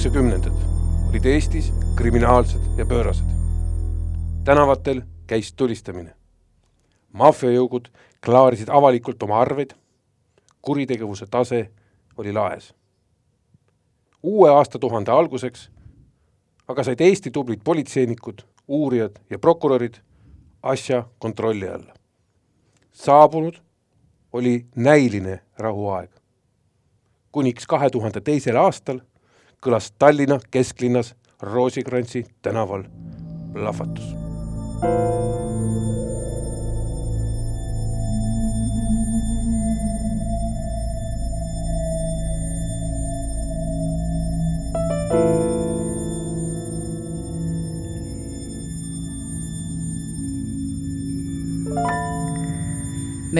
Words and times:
üheksakümnendad 0.00 0.52
olid 1.10 1.24
Eestis 1.24 1.72
kriminaalsed 1.96 2.60
ja 2.78 2.86
pöörased. 2.86 3.24
tänavatel 4.44 5.02
käis 5.26 5.52
tulistamine. 5.52 6.14
maffiajõugud 7.12 7.88
klaarisid 8.24 8.68
avalikult 8.68 9.22
oma 9.22 9.40
arveid, 9.40 9.70
kuritegevuse 10.62 11.26
tase 11.26 11.70
oli 12.16 12.32
laes. 12.32 12.74
uue 14.22 14.50
aastatuhande 14.50 15.10
alguseks 15.10 15.70
aga 16.68 16.84
said 16.84 17.00
Eesti 17.00 17.30
tublid 17.30 17.60
politseinikud, 17.64 18.40
uurijad 18.68 19.20
ja 19.30 19.38
prokurörid 19.38 19.94
asja 20.62 21.04
kontrolli 21.18 21.68
alla. 21.68 21.94
saabunud 22.92 23.60
oli 24.32 24.66
näiline 24.76 25.40
rahuaeg. 25.58 26.10
kuniks 27.32 27.66
kahe 27.66 27.90
tuhande 27.90 28.20
teisel 28.20 28.56
aastal 28.56 29.00
kõlas 29.60 29.92
Tallinna 29.98 30.38
kesklinnas 30.50 31.14
Roosikrantsi 31.42 32.26
tänaval 32.42 32.84
plahvatus. 33.52 34.14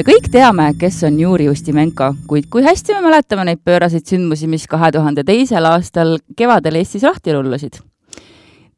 Me 0.00 0.04
kõik 0.06 0.30
teame, 0.32 0.70
kes 0.80 1.02
on 1.04 1.18
Juri 1.20 1.50
Ustimenko, 1.50 2.06
kuid 2.28 2.46
kui 2.48 2.62
hästi 2.64 2.94
me 2.96 3.02
mäletame 3.04 3.42
neid 3.44 3.58
pööraseid 3.66 4.06
sündmusi, 4.08 4.46
mis 4.48 4.62
kahe 4.70 4.88
tuhande 4.94 5.26
teisel 5.28 5.66
aastal 5.68 6.14
kevadel 6.38 6.78
Eestis 6.80 7.04
lahti 7.04 7.34
rullasid? 7.36 7.76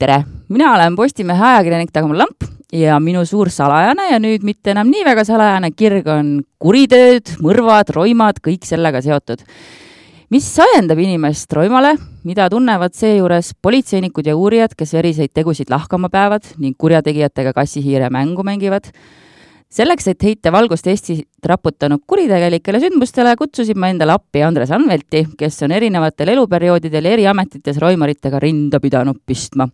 tere, 0.03 0.17
mina 0.50 0.73
olen 0.75 0.97
Postimehe 0.98 1.45
ajakirjanik 1.53 1.95
Dagmar 1.95 2.25
Lamp 2.25 2.48
ja 2.75 2.98
minu 2.98 3.23
suur 3.28 3.53
salajane 3.55 4.09
ja 4.11 4.19
nüüd 4.19 4.43
mitte 4.43 4.75
enam 4.75 4.91
nii 4.91 5.05
väga 5.06 5.23
salajane 5.28 5.70
kirg 5.78 6.11
on 6.11 6.34
kuritööd, 6.59 7.37
mõrvad, 7.39 7.95
roimad, 7.95 8.43
kõik 8.43 8.67
sellega 8.67 9.05
seotud. 9.06 9.47
mis 10.33 10.53
ajendab 10.59 10.98
inimest 10.98 11.53
roimale, 11.53 11.95
mida 12.25 12.50
tunnevad 12.50 12.98
seejuures 12.98 13.55
politseinikud 13.62 14.27
ja 14.27 14.34
uurijad, 14.34 14.75
kes 14.75 14.98
veriseid 14.98 15.31
tegusid 15.31 15.70
lahkama 15.70 16.09
peavad 16.09 16.56
ning 16.59 16.75
kurjategijatega 16.75 17.53
kassihiire 17.53 18.11
mängu 18.11 18.43
mängivad 18.43 18.91
selleks, 19.73 20.09
et 20.12 20.25
heita 20.27 20.53
valgust 20.53 20.87
Eestit 20.91 21.48
raputanud 21.48 22.03
kuritegelikele 22.06 22.81
sündmustele, 22.83 23.34
kutsusin 23.41 23.78
ma 23.81 23.91
endale 23.92 24.15
appi 24.15 24.42
Andres 24.45 24.73
Anvelti, 24.75 25.25
kes 25.39 25.62
on 25.67 25.75
erinevatel 25.77 26.34
eluperioodidel 26.34 27.09
eri 27.15 27.27
ametites 27.31 27.81
roimaritega 27.83 28.41
rinda 28.43 28.81
pidanud 28.83 29.22
pistma. 29.27 29.69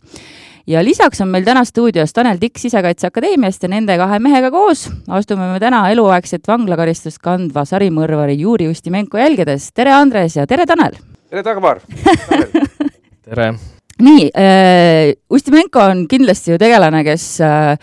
ja 0.67 0.83
lisaks 0.85 1.21
on 1.21 1.29
meil 1.33 1.43
täna 1.43 1.63
stuudios 1.65 2.13
Tanel 2.13 2.37
Tikk 2.37 2.59
Sisekaitseakadeemiast 2.61 3.63
ja 3.63 3.69
nende 3.69 3.97
kahe 3.97 4.19
mehega 4.19 4.51
koos 4.51 4.85
astume 5.07 5.47
me 5.51 5.59
täna 5.59 5.81
eluaegset 5.91 6.47
vanglakaristust 6.47 7.17
kandva 7.23 7.65
sarimõrvari 7.65 8.37
Juri 8.39 8.67
Ustimenko 8.69 9.17
jälgedes. 9.17 9.71
tere, 9.73 9.93
Andres 9.93 10.35
ja 10.35 10.47
tere, 10.47 10.65
Tanel! 10.65 10.95
tere, 11.29 11.43
Dagmar! 11.43 11.81
tere! 13.25 13.53
nii 13.99 14.29
äh,, 14.31 15.13
Ustimenko 15.29 15.81
on 15.83 16.07
kindlasti 16.07 16.51
ju 16.53 16.57
tegelane, 16.57 17.03
kes 17.03 17.41
äh, 17.41 17.75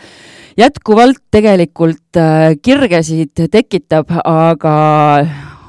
jätkuvalt 0.57 1.21
tegelikult 1.31 2.17
äh, 2.17 2.55
kirgesid 2.63 3.47
tekitab, 3.53 4.11
aga 4.25 4.77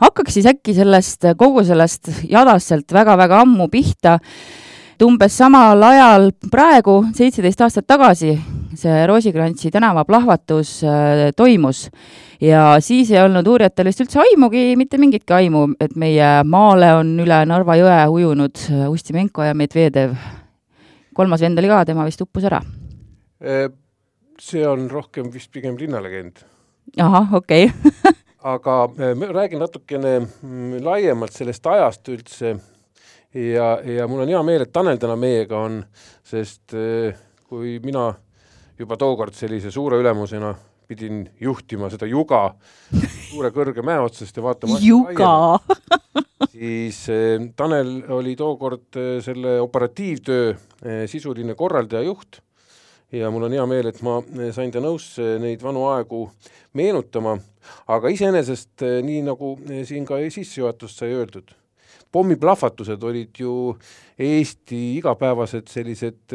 hakkaks 0.01 0.37
siis 0.37 0.47
äkki 0.47 0.75
sellest, 0.77 1.27
kogu 1.37 1.63
sellest 1.67 2.11
jadast 2.29 2.71
sealt 2.71 2.93
väga-väga 2.93 3.41
ammu 3.43 3.67
pihta. 3.71 4.19
et 4.97 5.03
umbes 5.05 5.35
samal 5.37 5.83
ajal 5.83 6.31
praegu, 6.51 7.03
seitseteist 7.13 7.59
aastat 7.61 7.85
tagasi, 7.87 8.31
see 8.75 9.03
Roosikrantsi 9.07 9.69
tänava 9.71 10.05
plahvatus 10.05 10.83
äh, 10.83 11.31
toimus 11.35 11.89
ja 12.41 12.77
siis 12.79 13.11
ei 13.11 13.21
olnud 13.21 13.47
uurijatel 13.47 13.91
vist 13.91 14.01
üldse 14.01 14.21
aimugi, 14.23 14.75
mitte 14.77 14.97
mingitki 14.97 15.33
aimu, 15.33 15.67
et 15.81 15.95
meie 15.95 16.43
maale 16.43 16.93
on 16.97 17.11
üle 17.19 17.43
Narva 17.45 17.75
jõe 17.77 17.99
ujunud 18.15 18.63
äh, 18.71 18.87
Ustimenko 18.89 19.43
ja 19.43 19.53
Medvedev. 19.53 20.15
kolmas 21.13 21.41
vend 21.41 21.59
oli 21.59 21.67
ka, 21.67 21.83
tema 21.85 22.05
vist 22.05 22.21
uppus 22.21 22.47
ära 22.47 22.63
see 24.41 24.63
on 24.67 24.89
rohkem 24.91 25.31
vist 25.33 25.51
pigem 25.51 25.77
linnalegend. 25.79 26.43
ahah, 26.97 27.33
okei 27.41 27.69
okay. 27.71 28.13
aga 28.53 28.79
ma 29.17 29.29
räägin 29.33 29.59
natukene 29.59 30.19
mm, 30.19 30.81
laiemalt 30.85 31.33
sellest 31.35 31.65
ajast 31.67 32.09
üldse 32.13 32.55
ja, 33.33 33.67
ja 33.83 34.07
mul 34.07 34.23
on 34.23 34.31
hea 34.31 34.41
meel, 34.45 34.65
et 34.65 34.73
Tanel 34.73 34.99
täna 35.01 35.17
meiega 35.19 35.59
on, 35.67 35.81
sest 36.25 36.75
eh, 36.77 37.15
kui 37.47 37.77
mina 37.83 38.09
juba 38.79 38.97
tookord 38.99 39.35
sellise 39.37 39.71
suure 39.73 39.99
ülemusena 40.01 40.53
pidin 40.87 41.25
juhtima 41.43 41.89
seda 41.91 42.07
juga 42.07 42.53
suure 43.29 43.51
kõrge 43.55 43.83
mäe 43.85 43.99
otsast 43.99 44.37
ja 44.37 44.45
vaatama 44.45 44.79
juga 44.83 45.59
siis 46.53 47.03
eh, 47.13 47.49
Tanel 47.55 47.99
oli 48.15 48.35
tookord 48.39 48.99
eh, 48.99 49.13
selle 49.25 49.59
operatiivtöö 49.63 50.53
sisuline 51.09 51.55
korraldaja 51.57 52.05
juht 52.07 52.41
ja 53.11 53.29
mul 53.31 53.47
on 53.47 53.55
hea 53.55 53.65
meel, 53.69 53.87
et 53.91 54.01
ma 54.05 54.17
eh, 54.19 54.51
sain 54.55 54.71
ta 54.73 54.81
nõusse 54.83 55.37
neid 55.41 55.63
vanu 55.63 55.85
aegu 55.91 56.25
meenutama, 56.77 57.37
aga 57.93 58.11
iseenesest 58.11 58.83
eh, 58.83 58.99
nii, 59.05 59.23
nagu 59.29 59.53
eh, 59.69 59.85
siin 59.87 60.05
ka 60.07 60.19
sissejuhatust 60.33 61.03
sai 61.03 61.13
öeldud, 61.15 61.53
pommiplahvatused 62.11 63.03
olid 63.03 63.39
ju 63.39 63.55
Eesti 64.17 64.79
igapäevased 64.97 65.67
sellised 65.69 66.33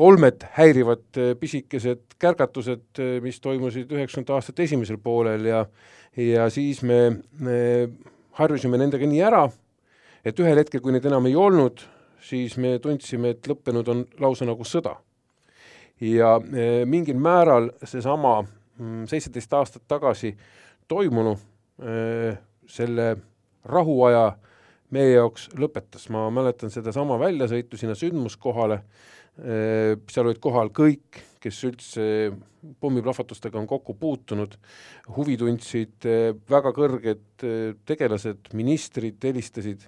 olmet 0.00 0.46
häirivad 0.54 1.18
pisikesed 1.40 2.14
kärgatused, 2.20 3.00
mis 3.24 3.40
toimusid 3.42 3.90
üheksakümnendate 3.90 4.36
aastate 4.36 4.64
esimesel 4.64 5.00
poolel. 5.02 5.44
Ja 5.48 5.64
ja 6.16 6.46
siis 6.50 6.80
me, 6.86 7.00
me 7.40 7.58
harjusime 8.38 8.80
nendega 8.80 9.08
nii 9.10 9.20
ära, 9.26 9.42
et 10.24 10.40
ühel 10.40 10.62
hetkel, 10.62 10.80
kui 10.84 10.94
neid 10.94 11.06
enam 11.10 11.28
ei 11.28 11.36
olnud, 11.36 11.84
siis 12.24 12.56
me 12.60 12.78
tundsime, 12.80 13.34
et 13.34 13.50
lõppenud 13.50 13.92
on 13.92 14.06
lausa 14.22 14.48
nagu 14.48 14.64
sõda 14.64 14.96
ja 16.00 16.34
e, 16.40 16.84
mingil 16.88 17.18
määral 17.20 17.70
seesama 17.84 18.40
mm, 18.42 19.06
seitseteist 19.10 19.56
aastat 19.56 19.86
tagasi 19.88 20.32
toimunu 20.88 21.34
e, 21.36 22.32
selle 22.70 23.10
rahuaja 23.68 24.30
meie 24.94 25.14
jaoks 25.14 25.50
lõpetas, 25.60 26.08
ma 26.10 26.26
mäletan 26.34 26.72
sedasama 26.72 27.18
väljasõitu 27.20 27.78
sinna 27.78 27.94
sündmuskohale, 27.98 28.80
e, 29.38 29.58
seal 30.10 30.30
olid 30.30 30.40
kohal 30.42 30.72
kõik, 30.74 31.20
kes 31.40 31.60
üldse 31.68 32.06
pommiplahvatustega 32.80 33.60
on 33.60 33.68
kokku 33.68 33.94
puutunud, 33.96 34.56
huvi 35.16 35.38
tundsid 35.40 36.04
väga 36.50 36.74
kõrged 36.76 37.44
tegelased, 37.88 38.50
ministrid 38.52 39.22
helistasid 39.24 39.86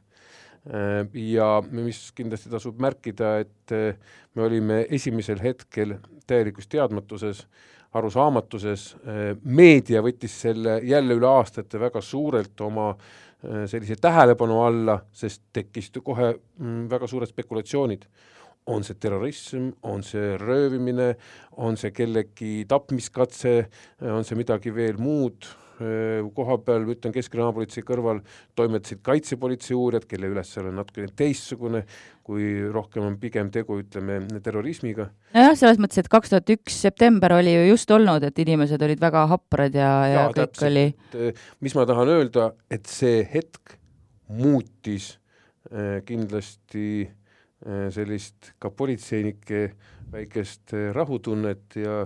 ja 1.15 1.49
mis 1.75 2.05
kindlasti 2.15 2.51
tasub 2.53 2.79
märkida, 2.83 3.35
et 3.43 3.75
äh, 3.75 3.97
me 4.35 4.45
olime 4.47 4.85
esimesel 4.95 5.41
hetkel 5.43 5.97
täielikus 6.27 6.69
teadmatuses, 6.71 7.47
arusaamatuses, 7.99 8.85
äh, 9.03 9.23
meedia 9.43 10.03
võttis 10.05 10.37
selle 10.45 10.79
jälle 10.87 11.19
üle 11.19 11.29
aastate 11.29 11.81
väga 11.83 12.01
suurelt 12.01 12.61
oma 12.61 12.95
sellise 13.43 13.97
tähelepanu 13.99 14.61
alla, 14.63 14.95
sest 15.11 15.41
tekkisid 15.51 15.97
kohe 16.07 16.29
mm, 16.31 16.85
väga 16.91 17.09
suured 17.11 17.27
spekulatsioonid. 17.27 18.07
on 18.67 18.85
see 18.87 18.95
terrorism, 18.95 19.73
on 19.83 20.05
see 20.07 20.37
röövimine, 20.39 21.17
on 21.59 21.75
see 21.77 21.91
kellegi 21.91 22.63
tapmiskatse, 22.71 23.67
on 24.07 24.23
see 24.23 24.39
midagi 24.39 24.71
veel 24.71 25.01
muud, 25.03 25.49
Äh, 25.72 25.72
koha 26.37 26.57
peal, 26.65 26.87
ütlen 26.93 27.15
Keskkriminaalpolitsei 27.15 27.85
kõrval 27.87 28.21
toimetasid 28.59 29.03
kaitsepolitsei 29.05 29.77
uurijad, 29.77 30.07
kelle 30.11 30.31
ülesanne 30.33 30.73
on 30.73 30.81
natukene 30.81 31.11
teistsugune, 31.17 31.85
kui 32.27 32.49
rohkem 32.73 33.07
on 33.07 33.17
pigem 33.21 33.51
tegu, 33.55 33.79
ütleme, 33.83 34.21
terrorismiga. 34.45 35.09
nojah, 35.35 35.57
selles 35.59 35.81
mõttes, 35.83 36.03
et 36.03 36.11
kaks 36.13 36.33
tuhat 36.33 36.53
üks 36.55 36.79
september 36.87 37.37
oli 37.39 37.55
ju 37.55 37.65
just 37.73 37.91
olnud, 37.95 38.25
et 38.27 38.43
inimesed 38.45 38.83
olid 38.83 39.03
väga 39.03 39.27
haprad 39.33 39.79
ja, 39.79 39.93
ja, 40.07 40.13
ja 40.13 40.27
kõik 40.31 40.53
täpselt. 40.53 40.69
oli 40.71 41.33
mis 41.65 41.77
ma 41.79 41.87
tahan 41.89 42.13
öelda, 42.13 42.53
et 42.71 42.87
see 42.91 43.23
hetk 43.35 43.77
muutis 44.33 45.17
kindlasti 46.07 46.87
sellist 47.95 48.53
ka 48.61 48.73
politseinike 48.75 49.63
väikest 50.13 50.75
rahutunnet 50.93 51.79
ja 51.79 52.03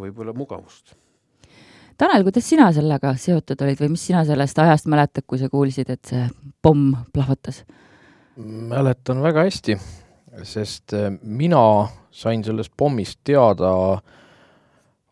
võib-olla 0.00 0.34
mugavust 0.36 0.96
Tanel, 2.00 2.22
kuidas 2.24 2.46
sina 2.48 2.70
sellega 2.72 3.10
seotud 3.20 3.60
olid 3.60 3.80
või 3.82 3.90
mis 3.92 4.06
sina 4.08 4.22
sellest 4.24 4.58
ajast 4.62 4.86
mäletad, 4.88 5.26
kui 5.28 5.36
sa 5.40 5.50
kuulsid, 5.52 5.90
et 5.92 6.00
see 6.08 6.24
pomm 6.64 6.94
plahvatas? 7.12 7.64
mäletan 8.40 9.18
väga 9.20 9.42
hästi, 9.44 9.74
sest 10.48 10.94
äh, 10.96 11.10
mina 11.20 11.60
sain 12.10 12.40
sellest 12.46 12.72
pommist 12.78 13.18
teada 13.26 13.72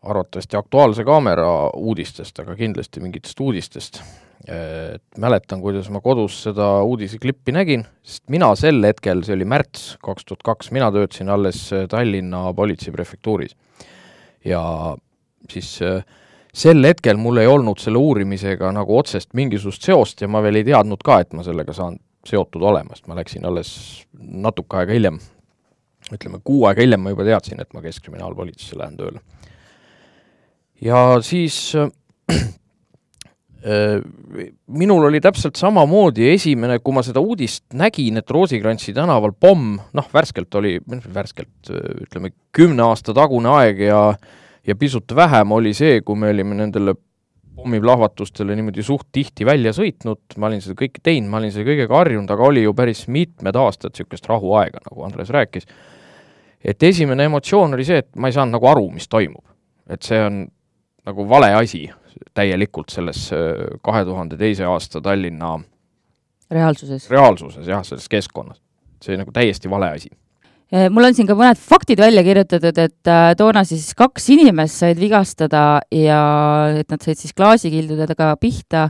arvatavasti 0.01 0.57
Aktuaalse 0.57 1.03
Kaamera 1.05 1.51
uudistest, 1.77 2.39
aga 2.41 2.55
kindlasti 2.57 3.03
mingitest 3.03 3.39
uudistest. 3.43 4.01
et 4.47 5.19
mäletan, 5.19 5.59
kuidas 5.61 5.89
ma 5.91 5.99
kodus 6.01 6.37
seda 6.45 6.79
uudiseklippi 6.87 7.51
nägin, 7.53 7.83
sest 8.01 8.23
mina 8.31 8.47
sel 8.57 8.79
hetkel, 8.87 9.21
see 9.27 9.35
oli 9.35 9.45
märts 9.45 9.91
kaks 10.01 10.25
tuhat 10.25 10.45
kaks, 10.47 10.71
mina 10.73 10.87
töötasin 10.95 11.29
alles 11.29 11.59
Tallinna 11.91 12.47
politseiprefektuuris. 12.55 13.53
ja 14.45 14.63
siis 15.51 15.75
äh, 15.83 16.01
sel 16.59 16.83
hetkel 16.83 17.19
mul 17.19 17.39
ei 17.41 17.47
olnud 17.49 17.79
selle 17.81 18.01
uurimisega 18.01 18.71
nagu 18.75 18.97
otsest 18.99 19.31
mingisugust 19.37 19.85
seost 19.87 20.23
ja 20.23 20.29
ma 20.31 20.41
veel 20.43 20.59
ei 20.59 20.67
teadnud 20.67 21.03
ka, 21.05 21.21
et 21.23 21.35
ma 21.37 21.45
sellega 21.45 21.75
saan 21.75 21.97
seotud 22.27 22.63
olema, 22.71 22.95
sest 22.95 23.07
ma 23.09 23.17
läksin 23.17 23.45
alles 23.47 23.69
natuke 24.19 24.81
aega 24.81 24.95
hiljem, 24.95 25.19
ütleme 26.11 26.41
kuu 26.43 26.65
aega 26.67 26.83
hiljem 26.83 27.01
ma 27.05 27.13
juba 27.13 27.27
teadsin, 27.27 27.61
et 27.63 27.71
ma 27.73 27.83
Keskkriminaalpolitseisse 27.85 28.79
lähen 28.79 28.97
tööle. 28.99 29.19
ja 30.83 30.99
siis 31.23 31.55
äh, 31.79 31.87
minul 34.67 35.07
oli 35.07 35.23
täpselt 35.23 35.55
samamoodi 35.59 36.27
esimene, 36.33 36.79
kui 36.83 36.95
ma 36.95 37.05
seda 37.07 37.23
uudist 37.23 37.65
nägin, 37.79 38.19
et 38.19 38.35
Roosikrantsi 38.35 38.93
tänaval 38.97 39.31
pomm, 39.39 39.79
noh, 39.95 40.11
värskelt 40.13 40.59
oli, 40.59 40.77
värskelt 40.89 41.71
ütleme, 42.03 42.35
kümne 42.55 42.83
aasta 42.91 43.15
tagune 43.15 43.51
aeg 43.61 43.83
ja 43.87 44.03
äh, 44.11 44.37
ja 44.69 44.75
pisut 44.77 45.15
vähem 45.15 45.51
oli 45.51 45.73
see, 45.73 46.01
kui 46.05 46.17
me 46.19 46.29
olime 46.29 46.57
nendele 46.59 46.93
pommiplahvatustele 47.59 48.55
niimoodi 48.55 48.83
suht 48.85 49.09
tihti 49.11 49.45
välja 49.45 49.73
sõitnud, 49.75 50.21
ma 50.39 50.47
olin 50.47 50.61
seda 50.63 50.77
kõike 50.79 51.01
teinud, 51.03 51.31
ma 51.31 51.41
olin 51.41 51.51
selle 51.51 51.67
kõigega 51.67 51.97
harjunud, 51.97 52.29
aga 52.31 52.45
oli 52.47 52.63
ju 52.63 52.73
päris 52.77 53.07
mitmed 53.11 53.57
aastad 53.59 53.95
niisugust 53.95 54.29
rahuaega, 54.31 54.83
nagu 54.85 55.03
Andres 55.03 55.33
rääkis. 55.35 55.67
et 56.63 56.83
esimene 56.83 57.25
emotsioon 57.25 57.73
oli 57.73 57.85
see, 57.87 57.99
et 58.03 58.15
ma 58.15 58.29
ei 58.29 58.35
saanud 58.35 58.55
nagu 58.57 58.67
aru, 58.67 58.87
mis 58.91 59.07
toimub. 59.07 59.43
et 59.89 60.05
see 60.05 60.21
on 60.23 60.45
nagu 61.05 61.29
vale 61.29 61.51
asi 61.55 61.89
täielikult 62.33 62.89
selles 62.93 63.31
äh, 63.33 63.75
kahe 63.83 64.05
tuhande 64.05 64.37
teise 64.37 64.63
aasta 64.63 65.01
Tallinna 65.01 65.59
reaalsuses, 66.51 67.09
reaalsuses 67.09 67.67
jah, 67.67 67.83
selles 67.83 68.09
keskkonnas. 68.09 68.61
see 69.03 69.17
nagu 69.17 69.31
täiesti 69.31 69.69
vale 69.69 69.89
asi 69.95 70.09
mul 70.71 71.09
on 71.09 71.17
siin 71.17 71.27
ka 71.29 71.37
mõned 71.37 71.57
faktid 71.57 71.99
välja 72.01 72.23
kirjutatud, 72.25 72.77
et 72.77 73.09
äh, 73.09 73.31
toona 73.37 73.63
siis 73.65 73.91
kaks 73.97 74.29
inimest 74.35 74.83
said 74.83 75.01
vigastada 75.01 75.81
ja 75.93 76.21
et 76.77 76.89
nad 76.91 77.01
said 77.01 77.17
siis 77.17 77.33
klaasikildudega 77.33 78.35
pihta 78.41 78.89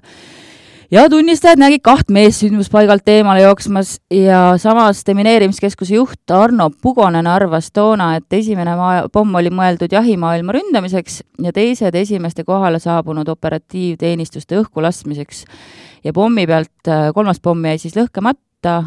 ja 0.92 1.06
tunnistajad 1.10 1.62
nägid 1.62 1.84
kaht 1.86 2.12
meest 2.12 2.44
sündmuspaigalt 2.44 3.08
eemale 3.14 3.44
jooksmas 3.46 3.96
ja 4.14 4.58
samas 4.62 5.06
demineerimiskeskuse 5.08 5.96
juht 5.96 6.34
Arno 6.34 6.70
Pugonen 6.82 7.28
arvas 7.30 7.72
toona, 7.72 8.16
et 8.18 8.34
esimene 8.34 8.76
pomm 9.14 9.40
oli 9.40 9.52
mõeldud 9.54 9.94
jahimaailma 9.94 10.58
ründamiseks 10.58 11.22
ja 11.46 11.54
teised 11.56 11.96
esimeste 11.96 12.44
kohale 12.44 12.82
saabunud 12.84 13.30
operatiivteenistuste 13.30 14.60
õhku 14.60 14.84
laskmiseks. 14.84 15.46
ja 16.04 16.14
pommi 16.14 16.48
pealt 16.48 16.88
äh, 16.88 17.14
kolmas 17.14 17.40
pomm 17.40 17.66
jäi 17.66 17.78
siis 17.78 17.96
lõhkemata 17.96 18.82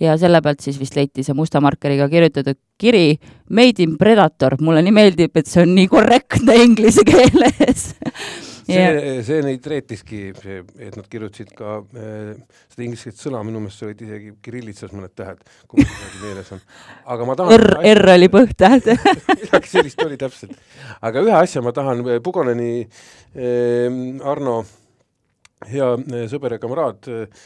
ja 0.00 0.16
selle 0.20 0.42
pealt 0.42 0.62
siis 0.64 0.78
vist 0.80 0.96
leiti 0.96 1.24
see 1.26 1.36
musta 1.36 1.60
markeriga 1.60 2.08
kirjutatud 2.12 2.58
kiri 2.78 3.18
Made 3.50 3.84
in 3.84 3.98
Predator, 3.98 4.56
mulle 4.60 4.82
nii 4.82 4.94
meeldib, 4.94 5.36
et 5.36 5.46
see 5.46 5.62
on 5.66 5.74
nii 5.76 5.90
korrektne 5.92 6.56
inglise 6.64 7.04
keeles 7.06 7.92
see, 8.66 9.22
see 9.26 9.40
neid 9.44 9.66
reetiski, 9.72 10.20
see, 10.38 10.58
et 10.82 10.96
nad 10.98 11.06
kirjutasid 11.10 11.52
ka 11.56 11.78
äh, 11.82 12.58
seda 12.72 12.86
ingliskeelset 12.86 13.24
sõna, 13.26 13.42
minu 13.46 13.62
meelest 13.62 13.86
olid 13.86 14.04
isegi 14.06 14.34
kirillitsas 14.44 14.94
mõned 14.94 15.14
tähed, 15.18 15.40
kui 15.68 15.82
mul 15.82 15.88
midagi 15.88 16.22
meeles 16.24 16.52
on. 16.56 16.62
aga 17.14 17.28
ma 17.28 17.38
tahan 17.38 17.56
R, 17.58 17.66
R 17.94 18.12
oli 18.16 18.30
põhtäht 18.32 18.92
midagi 19.42 19.72
sellist 19.72 20.04
oli 20.06 20.20
täpselt. 20.20 20.54
aga 21.00 21.24
ühe 21.26 21.34
asja 21.40 21.64
ma 21.64 21.74
tahan, 21.76 22.04
Pugoneni 22.24 22.72
äh, 22.82 23.98
Arno 24.32 24.62
hea 25.70 25.88
eh, 25.98 26.28
sõber 26.30 26.56
ja 26.56 26.62
kamraad, 26.62 27.10
eh, 27.10 27.42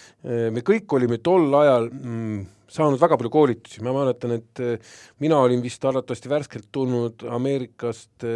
me 0.54 0.62
kõik 0.66 0.96
olime 0.96 1.18
tol 1.24 1.52
ajal 1.60 1.88
mm, 1.90 2.44
saanud 2.76 3.00
väga 3.00 3.18
palju 3.20 3.30
koolitusi, 3.32 3.82
ma 3.86 3.92
mäletan, 3.94 4.36
et 4.38 4.62
eh, 4.64 4.96
mina 5.22 5.38
olin 5.42 5.62
vist 5.64 5.84
arvatavasti 5.86 6.32
värskelt 6.32 6.68
tulnud 6.74 7.26
Ameerikast 7.36 8.26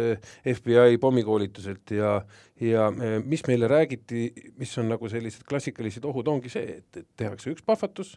FBI 0.55 1.01
pommikoolituselt 1.01 1.97
ja 1.97 2.21
ja 2.61 2.91
mis 3.25 3.41
meile 3.47 3.65
räägiti, 3.65 4.27
mis 4.61 4.75
on 4.77 4.91
nagu 4.91 5.09
sellised 5.09 5.47
klassikalised 5.49 6.03
ohud, 6.05 6.27
ongi 6.29 6.51
see, 6.53 6.75
et, 6.77 6.99
et 6.99 7.07
tehakse 7.17 7.49
üks 7.49 7.63
plahvatus 7.65 8.11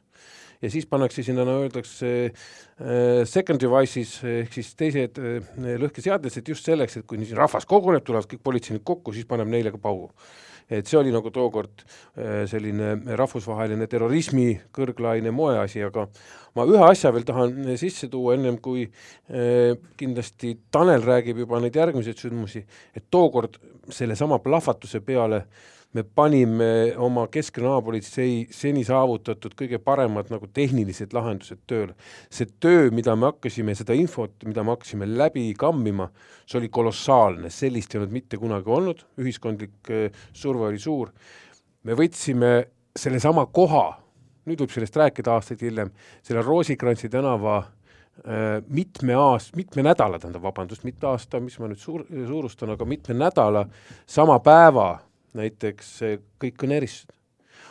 ja 0.61 0.69
siis 0.69 0.85
pannakse 0.85 1.25
sinna, 1.25 1.47
no 1.49 1.63
öeldakse 1.63 2.11
second 3.25 3.63
devices 3.63 4.19
ehk 4.29 4.53
siis 4.53 4.75
teised 4.77 5.17
äh, 5.17 5.55
lõhkeseadesed 5.81 6.53
just 6.53 6.69
selleks, 6.69 6.99
et 7.01 7.09
kui 7.09 7.25
rahvas 7.33 7.65
koguneb, 7.69 8.05
tulevad 8.05 8.29
kõik 8.29 8.45
politseinikud 8.45 8.87
kokku, 8.93 9.17
siis 9.17 9.29
paneb 9.29 9.49
neile 9.49 9.73
ka 9.73 9.81
paugu 9.81 10.13
et 10.71 10.89
see 10.89 10.99
oli 11.01 11.13
nagu 11.15 11.31
tookord 11.35 11.85
äh, 11.85 12.45
selline 12.51 13.17
rahvusvaheline 13.19 13.89
terrorismi 13.91 14.49
kõrglaine 14.75 15.33
moeasi, 15.35 15.83
aga 15.85 16.07
ma 16.57 16.67
ühe 16.69 16.83
asja 16.87 17.13
veel 17.15 17.27
tahan 17.29 17.61
äh, 17.67 17.77
sisse 17.81 18.09
tuua, 18.13 18.39
ennem 18.39 18.59
kui 18.65 18.87
äh, 18.87 19.77
kindlasti 20.01 20.57
Tanel 20.73 21.05
räägib 21.05 21.45
juba 21.45 21.61
neid 21.63 21.77
järgmiseid 21.77 22.21
sündmusi, 22.21 22.65
et 22.97 23.11
tookord 23.13 23.61
sellesama 23.93 24.41
plahvatuse 24.45 25.05
peale 25.05 25.45
äh, 25.45 25.63
me 25.94 26.02
panime 26.02 26.94
oma 26.99 27.26
keskkriminaalpolitsei 27.31 28.49
seni 28.50 28.82
saavutatud 28.87 29.55
kõige 29.58 29.79
paremad 29.82 30.31
nagu 30.32 30.49
tehnilised 30.50 31.14
lahendused 31.14 31.61
tööle. 31.70 31.94
see 32.31 32.49
töö, 32.61 32.91
mida 32.91 33.14
me 33.17 33.31
hakkasime, 33.31 33.76
seda 33.79 33.94
infot, 33.94 34.35
mida 34.44 34.64
me 34.64 34.75
hakkasime 34.75 35.06
läbi 35.06 35.52
kammima, 35.58 36.08
see 36.46 36.58
oli 36.58 36.69
kolossaalne, 36.69 37.50
sellist 37.50 37.94
ei 37.94 38.00
olnud 38.00 38.17
mitte 38.17 38.41
kunagi 38.43 38.70
olnud, 38.70 39.06
ühiskondlik 39.23 39.93
äh, 39.94 40.27
surve 40.32 40.67
oli 40.72 40.82
suur. 40.82 41.15
me 41.84 41.94
võtsime 41.94 42.53
sellesama 42.98 43.46
koha, 43.46 43.86
nüüd 44.48 44.60
võib 44.65 44.74
sellest 44.74 44.96
rääkida 44.98 45.39
aastaid 45.39 45.63
hiljem, 45.63 45.94
selle 46.27 46.43
Roosikrantsi 46.43 47.08
tänava 47.08 47.60
äh, 47.63 48.60
mitme 48.67 49.15
aast-, 49.15 49.55
mitme 49.55 49.86
nädala, 49.86 50.19
tähendab, 50.19 50.43
vabandust, 50.43 50.82
mitte 50.82 51.06
aasta, 51.06 51.39
mis 51.39 51.58
ma 51.63 51.70
nüüd 51.70 51.79
suur, 51.79 52.03
suurustan, 52.10 52.74
aga 52.74 52.89
mitme 52.89 53.15
nädala 53.15 53.69
sama 54.10 54.43
päeva 54.43 55.04
näiteks 55.34 55.91
kõik 56.43 56.56
kõneerisid. 56.62 57.12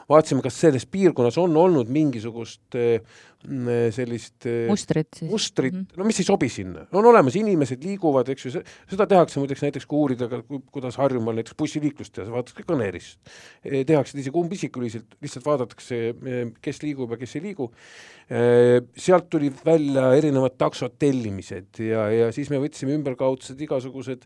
Vaatasime, 0.09 0.43
kas 0.43 0.57
selles 0.59 0.85
piirkonnas 0.89 1.37
on 1.41 1.55
olnud 1.59 1.91
mingisugust 1.93 2.77
eh, 2.79 2.99
mm, 3.47 3.91
sellist 3.95 4.47
eh, 4.49 4.65
mustrit 4.69 5.19
siis. 5.19 5.29
mustrit 5.31 5.73
mm, 5.73 5.85
-hmm. 5.85 5.99
no 5.99 6.07
mis 6.07 6.19
ei 6.19 6.27
sobi 6.27 6.49
sinna, 6.51 6.85
on 6.91 7.05
olemas, 7.11 7.37
inimesed 7.39 7.83
liiguvad, 7.83 8.29
eks 8.33 8.47
ju, 8.47 8.63
seda 8.91 9.07
tehakse 9.09 9.39
muideks 9.41 9.63
näiteks 9.65 9.87
kui 9.89 9.99
uurida 9.99 10.29
ka, 10.31 10.41
kuidas 10.71 10.97
Harjumaal 11.01 11.39
näiteks 11.39 11.57
bussiliiklust 11.59 12.15
teha, 12.15 12.31
vaadatakse 12.31 12.65
kõneerist. 12.67 13.19
Eh, 13.63 13.83
tehakse 13.87 14.17
isegi 14.19 14.39
umbisikuliselt, 14.39 15.15
lihtsalt 15.21 15.45
vaadatakse, 15.45 16.01
kes 16.61 16.83
liigub 16.83 17.15
ja 17.15 17.21
kes 17.21 17.37
ei 17.39 17.47
liigu. 17.49 17.71
sealt 18.97 19.27
tulid 19.29 19.57
välja 19.65 20.13
erinevad 20.15 20.55
taksod 20.57 20.93
tellimised 20.97 21.79
ja, 21.83 22.05
ja 22.09 22.29
siis 22.31 22.49
me 22.49 22.57
võtsime 22.57 22.95
ümberkaudsed 22.95 23.59
igasugused 23.61 24.23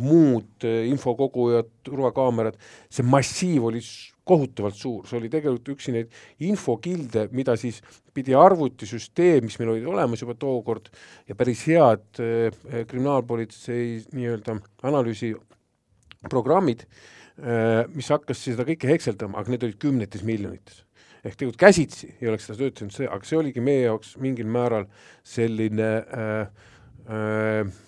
muud 0.00 0.64
infokogujad, 0.64 1.68
turvakaamerad, 1.86 2.56
see 2.90 3.04
massiiv 3.04 3.68
oli 3.68 3.82
kohutavalt 4.28 4.76
suur, 4.78 5.06
see 5.08 5.18
oli 5.18 5.30
tegelikult 5.32 5.72
üksi 5.74 5.94
neid 5.94 6.14
infokilde, 6.44 7.28
mida 7.36 7.56
siis 7.60 7.80
pidi 8.14 8.36
arvutisüsteem, 8.36 9.46
mis 9.48 9.58
meil 9.60 9.74
olid 9.74 9.86
olemas 9.90 10.24
juba 10.24 10.36
tookord 10.38 10.90
ja 11.28 11.36
päris 11.38 11.64
head 11.68 12.20
äh, 12.22 12.82
kriminaalpolitsei 12.90 14.02
nii-öelda 14.16 14.58
analüüsiprogrammid 14.90 16.84
äh,, 16.84 17.86
mis 17.94 18.10
hakkas 18.14 18.44
seda 18.50 18.66
kõike 18.68 18.90
hekseldama, 18.90 19.40
aga 19.40 19.54
need 19.54 19.66
olid 19.68 19.80
kümnetes 19.82 20.24
miljonites. 20.26 20.84
Ehk 21.24 21.34
tegelikult 21.34 21.58
käsitsi 21.60 22.12
ei 22.20 22.28
oleks 22.30 22.46
seda 22.46 22.60
töötanud 22.62 22.94
see, 22.94 23.08
aga 23.10 23.26
see 23.26 23.38
oligi 23.40 23.62
meie 23.64 23.88
jaoks 23.88 24.14
mingil 24.22 24.46
määral 24.50 24.86
selline 25.26 25.88
äh, 25.98 26.66
äh, 27.10 27.78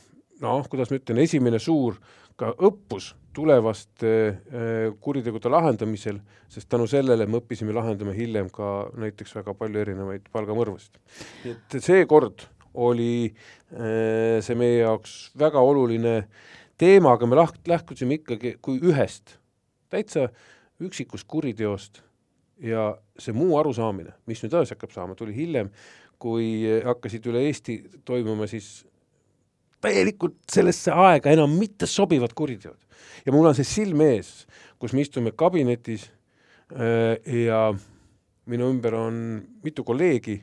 noh, 0.42 0.68
kuidas 0.70 0.90
ma 0.90 0.99
ütlen, 0.99 1.23
esimene 1.23 1.61
suur 1.62 1.99
ka 2.40 2.54
õppus 2.56 3.12
tulevaste 3.34 4.12
äh, 4.28 4.92
kuritegude 5.00 5.50
lahendamisel, 5.52 6.20
sest 6.50 6.68
tänu 6.70 6.87
sellele 6.90 7.26
me 7.30 7.40
õppisime 7.40 7.75
lahendama 7.75 8.14
hiljem 8.16 8.50
ka 8.52 8.90
näiteks 8.99 9.37
väga 9.38 9.54
palju 9.58 9.82
erinevaid 9.84 10.26
palgamõrvasid. 10.32 10.99
et 11.46 11.78
seekord 11.78 12.46
oli 12.75 13.30
äh, 13.30 14.38
see 14.42 14.58
meie 14.58 14.80
jaoks 14.82 15.30
väga 15.38 15.62
oluline 15.62 16.16
teema, 16.80 17.14
aga 17.14 17.26
me 17.26 17.38
laht-, 17.38 17.62
lähtusime 17.68 18.20
ikkagi 18.20 18.56
kui 18.62 18.80
ühest 18.82 19.37
täitsa 19.90 20.28
üksikust 20.80 21.28
kuriteost 21.28 22.02
ja 22.62 22.94
see 23.20 23.34
muu 23.37 23.56
arusaamine, 23.58 24.14
mis 24.26 24.42
nüüd 24.42 24.54
edasi 24.54 24.75
hakkab 24.76 24.94
saama, 24.94 25.16
tuli 25.18 25.34
hiljem, 25.37 25.70
kui 26.20 26.62
hakkasid 26.84 27.26
üle 27.30 27.42
Eesti 27.49 27.78
toimuma 28.04 28.49
siis 28.50 28.84
täielikult 29.84 30.38
sellesse 30.52 30.92
aega 30.92 31.32
enam 31.32 31.52
mitte 31.58 31.88
sobivad 31.88 32.34
kuriteod. 32.37 32.78
ja 33.26 33.32
mul 33.32 33.49
on 33.50 33.56
see 33.56 33.66
silm 33.66 34.00
ees, 34.04 34.46
kus 34.80 34.94
me 34.96 35.04
istume 35.04 35.32
kabinetis 35.32 36.08
äh, 36.72 37.16
ja 37.46 37.70
minu 38.50 38.70
ümber 38.72 38.96
on 38.99 39.40
mitu 39.64 39.84
kolleegi 39.84 40.40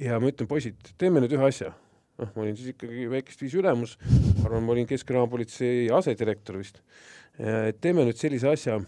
ja 0.00 0.18
ma 0.20 0.30
ütlen, 0.32 0.48
poisid, 0.48 0.80
teeme 0.98 1.22
nüüd 1.22 1.36
ühe 1.36 1.46
asja. 1.48 1.72
noh, 2.20 2.32
ma 2.34 2.44
olin 2.44 2.56
siis 2.56 2.72
ikkagi 2.74 3.06
väikest 3.10 3.44
viisi 3.44 3.60
ülemus, 3.60 3.96
ma 4.40 4.48
arvan, 4.48 4.64
ma 4.64 4.74
olin 4.74 4.88
Keskkriminaalpolitsei 4.88 5.86
asedirektor 5.92 6.60
vist. 6.60 6.82
et 7.38 7.80
teeme 7.80 8.06
nüüd 8.08 8.20
sellise 8.20 8.52
asja, 8.52 8.80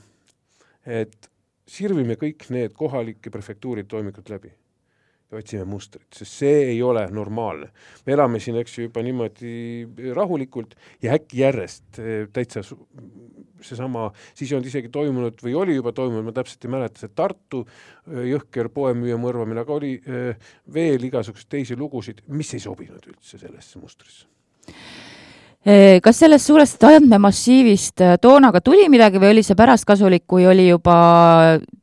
et 0.85 1.31
sirvime 1.69 2.19
kõik 2.21 2.49
need 2.53 2.77
kohalike 2.77 3.33
prefektuuri 3.33 3.87
toimikud 3.89 4.29
läbi 4.33 4.53
ja 5.35 5.43
otsime 5.43 5.67
mustrit, 5.69 6.07
sest 6.15 6.41
see 6.41 6.63
ei 6.71 6.81
ole 6.83 7.05
normaalne. 7.13 7.71
me 8.07 8.17
elame 8.17 8.41
siin, 8.41 8.57
eks 8.61 8.79
ju, 8.79 8.89
juba 8.89 9.03
niimoodi 9.05 10.13
rahulikult 10.17 10.75
ja 11.03 11.15
äkki 11.19 11.43
järjest 11.43 11.99
eh, 11.99 12.27
täitsa 12.33 12.63
seesama, 13.65 14.11
siis 14.35 14.51
ei 14.51 14.59
olnud 14.59 14.69
isegi 14.69 14.91
toimunud 14.93 15.41
või 15.45 15.55
oli 15.59 15.79
juba 15.79 15.95
toimunud, 15.97 16.29
ma 16.29 16.35
täpselt 16.37 16.67
ei 16.67 16.75
mäleta, 16.77 17.03
see 17.05 17.15
Tartu 17.17 17.65
eh, 17.65 18.29
jõhker 18.35 18.71
poemüüja 18.75 19.19
mõrvamine, 19.21 19.65
aga 19.65 19.79
oli 19.79 19.97
eh, 20.01 20.53
veel 20.73 21.11
igasuguseid 21.11 21.51
teisi 21.59 21.79
lugusid, 21.79 22.25
mis 22.29 22.55
ei 22.55 22.63
sobinud 22.63 23.11
üldse 23.13 23.41
sellesse 23.41 23.83
mustrisse 23.83 24.31
kas 26.05 26.19
sellest 26.21 26.45
suurest 26.51 26.83
andmemassiivist 26.85 28.03
eh, 28.05 28.15
toona 28.21 28.51
ka 28.53 28.61
tuli 28.65 28.85
midagi 28.93 29.21
või 29.21 29.31
oli 29.33 29.45
see 29.47 29.57
pärast 29.57 29.87
kasulik, 29.89 30.27
kui 30.29 30.45
oli 30.45 30.67
juba 30.69 30.97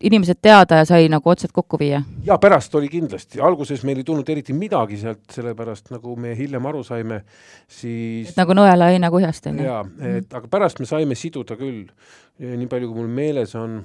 inimesed 0.06 0.38
teada 0.38 0.82
ja 0.82 0.86
sai 0.86 1.08
nagu 1.10 1.30
otsad 1.30 1.50
kokku 1.56 1.80
viia? 1.82 2.04
jaa, 2.28 2.38
pärast 2.42 2.76
oli 2.78 2.92
kindlasti, 2.92 3.42
alguses 3.42 3.82
meil 3.88 4.04
ei 4.04 4.06
tulnud 4.06 4.30
eriti 4.30 4.54
midagi 4.54 5.00
sealt, 5.02 5.24
sellepärast 5.34 5.90
nagu 5.96 6.14
me 6.14 6.36
hiljem 6.38 6.68
aru 6.70 6.84
saime, 6.86 7.24
siis 7.66 8.36
nagu 8.38 8.54
nõelaheina 8.58 9.10
kuhjast, 9.14 9.50
on 9.50 9.64
ju? 9.64 9.66
jaa, 9.66 9.82
et 10.12 10.38
aga 10.38 10.52
pärast 10.52 10.84
me 10.84 10.86
saime 10.90 11.18
siduda 11.18 11.58
küll, 11.58 11.88
nii 12.38 12.70
palju, 12.70 12.92
kui 12.92 13.02
mul 13.02 13.10
meeles 13.10 13.58
on, 13.58 13.80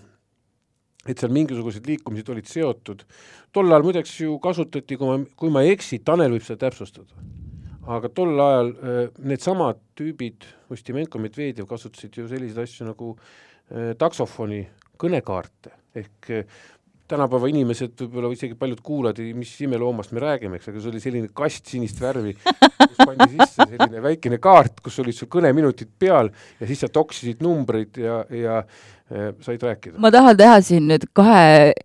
et 1.08 1.16
seal 1.16 1.32
mingisugused 1.32 1.88
liikumised 1.88 2.28
olid 2.34 2.52
seotud. 2.52 3.00
tol 3.48 3.72
ajal 3.72 3.88
muideks 3.88 4.20
ju 4.20 4.36
kasutati, 4.44 5.00
kui 5.00 5.08
ma, 5.08 5.18
kui 5.40 5.54
ma 5.54 5.64
ei 5.64 5.72
eksi, 5.72 6.02
Tanel 6.04 6.36
võib 6.36 6.44
seda 6.44 6.66
täpsustada 6.66 7.16
aga 7.86 8.10
tol 8.14 8.38
ajal 8.42 8.70
äh, 8.74 9.02
needsamad 9.26 9.80
tüübid, 9.98 10.46
Ustimenko, 10.72 11.20
Medvedjev 11.22 11.68
kasutasid 11.70 12.16
ju 12.18 12.28
selliseid 12.30 12.64
asju 12.64 12.88
nagu 12.88 13.12
äh, 13.16 13.92
taksofoni 13.98 14.64
kõnekaarte 15.00 15.74
ehk 15.96 16.32
äh, 16.34 16.58
tänapäeva 17.06 17.46
inimesed, 17.52 17.92
võib-olla 18.00 18.32
isegi 18.34 18.56
paljud 18.58 18.80
kuulajad, 18.82 19.20
mis 19.38 19.52
imeloomast 19.62 20.10
me 20.16 20.22
räägime, 20.24 20.58
eks, 20.58 20.72
aga 20.72 20.80
see 20.82 20.90
oli 20.90 21.02
selline 21.04 21.30
kast 21.38 21.70
sinist 21.70 22.00
värvi, 22.02 22.32
kus 22.34 22.98
pandi 22.98 23.28
sisse 23.36 23.62
selline 23.62 24.02
väikene 24.02 24.40
kaart, 24.42 24.82
kus 24.82 24.98
olid 25.04 25.14
sul 25.14 25.30
kõneminutid 25.30 25.92
peal 26.02 26.32
ja 26.58 26.66
siis 26.66 26.82
sa 26.82 26.90
toksisid 26.90 27.44
numbreid 27.46 28.02
ja, 28.02 28.24
ja 28.34 28.58
said 29.38 29.62
rääkida. 29.62 30.00
ma 30.02 30.10
tahan 30.10 30.34
teha 30.34 30.58
siin 30.66 30.90
nüüd 30.90 31.06
kahe 31.14 31.76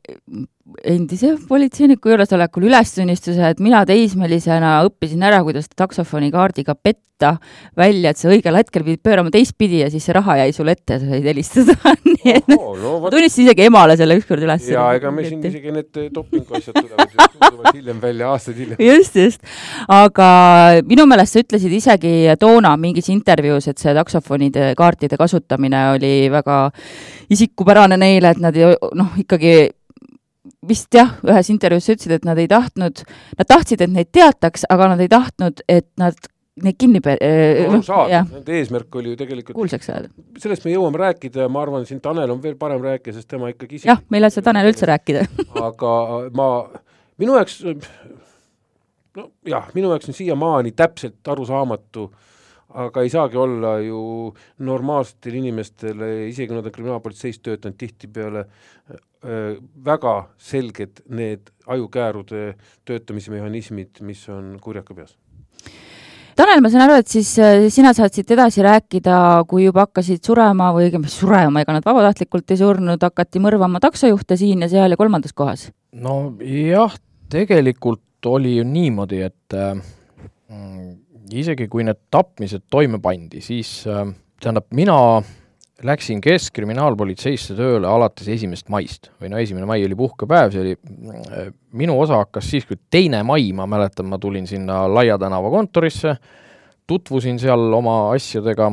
endise 0.88 1.36
politseiniku 1.50 2.14
juuresolekul 2.14 2.68
ülestunnistuse, 2.70 3.54
et 3.54 3.62
mina 3.64 3.84
teismelisena 3.88 4.80
õppisin 4.88 5.24
ära, 5.28 5.42
kuidas 5.46 5.70
taksofoni 5.76 6.32
kaardiga 6.34 6.76
petta 6.76 7.36
välja, 7.78 8.12
et 8.12 8.18
sa 8.18 8.32
õigel 8.32 8.58
hetkel 8.58 8.86
pidid 8.86 9.02
pöörama 9.06 9.32
teistpidi 9.34 9.84
ja 9.84 9.90
siis 9.94 10.08
see 10.08 10.16
raha 10.18 10.40
jäi 10.42 10.56
sulle 10.56 10.74
ette 10.74 10.98
ja 10.98 11.02
sa 11.04 11.10
said 11.12 11.28
helistada 11.30 11.76
nii 12.08 12.34
et 12.34 12.50
no, 12.50 12.98
ma 13.04 13.12
tunnistasin 13.14 13.46
isegi 13.46 13.68
emale 13.68 13.98
selle 14.00 14.18
ükskord 14.18 14.46
üles. 14.46 14.66
jaa, 14.72 14.88
ega 14.98 15.12
me 15.14 15.26
siin 15.28 15.44
isegi 15.46 15.74
need 15.76 16.00
dopingu 16.16 16.58
asjad 16.58 16.80
tulevad 16.80 17.76
hiljem 17.78 18.02
välja, 18.02 18.32
aastaid 18.34 18.62
hiljem. 18.62 18.82
just, 18.82 19.18
just. 19.22 19.46
aga 19.92 20.30
minu 20.88 21.06
meelest 21.10 21.38
sa 21.38 21.44
ütlesid 21.46 21.76
isegi 21.78 22.14
toona 22.42 22.74
mingis 22.82 23.12
intervjuus, 23.14 23.70
et 23.70 23.82
see 23.82 23.94
taksofonide 23.98 24.72
kaartide 24.80 25.20
kasutamine 25.22 25.84
oli 25.96 26.16
väga 26.34 26.64
isikupärane 27.32 28.00
neile, 28.02 28.34
et 28.34 28.42
nad 28.42 28.58
ju 28.58 28.74
noh, 28.98 29.14
ikkagi 29.22 29.54
vist 30.68 30.94
jah, 30.96 31.16
ühes 31.28 31.50
intervjuus 31.54 31.88
sa 31.88 31.96
ütlesid, 31.96 32.14
et 32.18 32.28
nad 32.28 32.40
ei 32.42 32.50
tahtnud, 32.50 33.04
nad 33.38 33.50
tahtsid, 33.50 33.82
et 33.86 33.92
neid 33.94 34.10
teataks, 34.14 34.66
aga 34.74 34.92
nad 34.94 35.04
ei 35.04 35.10
tahtnud, 35.12 35.62
et 35.70 35.88
nad 36.02 36.18
neid 36.66 36.78
kinni 36.82 37.02
pe-. 37.04 37.18
no, 37.72 37.82
saada, 37.86 38.24
nende 38.28 38.58
eesmärk 38.60 38.98
oli 39.00 39.14
ju 39.14 39.20
tegelikult 39.20 39.56
kuulsaks 39.58 39.88
saada. 39.88 40.10
sellest 40.42 40.66
me 40.68 40.74
jõuame 40.74 41.00
rääkida 41.00 41.46
ja 41.46 41.52
ma 41.52 41.62
arvan, 41.64 41.86
siin 41.88 42.02
Tanel 42.04 42.34
on 42.34 42.42
veel 42.44 42.58
parem 42.60 42.82
rääkija, 42.84 43.16
sest 43.16 43.30
tema 43.32 43.52
ikkagi 43.54 43.80
isik... 43.80 43.88
jah, 43.88 44.02
meil 44.12 44.28
ei 44.28 44.34
saa 44.34 44.46
Tanel 44.46 44.68
üldse 44.72 44.90
rääkida 44.90 45.24
aga 45.70 45.94
ma, 46.38 46.50
minu 47.22 47.38
jaoks, 47.40 47.62
no 49.18 49.30
jah, 49.48 49.72
minu 49.78 49.94
jaoks 49.94 50.12
on 50.12 50.18
siiamaani 50.18 50.76
täpselt 50.76 51.32
arusaamatu, 51.34 52.10
aga 52.74 53.04
ei 53.04 53.10
saagi 53.12 53.38
olla 53.38 53.78
ju 53.84 54.02
normaalsetel 54.64 55.40
inimestel, 55.42 56.04
isegi 56.28 56.48
kui 56.50 56.58
nad 56.58 56.70
on 56.70 56.76
kriminaalpolitseis 56.76 57.42
töötanud, 57.44 57.78
tihtipeale 57.80 58.46
Äh, 59.22 59.58
väga 59.86 60.32
selged 60.42 61.04
need 61.14 61.52
ajukäärude 61.70 62.56
töötamise 62.90 63.30
mehhanismid, 63.30 64.00
mis 64.02 64.24
on 64.34 64.56
kurjaka 64.58 64.96
peas. 64.98 65.12
Tanel, 66.34 66.64
ma 66.66 66.72
saan 66.74 66.88
aru, 66.88 66.96
et 67.04 67.12
siis 67.12 67.30
äh, 67.38 67.68
sina 67.70 67.92
saad 67.94 68.16
siit 68.18 68.34
edasi 68.34 68.66
rääkida, 68.66 69.20
kui 69.46 69.68
juba 69.68 69.86
hakkasid 69.86 70.26
surema 70.26 70.72
või 70.74 70.88
õigemini 70.88 71.14
surema, 71.14 71.62
ega 71.62 71.76
nad 71.78 71.86
vabatahtlikult 71.86 72.50
ei 72.50 72.62
surnud, 72.64 73.06
hakati 73.06 73.44
mõrvama 73.46 73.84
taksojuhte 73.84 74.40
siin 74.42 74.66
ja 74.66 74.72
seal 74.74 74.90
ja 74.90 74.98
kolmandas 74.98 75.38
kohas? 75.38 75.68
no 75.94 76.34
jah, 76.42 76.98
tegelikult 77.30 78.26
oli 78.26 78.56
ju 78.56 78.66
niimoodi, 78.66 79.22
et 79.30 79.54
äh, 79.54 79.78
isegi 81.40 81.68
kui 81.72 81.86
need 81.88 82.00
tapmised 82.12 82.66
toime 82.72 83.00
pandi, 83.04 83.42
siis 83.44 83.82
äh, 83.88 84.04
tähendab, 84.42 84.68
mina 84.76 84.98
läksin 85.86 86.22
Keskkriminaalpolitseisse 86.22 87.56
tööle 87.58 87.90
alates 87.90 88.28
esimesest 88.30 88.70
maist 88.74 89.10
või 89.22 89.32
no 89.34 89.40
esimene 89.42 89.66
mai 89.70 89.82
oli 89.86 89.98
puhkepäev, 89.98 90.52
see 90.54 90.64
oli, 90.64 90.76
äh, 91.32 91.52
minu 91.78 91.98
osa 92.02 92.22
hakkas 92.22 92.50
siis, 92.54 92.68
kui 92.70 92.80
teine 92.94 93.24
mai, 93.28 93.50
ma 93.58 93.68
mäletan, 93.70 94.10
ma 94.12 94.20
tulin 94.22 94.48
sinna 94.50 94.84
Laia 94.92 95.18
tänava 95.22 95.50
kontorisse, 95.54 96.16
tutvusin 96.88 97.40
seal 97.42 97.72
oma 97.78 97.98
asjadega, 98.16 98.72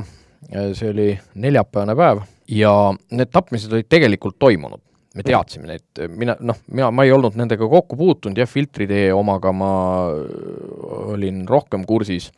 äh, 0.50 0.72
see 0.78 0.92
oli 0.92 1.08
neljapäevane 1.34 1.96
päev 1.98 2.26
ja 2.48 2.74
need 3.12 3.32
tapmised 3.32 3.72
olid 3.72 3.88
tegelikult 3.88 4.38
toimunud. 4.40 4.82
Me 5.18 5.26
teadsime 5.26 5.68
neid, 5.70 6.02
mina, 6.14 6.36
noh, 6.40 6.60
mina, 6.70 6.92
ma 6.94 7.04
ei 7.06 7.12
olnud 7.14 7.36
nendega 7.38 7.66
kokku 7.68 7.98
puutunud, 7.98 8.38
jah, 8.38 8.48
filtritee 8.48 9.10
omaga 9.14 9.52
ma 9.56 9.72
äh, 10.12 11.12
olin 11.14 11.42
rohkem 11.48 11.84
kursis, 11.88 12.30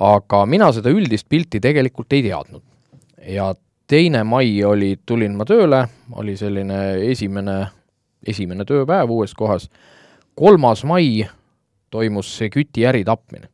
aga 0.00 0.44
mina 0.48 0.70
seda 0.74 0.92
üldist 0.92 1.28
pilti 1.30 1.60
tegelikult 1.62 2.18
ei 2.18 2.24
teadnud. 2.26 2.64
ja 3.30 3.52
teine 3.90 4.24
mai 4.24 4.52
oli, 4.64 4.94
tulin 5.06 5.34
ma 5.36 5.46
tööle, 5.46 5.84
oli 6.18 6.36
selline 6.38 6.80
esimene, 7.10 7.56
esimene 8.26 8.66
tööpäev 8.66 9.10
uues 9.10 9.34
kohas, 9.34 9.68
kolmas 10.38 10.84
mai 10.88 11.26
toimus 11.90 12.30
see 12.38 12.50
küti 12.54 12.86
äri 12.86 13.02
tapmine. 13.04 13.48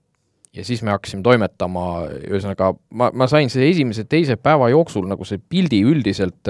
ja 0.56 0.64
siis 0.64 0.80
me 0.84 0.92
hakkasime 0.94 1.24
toimetama, 1.24 1.86
ühesõnaga 2.30 2.72
ma, 2.96 3.10
ma 3.12 3.28
sain 3.28 3.50
selle 3.52 3.68
esimese-teise 3.72 4.38
päeva 4.40 4.70
jooksul 4.72 5.08
nagu 5.08 5.24
see 5.28 5.40
pildi 5.40 5.82
üldiselt 5.84 6.48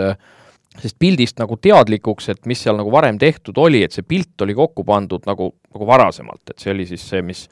sellest 0.76 0.99
pildist 1.00 1.40
nagu 1.40 1.56
teadlikuks, 1.62 2.28
et 2.33 2.47
mis 2.47 2.61
seal 2.62 2.76
nagu 2.78 2.92
varem 2.92 3.18
tehtud 3.18 3.59
oli, 3.59 3.83
et 3.87 3.95
see 3.97 4.06
pilt 4.06 4.45
oli 4.45 4.54
kokku 4.56 4.85
pandud 4.85 5.25
nagu, 5.28 5.50
nagu 5.73 5.88
varasemalt, 5.88 6.52
et 6.52 6.62
see 6.62 6.73
oli 6.75 6.87
siis 6.88 7.04
see, 7.11 7.23
mis 7.26 7.47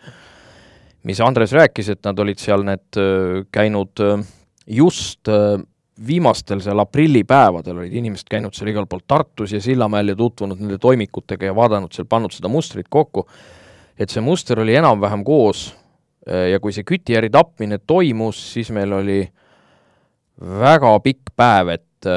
mis 1.05 1.21
Andres 1.21 1.53
rääkis, 1.53 1.91
et 1.93 2.07
nad 2.07 2.19
olid 2.19 2.41
seal 2.41 2.65
need 2.65 2.99
käinud 3.53 4.01
just 4.67 5.29
viimastel 6.07 6.63
seal 6.65 6.81
aprillipäevadel 6.83 7.79
olid 7.79 7.93
inimesed 8.01 8.29
käinud 8.31 8.57
seal 8.57 8.73
igal 8.73 8.89
pool 8.91 9.05
Tartus 9.07 9.53
ja 9.55 9.61
Sillamäel 9.63 10.11
ja 10.11 10.17
tutvunud 10.19 10.59
nende 10.59 10.79
toimikutega 10.83 11.51
ja 11.51 11.55
vaadanud 11.55 11.93
seal, 11.95 12.09
pannud 12.11 12.35
seda 12.35 12.51
mustrit 12.51 12.89
kokku, 12.91 13.27
et 13.99 14.11
see 14.11 14.25
muster 14.25 14.61
oli 14.65 14.75
enam-vähem 14.81 15.23
koos 15.27 15.69
ja 16.25 16.59
kui 16.61 16.73
see 16.73 16.87
kütijäri 16.89 17.31
tapmine 17.31 17.79
toimus, 17.87 18.41
siis 18.55 18.73
meil 18.75 18.97
oli 18.97 19.21
väga 20.41 20.97
pikk 21.05 21.35
päev, 21.37 21.75
et, 21.77 22.11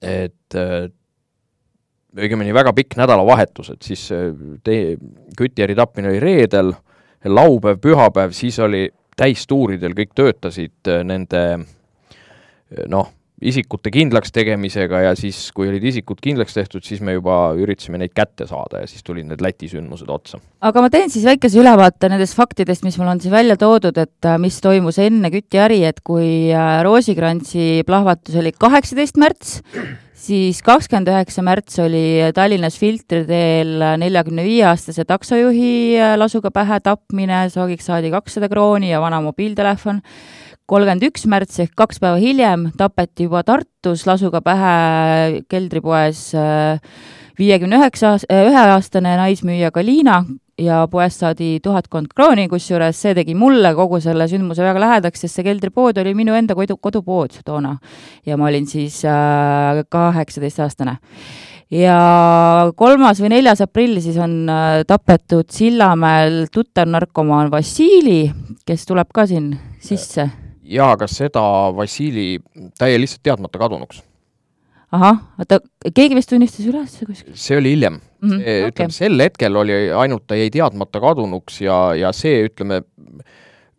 et 0.00 0.56
õigemini 2.16 2.54
väga 2.54 2.72
pikk 2.74 2.96
nädalavahetus, 2.98 3.70
et 3.74 3.86
siis 3.86 4.06
tee, 4.64 4.96
kütijäri 5.38 5.76
tapmine 5.78 6.10
oli 6.10 6.22
reedel, 6.22 6.72
laupäev, 7.28 7.78
pühapäev, 7.84 8.32
siis 8.34 8.58
oli 8.64 8.86
täistuuridel, 9.20 9.94
kõik 9.94 10.14
töötasid 10.16 10.90
nende 11.04 11.42
noh, 12.88 13.10
isikute 13.40 13.92
kindlaks 13.92 14.32
tegemisega 14.34 15.04
ja 15.06 15.12
siis, 15.18 15.38
kui 15.56 15.68
olid 15.70 15.84
isikud 15.90 16.20
kindlaks 16.22 16.56
tehtud, 16.56 16.84
siis 16.84 17.00
me 17.04 17.14
juba 17.16 17.52
üritasime 17.56 18.00
neid 18.00 18.12
kätte 18.16 18.46
saada 18.48 18.82
ja 18.82 18.90
siis 18.90 19.04
tulid 19.06 19.28
need 19.28 19.40
Läti 19.40 19.70
sündmused 19.70 20.10
otsa. 20.12 20.40
aga 20.60 20.84
ma 20.84 20.90
teen 20.92 21.08
siis 21.12 21.24
väikese 21.28 21.60
ülevaate 21.62 22.10
nendest 22.12 22.36
faktidest, 22.36 22.84
mis 22.84 22.98
mul 23.00 23.08
on 23.14 23.22
siin 23.22 23.32
välja 23.32 23.56
toodud, 23.60 23.96
et 24.00 24.28
äh, 24.28 24.36
mis 24.42 24.60
toimus 24.60 25.00
enne 25.00 25.32
kütiäri, 25.32 25.82
et 25.88 26.04
kui 26.04 26.52
äh, 26.52 26.76
Roosikrantsi 26.84 27.82
plahvatus 27.88 28.36
oli 28.40 28.52
kaheksateist 28.52 29.20
märts, 29.20 29.56
siis 30.20 30.60
kakskümmend 30.64 31.08
üheksa 31.08 31.44
märts 31.46 31.80
oli 31.80 32.20
Tallinnas 32.36 32.76
Filtri 32.76 33.22
teel 33.24 33.80
neljakümne 34.02 34.44
viie 34.44 34.66
aastase 34.68 35.06
taksojuhi 35.08 35.96
lasuga 36.20 36.52
pähe 36.52 36.80
tapmine, 36.84 37.46
soogiks 37.52 37.88
saadi 37.88 38.12
kakssada 38.12 38.52
krooni 38.52 38.92
ja 38.92 39.00
vana 39.00 39.22
mobiiltelefon 39.24 40.04
kolmkümmend 40.70 41.02
üks 41.08 41.24
märts 41.26 41.58
ehk 41.64 41.72
kaks 41.78 41.98
päeva 42.02 42.18
hiljem 42.22 42.68
tapeti 42.78 43.26
juba 43.26 43.42
Tartus 43.46 44.04
lasuga 44.06 44.38
pähe 44.44 45.40
keldripoes 45.50 46.28
äh, 46.38 46.78
viiekümne 47.38 47.80
üheksa, 47.80 48.14
äh, 48.30 48.44
üheaastane 48.46 49.16
naismüüja 49.18 49.72
Galina 49.74 50.20
ja 50.60 50.84
poest 50.92 51.24
saadi 51.24 51.56
tuhatkond 51.64 52.12
krooni, 52.14 52.46
kusjuures 52.52 53.00
see 53.02 53.16
tegi 53.18 53.34
mulle 53.34 53.72
kogu 53.74 53.98
selle 54.04 54.28
sündmuse 54.30 54.62
väga 54.62 54.82
lähedaks, 54.84 55.24
sest 55.24 55.40
see 55.40 55.46
keldripood 55.48 55.98
oli 56.02 56.12
minu 56.14 56.36
enda 56.38 56.54
kodu, 56.54 56.76
kodupood 56.78 57.40
toona. 57.44 57.78
ja 58.26 58.36
ma 58.38 58.46
olin 58.46 58.68
siis 58.70 59.00
äh, 59.08 59.80
kaheksateistaastane 59.90 61.00
ja 61.74 61.96
kolmas 62.76 63.18
või 63.24 63.32
neljas 63.34 63.64
aprill 63.66 63.98
siis 64.04 64.20
on 64.22 64.44
äh, 64.46 64.84
tapetud 64.86 65.50
Sillamäel 65.50 66.44
tuttav 66.54 66.86
narkomaan 66.86 67.50
Vassili, 67.50 68.28
kes 68.66 68.86
tuleb 68.86 69.10
ka 69.14 69.26
siin 69.26 69.50
sisse 69.82 70.28
jaa, 70.70 70.92
aga 70.94 71.08
seda 71.10 71.42
Vassili, 71.76 72.38
ta 72.78 72.88
jäi 72.90 73.00
lihtsalt 73.02 73.24
teadmata 73.26 73.60
kadunuks. 73.60 74.02
ahah, 74.90 75.20
oota, 75.38 75.60
keegi 75.94 76.16
vist 76.18 76.32
tunnistas 76.32 76.66
üles 76.66 76.96
kuskil? 77.06 77.36
see 77.38 77.58
oli 77.60 77.76
hiljem 77.76 78.00
mm. 78.00 78.30
-hmm, 78.30 78.40
ütleme 78.40 78.90
okay., 78.90 78.96
sel 78.96 79.22
hetkel 79.22 79.56
oli 79.56 79.76
ainult, 79.94 80.26
ta 80.26 80.38
jäi 80.38 80.50
teadmata 80.50 81.00
kadunuks 81.00 81.60
ja, 81.62 81.78
ja 81.94 82.10
see, 82.16 82.48
ütleme, 82.48 82.80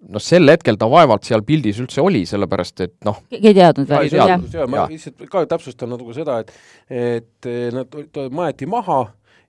noh, 0.07 0.23
sel 0.23 0.47
hetkel 0.51 0.79
ta 0.79 0.89
vaevalt 0.91 1.27
seal 1.27 1.43
pildis 1.47 1.81
üldse 1.83 2.03
oli, 2.03 2.23
sellepärast 2.29 2.85
et 2.87 2.95
noh 3.07 3.23
keegi 3.29 3.51
ei 3.51 3.59
teadnud 3.59 3.89
veel? 3.89 4.07
ei 4.07 4.13
teadnud, 4.15 4.59
jaa, 4.59 4.69
ma 4.71 4.85
lihtsalt 4.91 5.25
ka 5.31 5.45
täpsustan 5.51 5.91
natuke 5.91 6.15
seda, 6.15 6.39
et 6.39 6.55
et 6.91 7.51
nad 7.75 8.23
maeti 8.31 8.69
maha 8.69 9.03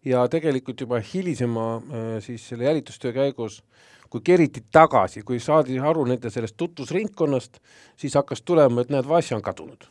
ja 0.05 0.27
tegelikult 0.31 0.83
juba 0.83 0.99
hilisema 1.13 1.77
äh, 1.79 2.17
siis 2.25 2.49
selle 2.49 2.67
jälitustöö 2.71 3.15
käigus 3.15 3.63
kui 4.13 4.21
keriti 4.25 4.65
tagasi, 4.73 5.25
kui 5.25 5.41
saadi 5.41 5.79
aru 5.81 6.05
nende 6.11 6.31
sellest 6.31 6.59
tutvusringkonnast, 6.61 7.59
siis 7.97 8.17
hakkas 8.19 8.45
tulema, 8.45 8.85
et 8.85 8.93
näed, 8.93 9.09
Vasja 9.09 9.39
on 9.39 9.45
kadunud 9.45 9.89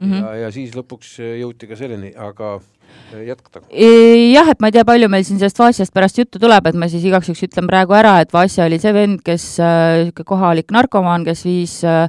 mm. 0.00 0.10
-hmm. 0.10 0.20
ja, 0.22 0.34
ja 0.44 0.50
siis 0.54 0.76
lõpuks 0.76 1.16
jõuti 1.40 1.68
ka 1.70 1.78
selleni, 1.78 2.12
aga 2.16 2.52
äh, 2.56 3.24
jätkata. 3.26 3.62
jah, 3.70 4.48
et 4.50 4.60
ma 4.60 4.70
ei 4.70 4.76
tea, 4.78 4.84
palju 4.84 5.08
meil 5.08 5.26
siin 5.26 5.42
sellest 5.42 5.58
Vasjast 5.58 5.94
pärast 5.94 6.18
juttu 6.18 6.38
tuleb, 6.38 6.66
et 6.66 6.78
ma 6.78 6.88
siis 6.88 7.04
igaks 7.04 7.28
juhuks 7.28 7.42
ütlen 7.48 7.66
praegu 7.66 7.96
ära, 7.98 8.20
et 8.20 8.32
Vasja 8.32 8.70
oli 8.70 8.78
see 8.78 8.94
vend, 8.94 9.20
kes 9.26 9.50
äh,, 9.60 10.24
kohalik 10.24 10.70
narkomaan, 10.70 11.24
kes 11.24 11.44
viis 11.44 11.80
äh, 11.84 12.08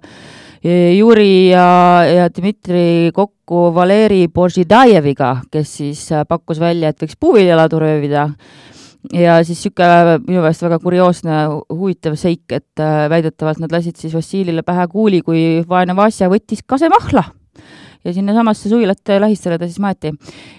Juri 0.97 1.49
ja, 1.49 2.05
ja 2.05 2.29
Dmitri 2.29 3.09
kokku 3.13 3.71
Valeri 3.73 4.27
Božidajeviga, 4.27 5.39
kes 5.51 5.77
siis 5.77 6.11
äh, 6.11 6.21
pakkus 6.27 6.59
välja, 6.61 6.89
et 6.89 7.01
võiks 7.01 7.17
puuviljaladu 7.17 7.79
röövida 7.81 8.29
ja 9.13 9.39
siis 9.43 9.61
niisugune 9.63 10.19
minu 10.27 10.41
meelest 10.41 10.65
väga 10.65 10.79
kurioosne, 10.83 11.37
huvitav 11.73 12.17
seik, 12.19 12.45
et 12.53 12.81
äh, 12.81 13.05
väidetavalt 13.11 13.61
nad 13.63 13.73
lasid 13.73 13.97
siis 13.99 14.13
Vassilile 14.15 14.63
pähe 14.67 14.87
kuuli, 14.91 15.21
kui 15.25 15.45
vaene 15.69 15.95
Vasja 15.97 16.29
võttis 16.31 16.61
kasemahla 16.67 17.25
ja 18.05 18.13
sinnasamasse 18.13 18.69
suvilate 18.69 19.19
lähistele 19.21 19.57
ta 19.61 19.67
siis 19.69 19.79
maeti. 19.79 20.11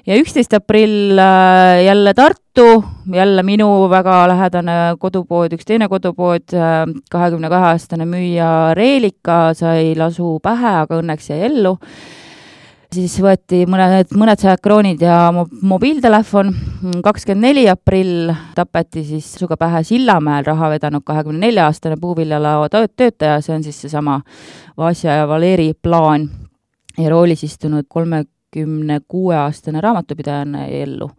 ja 0.06 0.16
üksteist 0.18 0.54
aprill 0.54 1.18
äh, 1.18 1.84
jälle 1.86 2.14
Tartu, 2.14 2.84
jälle 3.12 3.42
minu 3.42 3.88
väga 3.90 4.26
lähedane 4.30 4.96
kodupood, 4.98 5.54
üks 5.56 5.66
teine 5.66 5.88
kodupood, 5.88 6.54
äh, 6.54 6.86
kahekümne 7.10 7.50
kahe 7.50 7.72
aastane 7.74 8.06
müüja 8.06 8.74
Reelika 8.78 9.54
sai 9.58 9.94
lasu 9.98 10.38
pähe, 10.42 10.76
aga 10.84 11.02
õnneks 11.02 11.32
jäi 11.32 11.46
ellu 11.50 11.76
siis 12.92 13.14
võeti 13.22 13.62
mõned, 13.70 14.12
mõned 14.18 14.40
sajad 14.40 14.60
kroonid 14.62 15.02
ja 15.02 15.16
mobiiltelefon. 15.32 16.52
kakskümmend 17.04 17.46
neli 17.46 17.64
aprill 17.70 18.32
tapeti 18.56 19.04
siis 19.04 19.28
suga 19.38 19.56
pähe 19.56 19.82
Sillamäel 19.86 20.44
raha 20.44 20.70
vedanud 20.70 21.04
kahekümne 21.04 21.46
nelja 21.46 21.66
aastane 21.66 21.96
puuviljalao 22.00 22.68
töötaja, 22.68 23.40
see 23.40 23.54
on 23.54 23.62
siis 23.62 23.80
seesama 23.80 24.20
Vasja 24.76 25.22
ja 25.22 25.28
Valeri 25.28 25.72
plaan 25.74 26.28
ja 26.98 27.10
roolis 27.10 27.44
istunud 27.44 27.86
kolmekümne 27.88 29.00
kuue 29.08 29.36
aastane 29.36 29.80
raamatupidajana 29.80 30.66
ellu. 30.66 31.10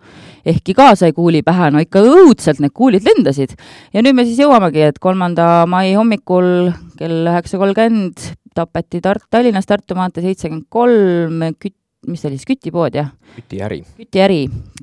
ehkki 0.45 0.73
ka 0.73 0.95
sai 0.95 1.13
kuuli 1.13 1.41
pähe, 1.41 1.71
no 1.71 1.79
ikka 1.79 2.01
õudselt 2.01 2.59
need 2.59 2.73
kuulid 2.73 3.03
lendasid. 3.07 3.55
ja 3.93 4.01
nüüd 4.01 4.13
me 4.13 4.25
siis 4.25 4.39
jõuamegi, 4.39 4.89
et 4.89 4.99
kolmanda 4.99 5.65
mai 5.65 5.93
hommikul 5.93 6.71
kell 6.97 7.27
üheksa 7.27 7.57
kolmkümmend 7.57 8.33
tapeti 8.55 9.01
Tart-, 9.03 9.25
Tallinnas 9.31 9.67
Tartu 9.69 9.95
maantee 9.97 10.23
seitsekümmend 10.25 10.67
kolm 10.73 11.41
küt-, 11.61 11.79
mis 12.07 12.21
see 12.21 12.29
oli 12.29 12.39
siis, 12.39 12.47
kütipood, 12.47 12.95
jah? 12.97 13.11
kütiäri. 13.37 13.81
kütiäri, 13.97 14.39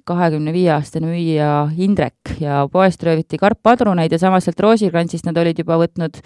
kahekümne 0.09 0.53
viie 0.55 0.71
aastane 0.75 1.11
müüja 1.11 1.51
Indrek 1.81 2.35
ja 2.41 2.63
poest 2.73 3.03
rööviti 3.07 3.41
karppadruneid 3.41 4.13
ja 4.13 4.21
samas 4.23 4.47
sealt 4.49 4.61
Roosikrantšist 4.65 5.29
nad 5.29 5.39
olid 5.41 5.61
juba 5.61 5.79
võtnud 5.81 6.21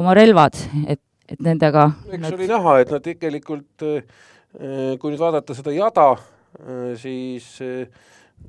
oma 0.00 0.14
relvad, 0.16 0.58
et, 0.86 1.02
et 1.28 1.42
nendega 1.44 1.90
eks 2.08 2.24
nad... 2.24 2.38
oli 2.38 2.48
näha, 2.50 2.76
et 2.84 2.94
nad 2.94 3.04
tegelikult, 3.04 3.86
eh, 3.86 4.96
kui 5.00 5.12
nüüd 5.12 5.20
vaadata 5.20 5.56
seda 5.56 5.74
jada, 5.76 6.08
eh, 6.62 6.94
siis 7.00 7.52
eh, 7.66 7.84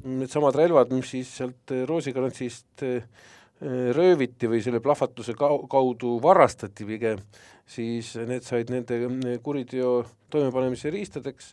needsamad 0.05 0.55
relvad, 0.57 0.93
mis 0.95 1.11
siis 1.17 1.35
sealt 1.41 1.75
Roosikrantšist 1.89 2.87
rööviti 3.61 4.49
või 4.49 4.61
selle 4.65 4.79
plahvatuse 4.81 5.35
kaudu 5.37 6.15
varastati 6.23 6.85
pigem, 6.87 7.19
siis 7.69 8.15
need 8.25 8.41
said 8.41 8.71
nende 8.73 9.37
kuriteo 9.45 9.99
toimepanemise 10.33 10.89
riistadeks 10.89 11.51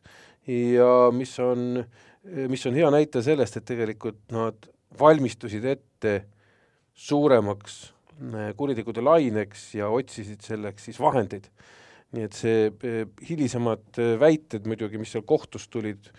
ja 0.49 0.89
mis 1.13 1.35
on, 1.45 1.83
mis 2.49 2.65
on 2.67 2.79
hea 2.81 2.89
näite 2.95 3.21
sellest, 3.25 3.61
et 3.61 3.69
tegelikult 3.69 4.23
nad 4.33 4.71
valmistusid 4.99 5.65
ette 5.69 6.15
suuremaks 6.99 7.77
eh, 8.35 8.53
kuritegude 8.57 9.05
laineks 9.05 9.75
ja 9.79 9.91
otsisid 9.93 10.43
selleks 10.45 10.89
siis 10.89 11.01
vahendeid. 11.01 11.47
Nii 12.17 12.25
et 12.25 12.37
see 12.37 12.69
eh, 12.89 13.01
hilisemad 13.29 14.01
eh, 14.01 14.15
väited 14.21 14.69
muidugi, 14.69 15.01
mis 15.01 15.13
seal 15.15 15.27
kohtus 15.29 15.69
tulid, 15.73 16.11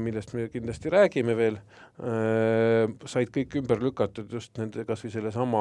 millest 0.00 0.32
me 0.34 0.46
kindlasti 0.50 0.88
räägime 0.90 1.34
veel, 1.36 1.58
said 3.12 3.28
kõik 3.30 3.58
ümber 3.60 3.78
lükatud 3.84 4.32
just 4.32 4.56
nende, 4.58 4.86
kas 4.88 5.04
või 5.04 5.12
sellesama 5.12 5.60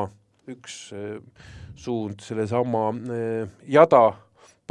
üks 0.50 0.78
suund, 1.78 2.24
sellesama 2.24 2.86
jada 3.68 4.02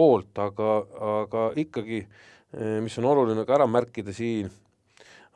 poolt, 0.00 0.32
aga, 0.42 0.72
aga 1.12 1.44
ikkagi, 1.60 2.00
mis 2.82 2.98
on 2.98 3.10
oluline 3.12 3.44
ka 3.46 3.60
ära 3.60 3.68
märkida 3.70 4.16
siin, 4.16 4.48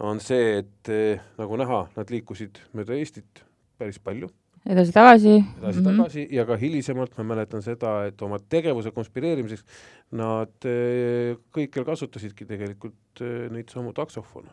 on 0.02 0.24
see, 0.24 0.64
et 0.64 0.94
nagu 1.38 1.60
näha, 1.60 1.84
nad 1.92 2.16
liikusid 2.16 2.64
mööda 2.72 2.96
Eestit 2.96 3.44
päris 3.78 4.00
palju 4.02 4.32
edasi-tagasi. 4.66 5.34
edasi-tagasi 5.58 6.18
mm 6.18 6.24
-hmm. 6.26 6.34
ja 6.34 6.46
ka 6.46 6.56
hilisemalt 6.56 7.18
ma 7.18 7.24
mäletan 7.34 7.62
seda, 7.62 8.04
et 8.06 8.22
oma 8.22 8.38
tegevuse 8.38 8.90
konspireerimiseks 8.90 9.64
nad 10.12 10.54
eh, 10.64 11.36
kõikjal 11.54 11.84
kasutasidki 11.84 12.46
tegelikult 12.46 13.20
eh, 13.20 13.50
neid 13.50 13.68
samu 13.70 13.92
taksofone 13.92 14.48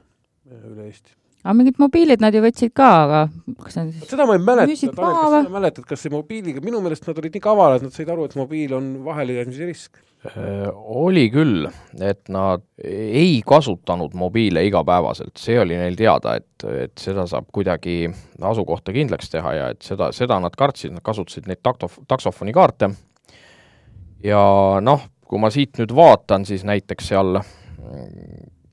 eh, 0.52 0.72
üle 0.72 0.86
Eesti 0.90 1.19
aga 1.44 1.56
mingid 1.56 1.80
mobiilid 1.80 2.22
nad 2.24 2.36
ju 2.36 2.42
võtsid 2.44 2.74
ka, 2.76 2.90
aga 3.06 3.22
kas 3.64 3.80
nad 3.80 3.94
siis 3.94 4.12
seda 4.12 4.28
ma 4.28 4.36
ei 4.36 4.44
mäleta, 4.44 4.92
Tanel, 4.98 5.16
kas 5.16 5.34
sa 5.48 5.56
mäletad, 5.56 5.88
kas 5.88 6.04
see 6.04 6.14
mobiiliga, 6.14 6.64
minu 6.66 6.82
meelest 6.84 7.08
nad 7.08 7.20
olid 7.22 7.36
nii 7.38 7.44
kavalad, 7.44 7.86
nad 7.86 7.96
said 7.96 8.12
aru, 8.12 8.28
et 8.28 8.38
mobiil 8.40 8.76
on 8.78 8.94
vahelejäämise 9.06 9.70
risk? 9.70 10.02
Äh,? 10.28 10.68
oli 10.76 11.30
küll, 11.32 11.70
et 12.04 12.28
nad 12.34 12.66
ei 12.84 13.40
kasutanud 13.48 14.18
mobiile 14.20 14.66
igapäevaselt, 14.68 15.38
see 15.40 15.56
oli 15.62 15.80
neil 15.80 15.96
teada, 16.00 16.36
et, 16.42 16.68
et 16.86 16.96
seda 17.00 17.24
saab 17.30 17.48
kuidagi 17.56 18.02
asukohta 18.52 18.96
kindlaks 18.96 19.32
teha 19.32 19.56
ja 19.56 19.70
et 19.76 19.86
seda, 19.86 20.12
seda 20.16 20.42
nad 20.44 20.60
kartsid, 20.60 20.92
nad 20.98 21.06
kasutasid 21.08 21.48
neid 21.48 21.64
taktof-, 21.64 22.02
taksofoni 22.12 22.56
kaarte 22.56 22.92
ja 24.24 24.44
noh, 24.84 25.08
kui 25.30 25.40
ma 25.42 25.52
siit 25.54 25.80
nüüd 25.80 25.94
vaatan, 25.96 26.46
siis 26.48 26.66
näiteks 26.68 27.14
seal 27.14 27.38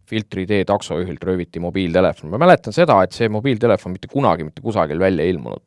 Filtri 0.07 0.47
tee 0.47 0.64
taksojuhilt 0.66 1.25
rööviti 1.27 1.62
mobiiltelefon, 1.62 2.31
ma 2.31 2.38
mäletan 2.45 2.75
seda, 2.75 3.01
et 3.03 3.16
see 3.16 3.31
mobiiltelefon 3.33 3.97
mitte 3.97 4.11
kunagi 4.12 4.47
mitte 4.47 4.62
kusagil 4.62 5.01
välja 5.03 5.25
ei 5.27 5.35
ilmunud. 5.35 5.64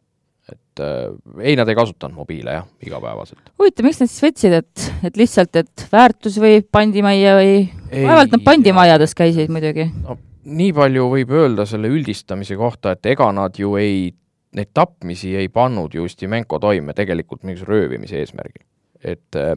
et 0.49 0.81
äh, 0.81 1.11
ei, 1.43 1.53
nad 1.59 1.69
ei 1.69 1.75
kasutanud 1.77 2.17
mobiile 2.17 2.55
jah, 2.55 2.63
igapäevaselt. 2.81 3.51
huvitav, 3.59 3.85
miks 3.85 3.99
nad 4.01 4.09
siis 4.09 4.23
võtsid, 4.23 4.55
et, 4.63 4.85
et 5.05 5.19
lihtsalt, 5.19 5.59
et 5.61 5.85
väärtus 5.91 6.39
või 6.41 6.63
pandimajja 6.65 7.35
või 7.37 7.53
vaevalt 7.91 8.33
nad 8.33 8.45
pandimajades 8.47 9.13
käisid 9.17 9.53
muidugi 9.53 9.91
no,? 9.99 10.17
nii 10.49 10.71
palju 10.73 11.05
võib 11.11 11.35
öelda 11.35 11.65
selle 11.69 11.91
üldistamise 11.91 12.57
kohta, 12.57 12.95
et 12.95 13.05
ega 13.11 13.27
nad 13.35 13.59
ju 13.59 13.75
ei, 13.77 14.07
neid 14.55 14.71
tapmisi 14.73 15.35
ei 15.37 15.51
pannud 15.53 15.93
ju 15.93 16.07
Ustimenko 16.07 16.57
toime 16.63 16.95
tegelikult 16.97 17.43
mingisuguse 17.43 17.69
röövimise 17.69 18.23
eesmärgil. 18.23 18.65
et 19.03 19.37
äh, 19.37 19.53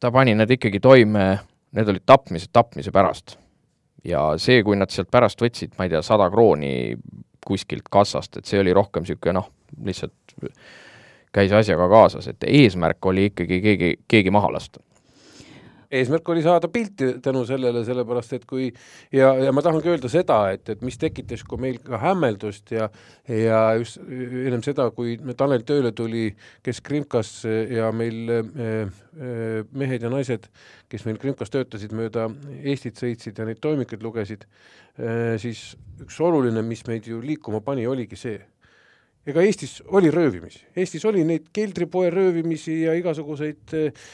ta 0.00 0.10
pani 0.12 0.34
need 0.36 0.50
ikkagi 0.56 0.80
toime, 0.84 1.38
need 1.74 1.90
olid 1.90 2.04
tapmised 2.06 2.52
tapmise 2.52 2.92
pärast. 2.94 3.38
ja 4.04 4.34
see, 4.36 4.62
kui 4.62 4.76
nad 4.76 4.92
sealt 4.92 5.10
pärast 5.10 5.40
võtsid, 5.40 5.76
ma 5.78 5.86
ei 5.86 5.94
tea, 5.94 6.02
sada 6.04 6.28
krooni 6.30 6.96
kuskilt 7.44 7.88
kassast, 7.92 8.36
et 8.38 8.48
see 8.48 8.60
oli 8.60 8.72
rohkem 8.76 9.04
niisugune 9.04 9.38
noh, 9.38 9.50
lihtsalt 9.84 10.36
käis 11.34 11.52
asjaga 11.52 11.88
kaasas, 11.90 12.28
et 12.30 12.44
eesmärk 12.46 13.06
oli 13.10 13.28
ikkagi 13.30 13.60
keegi, 13.64 13.94
keegi 14.08 14.32
maha 14.32 14.52
lasta 14.54 14.80
eesmärk 15.90 16.28
oli 16.28 16.42
saada 16.44 16.68
pilti 16.72 17.14
tänu 17.22 17.44
sellele, 17.48 17.84
sellepärast 17.84 18.32
et 18.36 18.46
kui 18.48 18.68
ja, 19.12 19.32
ja 19.40 19.52
ma 19.52 19.62
tahangi 19.64 19.90
öelda 19.92 20.10
seda, 20.12 20.38
et, 20.54 20.68
et 20.72 20.84
mis 20.86 20.98
tekitas 21.00 21.44
ka 21.46 21.58
meil 21.60 21.80
ka 21.84 22.00
hämmeldust 22.02 22.74
ja 22.74 22.88
ja 23.28 23.60
just 23.78 24.00
ennem 24.00 24.62
seda, 24.64 24.90
kui 24.94 25.16
Tanel 25.36 25.64
tööle 25.66 25.92
tuli, 25.96 26.28
kes 26.64 26.80
Krimkas 26.84 27.32
ja 27.44 27.90
meil 27.96 28.32
äh, 28.32 28.88
mehed 29.72 30.04
ja 30.04 30.12
naised, 30.12 30.48
kes 30.92 31.06
meil 31.08 31.20
Krimkas 31.22 31.52
töötasid, 31.54 31.94
mööda 31.96 32.28
Eestit 32.62 33.00
sõitsid 33.00 33.38
ja 33.38 33.48
neid 33.48 33.62
toimikuid 33.64 34.02
lugesid 34.04 34.46
äh,, 34.46 35.36
siis 35.42 35.72
üks 36.02 36.18
oluline, 36.20 36.62
mis 36.66 36.84
meid 36.88 37.06
ju 37.08 37.20
liikuma 37.22 37.62
pani, 37.64 37.86
oligi 37.86 38.18
see 38.18 38.40
ega 39.26 39.44
Eestis 39.44 39.78
oli 39.86 40.10
röövimisi, 40.12 40.62
Eestis 40.76 41.04
oli 41.08 41.24
neid 41.26 41.48
keldripoe 41.54 42.10
röövimisi 42.12 42.80
ja 42.82 42.94
igasuguseid 42.98 43.74
äh, 43.78 44.06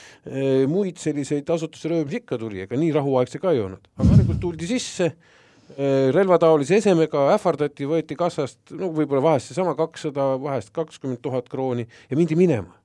muid 0.71 1.01
selliseid 1.03 1.51
asutuste 1.51 1.93
röövimisi. 1.93 2.23
Ikka 2.23 2.39
tuli, 2.41 2.65
ega 2.67 2.79
nii 2.79 2.93
rahuaegse 2.97 3.43
ka 3.43 3.55
ei 3.55 3.63
olnud, 3.65 3.91
aga 3.97 4.09
harilikult 4.13 4.43
tuldi 4.43 4.71
sisse 4.71 5.11
äh,, 5.11 6.11
relvataolise 6.17 6.81
esemega 6.81 7.29
ähvardati, 7.37 7.89
võeti 7.91 8.19
kassast, 8.19 8.61
no 8.75 8.93
võib-olla 8.97 9.25
vahest 9.31 9.53
seesama 9.53 9.77
kakssada, 9.79 10.33
vahest 10.43 10.75
kakskümmend 10.77 11.23
tuhat 11.25 11.51
krooni 11.53 11.89
ja 12.11 12.19
mindi 12.19 12.39
minema 12.39 12.80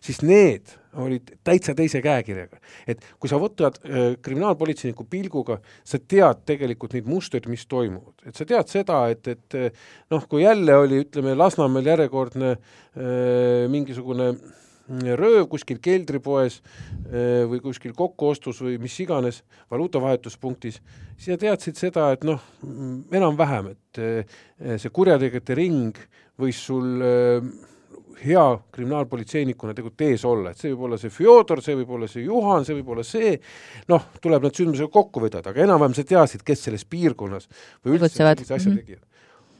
siis 0.00 0.22
need 0.26 0.76
olid 1.00 1.34
täitsa 1.46 1.74
teise 1.78 2.00
käekirjaga. 2.02 2.58
et 2.86 3.04
kui 3.20 3.30
sa 3.30 3.38
võtad 3.38 3.78
äh, 3.84 4.16
kriminaalpolitseiniku 4.22 5.06
pilguga, 5.10 5.60
sa 5.84 5.98
tead 5.98 6.42
tegelikult 6.48 6.96
neid 6.96 7.06
mustreid, 7.06 7.46
mis 7.50 7.66
toimuvad, 7.70 8.16
et 8.26 8.36
sa 8.36 8.46
tead 8.48 8.72
seda, 8.72 9.04
et, 9.12 9.28
et 9.28 9.58
äh, 9.58 9.84
noh, 10.10 10.26
kui 10.28 10.42
jälle 10.42 10.76
oli, 10.76 11.04
ütleme, 11.04 11.36
Lasnamäel 11.38 11.92
järjekordne 11.92 12.56
äh, 12.56 13.68
mingisugune 13.70 14.34
rööv 14.90 15.46
kuskil 15.50 15.78
keldripoes 15.82 16.58
äh, 16.60 17.46
või 17.48 17.60
kuskil 17.62 17.94
kokkuostus 17.96 18.60
või 18.64 18.78
mis 18.82 18.96
iganes 19.02 19.42
valuutavahetuspunktis, 19.70 20.80
siis 21.16 21.34
sa 21.34 21.40
teadsid 21.40 21.78
seda, 21.78 22.10
et 22.14 22.26
noh, 22.26 22.42
enam-vähem, 23.14 23.72
et 23.76 24.02
äh, 24.02 24.38
see 24.76 24.90
kurjategijate 24.90 25.58
ring 25.58 26.00
võis 26.40 26.58
sul 26.66 27.04
äh, 27.04 27.50
hea 28.20 28.44
kriminaalpolitseinikuna 28.74 29.74
tegelikult 29.74 30.04
ees 30.06 30.24
olla, 30.28 30.52
et 30.52 30.60
see 30.60 30.72
võib 30.72 30.86
olla 30.88 30.98
see 31.00 31.12
Fjodor, 31.14 31.62
see 31.64 31.76
võib 31.78 31.94
olla 31.96 32.08
see 32.10 32.24
Juhan, 32.24 32.66
see 32.66 32.76
võib 32.78 32.92
olla 32.94 33.04
see, 33.06 33.32
noh, 33.90 34.10
tuleb 34.22 34.46
need 34.46 34.60
sündmused 34.60 34.92
kokku 34.92 35.22
vedada, 35.24 35.52
aga 35.52 35.64
enam-vähem 35.66 35.96
sa 35.96 36.04
teadsid, 36.08 36.44
kes 36.46 36.66
selles 36.68 36.84
piirkonnas 36.90 37.48
või 37.84 37.96
üldse 37.96 38.12
sellise 38.14 38.54
asja 38.54 38.70
-hmm. 38.72 38.82
tegijad. 38.82 39.04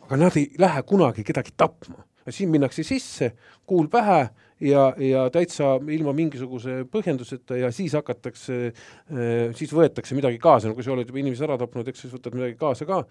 aga 0.07 0.21
nad 0.25 0.37
ei 0.37 0.51
lähe 0.59 0.83
kunagi 0.83 1.25
kedagi 1.25 1.57
tapma. 1.57 2.05
siin 2.31 2.51
minnakse 2.51 2.83
sisse, 2.83 3.33
kuul 3.67 3.89
pähe 3.89 4.29
ja, 4.61 4.85
ja 5.01 5.25
täitsa 5.33 5.75
ilma 5.92 6.12
mingisuguse 6.16 6.83
põhjenduseta 6.92 7.59
ja 7.59 7.70
siis 7.75 7.94
hakatakse, 7.96 8.59
eh, 8.70 9.53
siis 9.57 9.73
võetakse 9.75 10.16
midagi 10.18 10.40
kaasa, 10.42 10.70
no 10.70 10.77
kui 10.77 10.85
sa 10.85 10.92
oled 10.94 11.09
juba 11.09 11.23
inimesi 11.23 11.44
ära 11.46 11.57
tapnud, 11.61 11.88
eks 11.90 12.05
siis 12.05 12.14
võtad 12.14 12.37
midagi 12.37 12.57
kaasa 12.61 12.87
ka, 12.88 13.03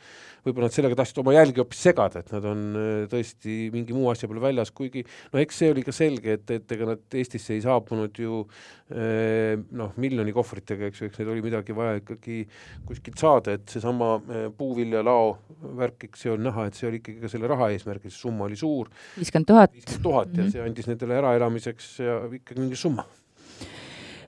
võib-olla 0.45 0.69
nad 0.69 0.75
sellega 0.75 0.99
tahtsid 0.99 1.21
oma 1.23 1.35
jälgi 1.35 1.63
hoopis 1.63 1.83
segada, 1.89 2.23
et 2.23 2.33
nad 2.35 2.45
on 2.49 2.65
eh, 2.79 2.89
tõesti 3.11 3.57
mingi 3.73 3.97
muu 3.97 4.09
asja 4.13 4.29
peale 4.29 4.43
väljas, 4.45 4.73
kuigi 4.75 5.03
no 5.33 5.41
eks 5.41 5.61
see 5.63 5.73
oli 5.73 5.85
ka 5.85 5.95
selge, 5.95 6.37
et, 6.39 6.55
et 6.59 6.75
ega 6.77 6.91
nad 6.93 7.19
Eestisse 7.19 7.55
ei 7.55 7.63
saabunud 7.65 8.21
ju 8.21 8.43
eh, 8.93 9.57
noh, 9.57 9.95
miljoni 10.01 10.35
kohvritega, 10.35 10.91
eks 10.91 11.03
ju, 11.03 11.09
eks 11.09 11.21
neid 11.21 11.33
oli 11.33 11.45
midagi 11.45 11.75
vaja 11.77 11.97
ikkagi 12.03 12.43
kuskilt 12.87 13.19
saada, 13.21 13.57
et 13.57 13.65
seesama 13.69 14.17
puuviljalao 14.57 15.33
värk, 15.79 16.05
eks 16.09 16.25
see 16.25 16.33
on 16.33 16.45
näha, 16.45 16.67
et 16.69 16.77
see 16.77 16.87
oli 16.89 17.01
ikkagi 17.01 17.23
ka 17.23 17.31
selle 17.31 17.49
raha 17.49 17.71
eesmärgil, 17.73 18.13
see 18.13 18.21
summa 18.27 18.45
oli 18.45 18.57
suur. 18.59 18.89
viiskümmend 19.17 19.49
tuhat. 19.49 19.73
viiskümmend 19.75 20.05
tuhat 20.05 20.33
ja 20.35 20.43
mhm. 20.43 20.53
see 20.53 20.63
andis 20.63 20.89
nendele 20.89 21.17
era 21.19 21.33
elamiseks 21.39 21.95
ja 22.03 22.19
ikkagi 22.27 22.59
mingi 22.61 22.77
summa. 22.79 23.05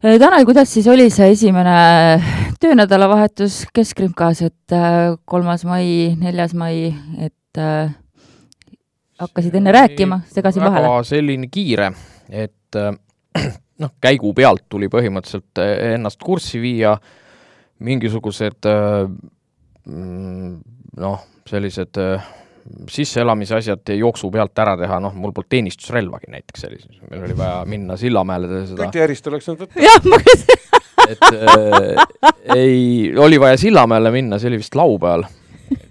Äh, 0.01 0.17
Tanel, 0.17 0.45
kuidas 0.49 0.71
siis 0.73 0.87
oli 0.89 1.09
see 1.13 1.29
esimene 1.35 1.75
töönädalavahetus 2.61 3.65
Keskrimkas, 3.73 4.41
et 4.47 4.75
äh, 4.75 5.13
kolmas 5.29 5.65
mai, 5.67 6.15
neljas 6.17 6.55
mai, 6.57 6.89
et 7.21 7.61
äh, 7.61 7.91
hakkasid 9.21 9.59
enne 9.61 9.75
rääkima, 9.75 10.23
segasin 10.33 10.65
vahele? 10.65 10.93
selline 11.05 11.51
kiire, 11.53 11.91
et 12.29 12.79
äh, 12.81 12.95
noh, 13.83 13.93
käigu 14.01 14.33
pealt 14.37 14.65
tuli 14.69 14.89
põhimõtteliselt 14.89 15.61
ennast 15.93 16.21
kurssi 16.25 16.61
viia, 16.63 16.95
mingisugused 17.81 18.65
mm, 19.85 20.57
noh, 21.01 21.21
sellised 21.49 21.97
äh, 22.01 22.31
sisseelamise 22.89 23.55
asjad 23.57 23.93
jooksu 23.97 24.31
pealt 24.31 24.59
ära 24.63 24.75
teha, 24.79 24.99
noh, 25.03 25.13
mul 25.17 25.33
polnud 25.35 25.49
teenistusrelvagi 25.51 26.31
näiteks 26.33 26.67
sellises, 26.67 27.01
meil 27.09 27.25
oli 27.27 27.37
vaja 27.37 27.61
minna 27.69 27.97
Sillamäele 27.97 28.65
seda. 28.69 28.85
Kõti 28.85 29.01
Järist 29.01 29.27
oleks 29.31 29.49
saanud 29.49 29.65
võtta. 29.65 29.85
jah, 29.85 30.09
ma 30.09 30.21
küsin 30.21 30.61
et 31.09 31.17
äh, 31.23 32.55
ei, 32.55 33.13
oli 33.17 33.39
vaja 33.39 33.57
Sillamäele 33.57 34.11
minna, 34.11 34.39
see 34.39 34.51
oli 34.51 34.59
vist 34.61 34.75
laupäeval, 34.75 35.25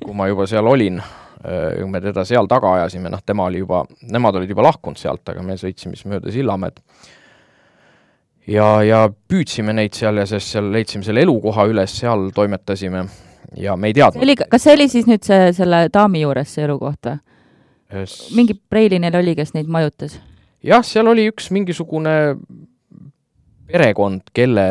kui 0.05 0.15
ma 0.17 0.29
juba 0.31 0.47
seal 0.51 0.67
olin. 0.67 1.01
Äh,, 1.41 1.87
me 1.89 2.01
teda 2.01 2.25
seal 2.29 2.49
taga 2.51 2.75
ajasime, 2.79 3.11
noh, 3.13 3.23
tema 3.27 3.49
oli 3.49 3.63
juba, 3.63 3.85
nemad 4.13 4.41
olid 4.41 4.53
juba 4.53 4.67
lahkunud 4.69 5.01
sealt, 5.01 5.25
aga 5.33 5.43
me 5.45 5.57
sõitsime 5.61 5.97
siis 5.97 6.11
mööda 6.11 6.33
Sillamäed. 6.35 6.83
Ja, 8.51 8.81
ja 8.83 9.05
püüdsime 9.09 9.75
neid 9.77 9.95
seal 9.95 10.19
ja 10.19 10.27
siis 10.27 10.49
seal 10.55 10.71
leidsime 10.73 11.07
selle 11.07 11.23
elukoha 11.23 11.69
üles, 11.71 11.93
seal 12.01 12.31
toimetasime 12.35 13.05
ja 13.57 13.77
me 13.77 13.91
ei 13.91 13.95
teadnud. 13.97 14.23
oli, 14.23 14.37
kas 14.37 14.65
see 14.67 14.75
oli 14.77 14.89
siis 14.89 15.09
nüüd 15.11 15.27
see, 15.27 15.51
selle 15.57 15.85
daami 15.93 16.25
juures, 16.25 16.55
see 16.55 16.65
elukoht 16.67 17.11
või? 17.11 17.19
mingi 18.37 18.55
Preili 18.71 19.01
neil 19.03 19.17
oli, 19.19 19.35
kes 19.39 19.55
neid 19.57 19.71
majutas? 19.71 20.19
jah, 20.63 20.85
seal 20.87 21.11
oli 21.11 21.27
üks 21.31 21.51
mingisugune 21.55 22.17
perekond, 23.71 24.33
kelle, 24.35 24.65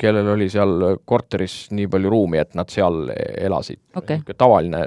kellel 0.00 0.32
oli 0.34 0.48
seal 0.52 0.96
korteris 1.08 1.66
nii 1.76 1.90
palju 1.92 2.12
ruumi, 2.12 2.40
et 2.40 2.56
nad 2.58 2.72
seal 2.72 3.10
elasid 3.12 3.80
okay.. 3.96 4.22
tavaline, 4.36 4.86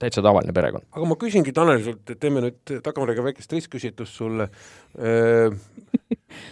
täitsa 0.00 0.24
tavaline 0.24 0.54
perekond. 0.56 0.86
aga 0.92 1.08
ma 1.08 1.18
küsingi, 1.20 1.54
Tanel, 1.56 1.82
sult, 1.84 2.04
et 2.12 2.20
teeme 2.20 2.44
nüüd 2.44 2.76
tagavarega 2.84 3.24
väikest 3.24 3.56
ristküsitlust 3.56 4.20
sulle 4.20 4.50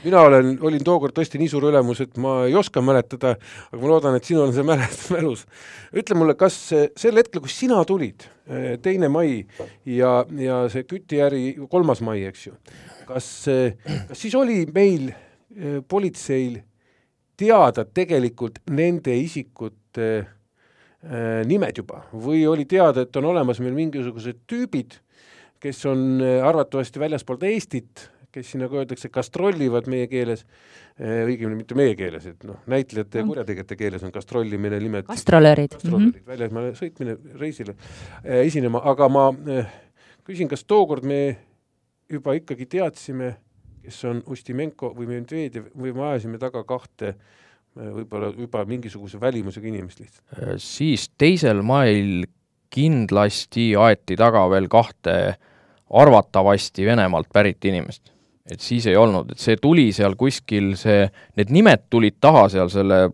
mina 0.05 0.21
olen, 0.27 0.53
olin 0.65 0.85
tookord 0.85 1.15
tõesti 1.17 1.41
nii 1.41 1.51
suur 1.51 1.69
ülemus, 1.71 2.01
et 2.05 2.19
ma 2.21 2.43
ei 2.47 2.55
oska 2.59 2.83
mäletada, 2.85 3.35
aga 3.71 3.81
ma 3.81 3.91
loodan, 3.91 4.17
et 4.19 4.29
sinul 4.29 4.49
on 4.49 4.55
see 4.57 4.67
mälestus 4.71 5.11
mälus. 5.15 5.45
ütle 5.93 6.19
mulle, 6.19 6.37
kas 6.39 6.57
sel 6.69 7.21
hetkel, 7.21 7.43
kui 7.45 7.53
sina 7.53 7.81
tulid, 7.89 8.27
eh, 8.49 8.71
teine 8.83 9.11
mai 9.13 9.43
ja, 9.89 10.23
ja 10.39 10.63
see 10.73 10.87
kütiäri 10.89 11.43
kolmas 11.71 12.03
mai, 12.05 12.23
eks 12.29 12.49
ju, 12.49 12.57
kas, 13.09 13.29
kas 14.09 14.19
siis 14.19 14.37
oli 14.39 14.65
meil 14.75 15.11
eh, 15.13 15.79
politseil 15.89 16.61
teada 17.39 17.87
tegelikult 17.87 18.63
nende 18.75 19.15
isikute 19.15 20.09
eh, 20.19 21.43
nimed 21.49 21.83
juba 21.83 22.05
või 22.13 22.45
oli 22.51 22.67
teada, 22.71 23.07
et 23.07 23.21
on 23.21 23.31
olemas 23.33 23.63
meil 23.63 23.77
mingisugused 23.77 24.45
tüübid, 24.51 25.01
kes 25.59 25.81
on 25.91 26.23
arvatavasti 26.23 27.01
väljaspoolt 27.03 27.43
Eestit 27.49 28.05
kes 28.33 28.51
siin, 28.53 28.63
nagu 28.65 28.79
öeldakse, 28.79 29.09
gastrollivad 29.13 29.89
meie 29.91 30.07
keeles, 30.11 30.45
eh, 30.99 31.25
õigemini 31.25 31.63
mitte 31.63 31.77
meie 31.79 31.95
keeles, 31.99 32.27
et 32.29 32.45
noh, 32.49 32.61
näitlejate 32.69 33.21
ja 33.21 33.25
mm. 33.25 33.33
kurjategijate 33.33 33.79
keeles 33.81 34.05
on 34.05 34.13
gastrollimine 34.15 34.81
nimed 34.83 35.09
gastrolöörid. 35.09 35.75
gastrolöörid 35.75 36.13
mm 36.13 36.21
-hmm., 36.21 36.29
väljasmaale 36.33 36.73
sõitmine, 36.79 37.17
reisile 37.41 37.75
äh, 37.75 38.45
esinema, 38.45 38.83
aga 38.85 39.09
ma 39.09 39.29
äh, 39.33 39.75
küsin, 40.29 40.49
kas 40.49 40.65
tookord 40.65 41.05
me 41.05 41.37
juba 42.11 42.37
ikkagi 42.37 42.67
teadsime, 42.67 43.37
kes 43.83 44.05
on 44.05 44.23
Ustimenko 44.27 44.93
või 44.97 45.09
Medvedjev 45.09 45.73
või 45.77 45.95
me 45.97 46.11
ajasime 46.13 46.39
taga 46.39 46.65
kahte 46.65 47.15
võib-olla 47.79 48.33
juba 48.37 48.65
mingisuguse 48.65 49.21
välimusega 49.21 49.69
inimest 49.69 50.01
lihtsalt? 50.01 50.61
siis 50.61 51.09
teisel 51.19 51.63
mail 51.63 52.27
kindlasti 52.71 53.71
aeti 53.77 54.17
taga 54.17 54.45
veel 54.51 54.69
kahte 54.69 55.37
arvatavasti 55.89 56.85
Venemaalt 56.85 57.31
pärit 57.33 57.65
inimest 57.65 58.13
et 58.51 58.61
siis 58.61 58.87
ei 58.87 58.97
olnud, 58.97 59.33
et 59.33 59.43
see 59.43 59.57
tuli 59.61 59.91
seal 59.93 60.17
kuskil, 60.19 60.73
see, 60.81 61.07
need 61.37 61.53
nimed 61.55 61.89
tulid 61.91 62.19
taha 62.21 62.49
seal 62.53 62.71
selle 62.73 63.09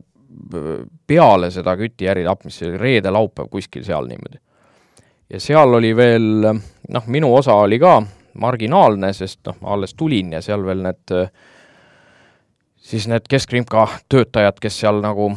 peale 1.07 1.51
seda 1.55 1.77
kütiäri 1.79 2.25
tapmist, 2.27 2.59
see 2.59 2.70
oli 2.70 2.81
reede-laupäev 2.81 3.49
kuskil 3.51 3.85
seal 3.87 4.07
niimoodi. 4.11 4.40
ja 5.31 5.40
seal 5.40 5.75
oli 5.75 5.94
veel, 5.97 6.47
noh, 6.90 7.07
minu 7.07 7.35
osa 7.35 7.55
oli 7.55 7.79
ka 7.79 8.01
marginaalne, 8.40 9.12
sest 9.14 9.40
noh, 9.47 9.59
ma 9.62 9.75
alles 9.75 9.94
tulin 9.94 10.33
ja 10.37 10.42
seal 10.42 10.64
veel 10.66 10.83
need 10.85 11.14
siis 12.85 13.07
need 13.09 13.25
Keskrimka 13.31 13.87
töötajad, 14.12 14.59
kes 14.61 14.77
seal 14.83 15.01
nagu 15.05 15.31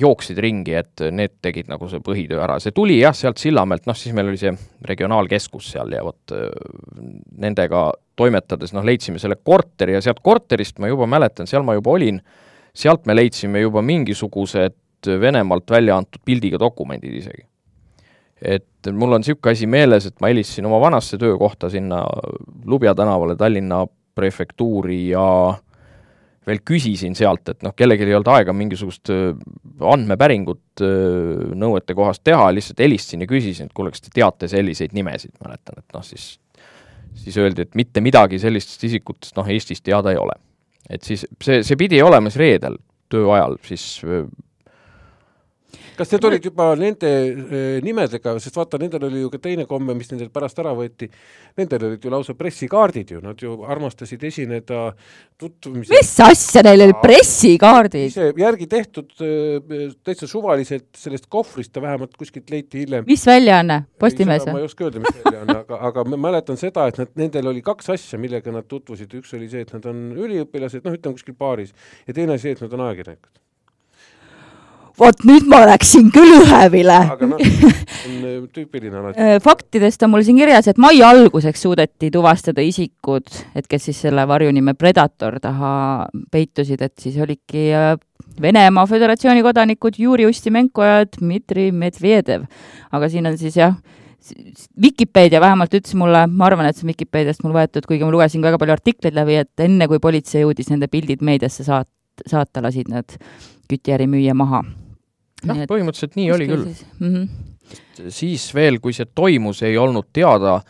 jooksid 0.00 0.38
ringi, 0.40 0.76
et 0.80 1.04
need 1.12 1.36
tegid 1.44 1.68
nagu 1.68 1.88
see 1.90 2.00
põhitöö 2.04 2.40
ära, 2.46 2.56
see 2.62 2.72
tuli 2.74 2.96
jah, 3.02 3.14
sealt 3.16 3.40
Sillamäelt, 3.42 3.84
noh 3.88 3.98
siis 3.98 4.14
meil 4.16 4.30
oli 4.30 4.40
see 4.40 4.54
regionaalkeskus 4.88 5.68
seal 5.74 5.92
ja 5.92 6.04
vot 6.06 6.34
nendega 7.44 7.90
toimetades 8.16 8.72
noh, 8.74 8.86
leidsime 8.86 9.20
selle 9.20 9.36
korteri 9.36 9.96
ja 9.96 10.02
sealt 10.04 10.22
korterist 10.24 10.80
ma 10.80 10.88
juba 10.88 11.08
mäletan, 11.10 11.50
seal 11.50 11.66
ma 11.66 11.76
juba 11.76 11.92
olin, 11.98 12.22
sealt 12.74 13.04
me 13.06 13.16
leidsime 13.16 13.64
juba 13.66 13.84
mingisugused 13.84 14.80
Venemaalt 15.04 15.68
välja 15.68 15.98
antud 16.00 16.22
pildiga 16.24 16.56
dokumendid 16.56 17.12
isegi. 17.18 17.42
et 18.40 18.88
mul 18.92 19.12
on 19.12 19.20
niisugune 19.20 19.52
asi 19.52 19.66
meeles, 19.68 20.06
et 20.06 20.16
ma 20.20 20.30
helistasin 20.32 20.64
oma 20.64 20.80
vanasse 20.80 21.18
töökohta 21.20 21.68
sinna 21.70 22.00
Lubja 22.64 22.94
tänavale 22.94 23.36
Tallinna 23.36 23.86
prefektuuri 24.14 25.08
ja 25.08 25.26
veel 26.46 26.60
küsisin 26.66 27.16
sealt, 27.18 27.48
et 27.48 27.62
noh, 27.64 27.72
kellelgi 27.76 28.06
ei 28.06 28.16
olnud 28.16 28.30
aega 28.34 28.52
mingisugust 28.56 29.10
andmepäringut 29.80 30.82
nõuete 31.56 31.96
kohast 31.96 32.24
teha, 32.26 32.50
lihtsalt 32.52 32.82
helistasin 32.84 33.24
ja 33.24 33.28
küsisin, 33.30 33.70
et 33.70 33.76
kuule, 33.76 33.92
kas 33.94 34.04
te 34.04 34.12
teate 34.14 34.48
selliseid 34.50 34.92
nimesid, 34.96 35.34
mäletan, 35.44 35.80
et 35.80 35.96
noh, 35.96 36.04
siis 36.04 36.34
siis 37.14 37.36
öeldi, 37.38 37.62
et 37.62 37.76
mitte 37.78 38.02
midagi 38.04 38.40
sellistest 38.42 38.84
isikutest 38.88 39.36
noh, 39.38 39.48
Eestis 39.50 39.82
teada 39.84 40.12
ei 40.12 40.18
ole. 40.20 40.34
et 40.90 41.02
siis 41.02 41.24
see, 41.42 41.62
see 41.64 41.78
pidi 41.80 42.02
olema 42.04 42.28
siis 42.28 42.42
reedel 42.42 42.76
tööajal, 43.12 43.56
siis 43.64 43.84
kas 45.98 46.12
need 46.12 46.26
olid 46.28 46.46
juba 46.48 46.66
nende 46.78 47.10
äh, 47.10 47.64
nimedega, 47.84 48.34
sest 48.42 48.56
vaata, 48.58 48.78
nendel 48.82 49.06
oli 49.08 49.22
ju 49.22 49.30
ka 49.32 49.40
teine 49.42 49.66
komme, 49.70 49.94
mis 49.96 50.10
nendel 50.10 50.30
pärast 50.34 50.58
ära 50.62 50.72
võeti, 50.76 51.08
nendel 51.58 51.86
olid 51.90 52.04
ju 52.04 52.12
lausa 52.12 52.34
pressikaardid 52.38 53.14
ju, 53.14 53.20
nad 53.24 53.40
ju 53.40 53.56
armastasid 53.70 54.24
esineda 54.26 54.86
tutvumisel. 55.40 55.94
mis 55.94 56.12
asja, 56.24 56.64
neil 56.66 56.86
olid 56.86 57.00
pressikaardid? 57.02 58.08
ise 58.10 58.30
järgi 58.40 58.68
tehtud 58.70 59.12
äh, 59.24 59.94
täitsa 60.06 60.28
suvaliselt 60.30 60.90
sellest 60.98 61.28
kohvrist, 61.32 61.72
ta 61.74 61.84
vähemalt 61.84 62.16
kuskilt 62.18 62.50
leiti 62.52 62.84
hiljem. 62.84 63.06
mis 63.08 63.26
väljaanne, 63.28 63.84
Postimees 64.00 64.48
või? 64.48 64.58
ma 64.58 64.64
ei 64.64 64.68
oska 64.70 64.88
öelda, 64.88 65.04
mis 65.04 65.22
väljaanne, 65.22 65.58
aga, 65.64 65.80
aga 65.90 66.06
ma 66.10 66.20
mäletan 66.28 66.60
seda, 66.60 66.88
et 66.90 67.00
nad, 67.02 67.14
nendel 67.20 67.52
oli 67.54 67.64
kaks 67.64 67.94
asja, 67.94 68.20
millega 68.20 68.54
nad 68.54 68.68
tutvusid, 68.70 69.14
üks 69.20 69.36
oli 69.38 69.50
see, 69.52 69.64
et 69.66 69.72
nad 69.76 69.88
on 69.90 70.04
üliõpilased, 70.16 70.84
noh, 70.84 70.98
ütleme 70.98 71.18
kuskil 71.18 71.38
baaris, 71.38 71.74
ja 72.08 72.16
teine 72.16 72.38
see, 72.40 72.56
et 72.56 72.64
nad 72.64 72.74
on 72.74 72.88
ajakirjanikud 72.88 73.43
vot 75.00 75.24
nüüd 75.26 75.46
ma 75.50 75.64
läksin 75.68 76.10
küll 76.14 76.36
ühevile. 76.40 76.96
aga 77.14 77.28
noh, 77.28 77.40
on 78.08 78.18
äh, 78.28 78.36
tüüpiline 78.54 79.00
alati. 79.00 79.20
Äh, 79.20 79.38
faktidest 79.42 80.02
on 80.06 80.12
mul 80.14 80.24
siin 80.26 80.38
kirjas, 80.38 80.68
et 80.70 80.78
mai 80.82 80.94
alguseks 81.04 81.64
suudeti 81.66 82.10
tuvastada 82.14 82.62
isikud, 82.64 83.26
et 83.58 83.66
kes 83.70 83.90
siis 83.90 84.04
selle 84.06 84.26
varjunime 84.30 84.76
Predator 84.78 85.40
taha 85.42 85.74
peitusid, 86.32 86.84
et 86.84 86.94
siis 87.02 87.18
olidki 87.22 87.70
äh, 87.74 87.94
Venemaa 88.40 88.86
Föderatsiooni 88.90 89.42
kodanikud 89.46 89.98
Juri 89.98 90.26
Ustimenko 90.26 90.86
ja 90.86 91.02
Dmitri 91.06 91.68
Medvedev. 91.72 92.46
aga 92.94 93.10
siin 93.10 93.26
on 93.30 93.38
siis 93.38 93.58
jah, 93.58 93.76
Vikipeedia 94.80 95.36
vähemalt 95.42 95.74
ütles 95.76 95.92
mulle, 96.00 96.22
ma 96.32 96.46
arvan, 96.46 96.70
et 96.70 96.78
see 96.78 96.86
on 96.86 96.94
Vikipeediast 96.94 97.42
mul 97.44 97.52
võetud, 97.58 97.84
kuigi 97.84 98.06
ma 98.06 98.14
lugesin 98.14 98.40
ka 98.40 98.48
väga 98.48 98.62
palju 98.62 98.76
artikleid 98.78 99.18
läbi, 99.18 99.36
et 99.42 99.66
enne 99.66 99.90
kui 99.90 100.00
politsei 100.00 100.46
jõudis 100.46 100.70
nende 100.72 100.88
pildid 100.88 101.20
meediasse 101.20 101.66
saat-, 101.66 101.92
saata, 102.24 102.62
lasid 102.64 102.88
nad 102.88 103.18
kütiärimüüja 103.68 104.32
maha 104.38 104.62
noh, 105.48 105.64
põhimõtteliselt 105.70 106.16
nii 106.18 106.30
oli 106.34 106.48
küll. 106.50 106.64
Mm 106.98 107.12
-hmm. 107.14 108.08
siis 108.12 108.46
veel, 108.54 108.80
kui 108.80 108.92
see 108.92 109.06
toimus, 109.14 109.62
ei 109.62 109.78
olnud 109.78 110.10
teada 110.12 110.60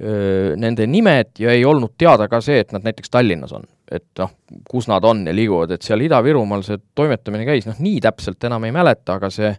öö, 0.00 0.56
nende 0.56 0.86
nimed 0.86 1.38
ja 1.38 1.52
ei 1.52 1.64
olnud 1.64 1.94
teada 1.98 2.28
ka 2.28 2.40
see, 2.40 2.60
et 2.60 2.72
nad 2.72 2.84
näiteks 2.84 3.10
Tallinnas 3.10 3.52
on. 3.52 3.64
et 3.92 4.06
noh, 4.18 4.30
kus 4.70 4.86
nad 4.88 5.04
on 5.04 5.26
ja 5.26 5.34
liiguvad, 5.34 5.70
et 5.70 5.82
seal 5.82 6.00
Ida-Virumaal 6.00 6.62
see 6.64 6.78
toimetamine 6.94 7.44
käis, 7.44 7.66
noh 7.66 7.76
nii 7.78 8.00
täpselt 8.00 8.44
enam 8.44 8.64
ei 8.64 8.72
mäleta, 8.72 9.18
aga 9.18 9.28
see, 9.30 9.50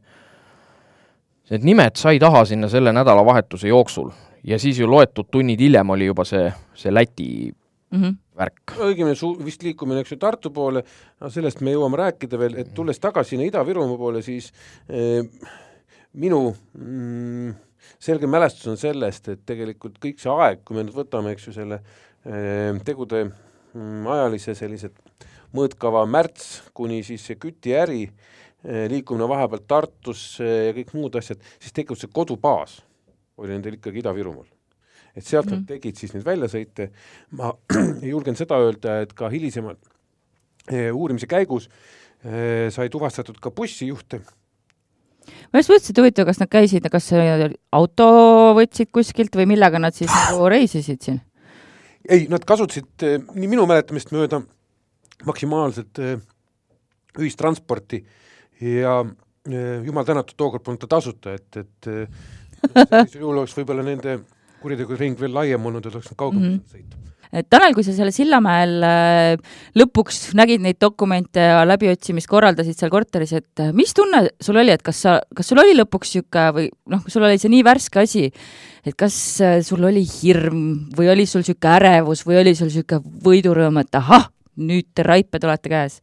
need 1.51 1.63
nimed 1.63 1.95
sai 1.95 2.19
taha 2.19 2.45
sinna 2.45 2.69
selle 2.69 2.93
nädalavahetuse 2.93 3.67
jooksul 3.67 4.09
ja 4.43 4.59
siis 4.59 4.79
ju 4.79 4.89
loetud 4.89 5.29
tunnid 5.31 5.59
hiljem 5.59 5.89
oli 5.89 6.05
juba 6.05 6.25
see, 6.25 6.47
see 6.73 6.93
Läti 6.93 7.53
mm 7.93 8.01
-hmm. 8.01 8.15
värk. 8.37 8.75
õigemini 8.77 9.15
su-, 9.15 9.35
vist 9.45 9.63
liikumine, 9.63 10.01
eks 10.01 10.15
ju, 10.15 10.17
Tartu 10.21 10.51
poole, 10.51 10.83
sellest 11.29 11.61
me 11.61 11.73
jõuame 11.73 11.99
rääkida 11.99 12.39
veel, 12.39 12.57
et 12.63 12.73
tulles 12.73 12.99
tagasi 12.99 13.35
sinna 13.35 13.45
Ida-Virumaa 13.49 13.97
poole, 13.97 14.21
siis 14.21 14.51
eh, 14.89 15.21
minu 16.13 16.55
mm, 16.73 17.53
selge 17.99 18.27
mälestus 18.27 18.67
on 18.67 18.77
sellest, 18.77 19.29
et 19.29 19.45
tegelikult 19.45 19.99
kõik 20.01 20.19
see 20.21 20.31
aeg, 20.31 20.63
kui 20.65 20.77
me 20.77 20.83
nüüd 20.83 20.95
võtame, 20.95 21.33
eks 21.33 21.47
ju, 21.47 21.53
selle 21.53 21.81
eh, 22.25 22.73
tegude 22.85 23.25
mm, 23.25 24.07
ajalise 24.07 24.55
sellise 24.55 24.89
mõõtkava 25.53 26.05
märts 26.09 26.63
kuni 26.73 27.03
siis 27.03 27.25
see 27.25 27.37
kütiäri 27.37 28.07
eh,, 28.07 28.89
liikumine 28.89 29.29
vahepeal 29.29 29.61
Tartusse 29.67 30.49
ja 30.69 30.73
kõik 30.73 30.93
muud 30.97 31.15
asjad, 31.15 31.37
siis 31.59 31.71
tegelikult 31.71 32.01
see 32.01 32.13
kodubaas 32.13 32.81
oli 33.37 33.53
nendel 33.53 33.77
ikkagi 33.77 34.01
Ida-Virumaal 34.01 34.49
et 35.15 35.25
sealt 35.25 35.45
mm 35.45 35.51
-hmm. 35.51 35.59
nad 35.61 35.67
tegid 35.67 35.97
siis 35.97 36.13
neid 36.13 36.25
väljasõite. 36.25 36.89
ma 37.31 37.53
julgen 38.13 38.35
seda 38.35 38.57
öelda, 38.57 39.01
et 39.01 39.13
ka 39.13 39.29
hilisemalt 39.29 39.79
eh, 40.71 40.93
uurimise 40.93 41.27
käigus 41.27 41.69
eh, 42.25 42.71
sai 42.71 42.89
tuvastatud 42.89 43.37
ka 43.39 43.51
bussijuhte 43.51 44.21
ma 45.53 45.59
just 45.59 45.69
mõtlesin, 45.69 45.91
et 45.91 46.01
huvitav, 46.01 46.25
kas 46.25 46.39
nad 46.39 46.49
käisid, 46.49 46.89
kas 46.89 47.11
auto 47.71 48.07
võtsid 48.57 48.91
kuskilt 48.91 49.35
või 49.35 49.45
millega 49.45 49.79
nad 49.79 49.93
siis 49.93 50.11
nagu 50.11 50.49
reisisid 50.55 51.01
siin? 51.01 51.21
ei, 52.09 52.27
nad 52.29 52.45
kasutasid 52.45 53.03
eh, 53.03 53.19
nii 53.35 53.47
minu 53.47 53.65
mäletamist 53.69 54.11
mööda 54.11 54.41
maksimaalselt 55.25 55.99
ühistransporti 57.19 58.01
ja 58.59 59.05
jumal 59.83 60.05
tänatud, 60.05 60.35
tookord 60.37 60.63
polnud 60.63 60.81
ta 60.81 60.87
tasuta, 60.87 61.33
et, 61.33 61.57
et 61.57 61.87
sellisel 62.89 63.21
juhul 63.21 63.37
oleks 63.37 63.55
võib-olla 63.55 63.83
nende 63.85 64.17
kuriteguring 64.63 65.19
veel 65.19 65.35
laiem 65.35 65.71
olnud, 65.71 65.85
et 65.85 65.95
oleks 65.95 66.13
kaugemale 66.15 66.49
mm 66.49 66.59
-hmm. 66.59 66.77
sõita 66.77 67.03
et 67.33 67.47
Tanel, 67.49 67.73
kui 67.73 67.85
sa 67.85 67.93
seal 67.95 68.11
Sillamäel 68.13 68.75
äh, 68.85 69.55
lõpuks 69.77 70.33
nägid 70.37 70.61
neid 70.63 70.77
dokumente 70.81 71.41
ja 71.41 71.63
läbiotsimist 71.65 72.29
korraldasid 72.29 72.77
seal 72.77 72.91
korteris, 72.93 73.33
et 73.39 73.63
äh, 73.63 73.71
mis 73.75 73.93
tunne 73.97 74.27
sul 74.43 74.59
oli, 74.61 74.73
et 74.73 74.83
kas 74.85 75.01
sa, 75.05 75.15
kas 75.35 75.49
sul 75.49 75.61
oli 75.63 75.73
lõpuks 75.77 76.13
niisugune 76.13 76.45
või 76.57 76.67
noh, 76.93 77.01
sul 77.09 77.25
oli 77.25 77.41
see 77.41 77.51
nii 77.53 77.63
värske 77.65 78.03
asi, 78.03 78.27
et 78.85 78.97
kas 78.99 79.17
äh, 79.41 79.57
sul 79.65 79.83
oli 79.89 80.05
hirm 80.05 80.61
või 80.97 81.09
oli 81.15 81.25
sul 81.29 81.41
niisugune 81.41 81.73
ärevus 81.79 82.21
või 82.27 82.39
oli 82.43 82.53
sul 82.59 82.69
niisugune 82.69 83.17
võidurõõm, 83.25 83.81
et 83.81 84.01
ahah, 84.01 84.29
nüüd 84.61 84.91
te 84.93 85.07
raiped 85.07 85.49
olete 85.49 85.73
käes? 85.73 85.99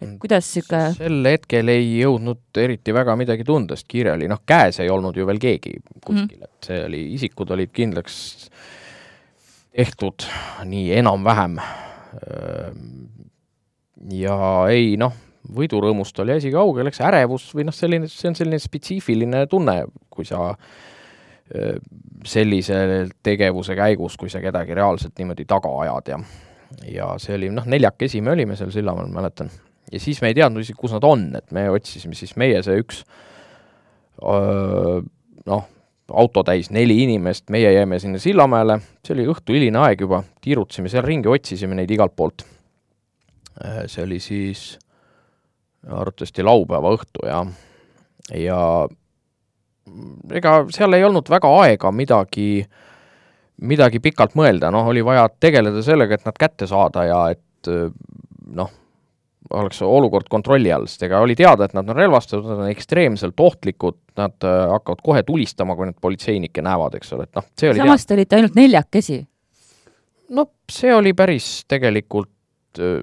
Et 0.00 0.16
kuidas 0.20 0.48
niisugune 0.48 0.92
sel 0.96 1.28
hetkel 1.28 1.72
ei 1.72 1.86
jõudnud 2.00 2.60
eriti 2.62 2.94
väga 2.96 3.16
midagi 3.20 3.44
tunda, 3.46 3.76
sest 3.76 3.88
kiire 3.90 4.14
oli, 4.16 4.28
noh, 4.30 4.42
käes 4.46 4.80
ei 4.80 4.90
olnud 4.92 5.16
ju 5.16 5.26
veel 5.28 5.40
keegi 5.42 5.76
kuskil 5.98 6.38
mm, 6.38 6.46
et 6.46 6.70
see 6.70 6.84
oli, 6.86 7.02
isikud 7.16 7.56
olid 7.56 7.72
kindlaks 7.76 8.20
tehtud 9.80 10.26
nii 10.66 10.92
enam-vähem. 10.98 11.58
ja 14.12 14.36
ei 14.68 14.96
noh, 15.00 15.14
võidurõõmust 15.56 16.18
oli 16.20 16.36
asi 16.36 16.50
kaugel, 16.52 16.90
eks 16.90 17.00
ärevus 17.06 17.48
või 17.54 17.64
noh, 17.68 17.74
selline, 17.74 18.08
see 18.10 18.28
on 18.28 18.36
selline 18.38 18.60
spetsiifiline 18.60 19.46
tunne, 19.50 19.84
kui 20.10 20.26
sa 20.28 20.52
sellise 22.26 22.76
tegevuse 23.26 23.74
käigus, 23.74 24.16
kui 24.20 24.30
sa 24.30 24.42
kedagi 24.42 24.76
reaalselt 24.76 25.16
niimoodi 25.18 25.48
taga 25.50 25.72
ajad 25.82 26.12
ja 26.12 26.20
ja 26.86 27.08
see 27.18 27.34
oli 27.34 27.48
noh, 27.50 27.66
neljakesi 27.66 28.20
me 28.22 28.30
olime 28.30 28.54
seal 28.54 28.70
Sillamäel, 28.70 29.08
mäletan 29.10 29.50
ja 29.90 30.00
siis 30.00 30.20
me 30.22 30.30
ei 30.30 30.38
teadnud 30.38 30.62
isegi, 30.64 30.78
kus 30.78 30.94
nad 30.96 31.04
on, 31.06 31.28
et 31.38 31.50
me 31.56 31.68
otsisime 31.72 32.16
siis 32.18 32.36
meie 32.40 32.62
see 32.66 32.80
üks 32.82 33.04
noh, 35.46 35.68
auto 36.10 36.42
täis 36.44 36.70
neli 36.74 36.98
inimest, 37.04 37.48
meie 37.52 37.72
jäime 37.72 37.98
sinna 38.02 38.20
Sillamäele, 38.20 38.80
see 39.06 39.14
oli 39.16 39.26
õhtu 39.30 39.56
hiline 39.56 39.80
aeg 39.80 40.04
juba, 40.04 40.22
tiirutasime 40.42 40.90
seal 40.92 41.06
ringi, 41.06 41.30
otsisime 41.30 41.78
neid 41.78 41.90
igalt 41.90 42.16
poolt. 42.16 42.44
see 43.86 44.04
oli 44.04 44.20
siis 44.20 44.78
arvatavasti 45.86 46.44
laupäeva 46.44 46.92
õhtu 46.96 47.26
ja, 47.28 47.40
ja 48.36 48.60
ega 50.36 50.54
seal 50.72 50.96
ei 50.96 51.04
olnud 51.04 51.28
väga 51.30 51.50
aega 51.62 51.92
midagi, 51.92 52.64
midagi 53.60 54.00
pikalt 54.00 54.36
mõelda, 54.38 54.70
noh, 54.72 54.88
oli 54.92 55.04
vaja 55.04 55.28
tegeleda 55.40 55.82
sellega, 55.84 56.16
et 56.16 56.28
nad 56.28 56.36
kätte 56.40 56.68
saada 56.70 57.04
ja 57.08 57.22
et 57.32 57.72
noh, 58.54 58.70
oleks 59.50 59.82
olukord 59.82 60.28
kontrolli 60.30 60.70
all, 60.72 60.86
sest 60.90 61.06
ega 61.08 61.20
oli 61.22 61.34
teada, 61.38 61.66
et 61.66 61.74
nad 61.76 61.88
on 61.88 61.96
relvastatud, 61.96 62.46
nad 62.46 62.64
on 62.64 62.70
ekstreemselt 62.70 63.40
ohtlikud, 63.40 63.98
nad 64.20 64.46
äh, 64.46 64.58
hakkavad 64.70 65.02
kohe 65.04 65.22
tulistama, 65.26 65.76
kui 65.78 65.88
nad 65.90 65.98
politseinikke 66.00 66.62
näevad, 66.64 66.96
eks 67.00 67.14
ole, 67.16 67.26
et 67.26 67.40
noh, 67.40 67.46
see 67.58 67.72
oli 67.72 67.82
samas 67.82 68.06
te 68.06 68.18
olite 68.18 68.38
ainult 68.38 68.58
neljakesi? 68.58 69.18
no 70.36 70.46
see 70.70 70.92
oli 70.94 71.14
päris 71.18 71.48
tegelikult, 71.70 72.30
äh, 72.78 73.02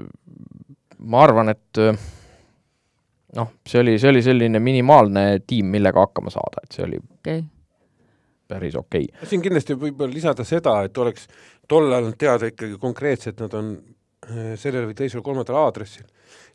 ma 1.04 1.26
arvan, 1.26 1.52
et 1.56 1.84
äh, 1.84 2.00
noh, 3.36 3.52
see 3.68 3.84
oli, 3.84 3.98
see 4.00 4.14
oli 4.14 4.24
selline 4.26 4.64
minimaalne 4.64 5.28
tiim, 5.48 5.70
millega 5.76 6.08
hakkama 6.08 6.34
saada, 6.34 6.64
et 6.64 6.80
see 6.80 6.88
oli 6.88 7.02
okay. 7.20 7.44
päris 8.48 8.80
okei 8.80 9.10
okay.. 9.12 9.30
siin 9.30 9.44
kindlasti 9.44 9.78
võib 9.80 10.08
lisada 10.14 10.48
seda, 10.48 10.80
et 10.88 11.04
oleks 11.04 11.28
tol 11.68 11.92
ajal 11.92 12.14
teada 12.20 12.52
ikkagi 12.54 12.80
konkreetselt, 12.80 13.44
nad 13.44 13.60
on 13.60 13.76
sellel 14.60 14.90
või 14.90 14.98
teisel 14.98 15.24
kolmandal 15.26 15.62
aadressil 15.66 16.06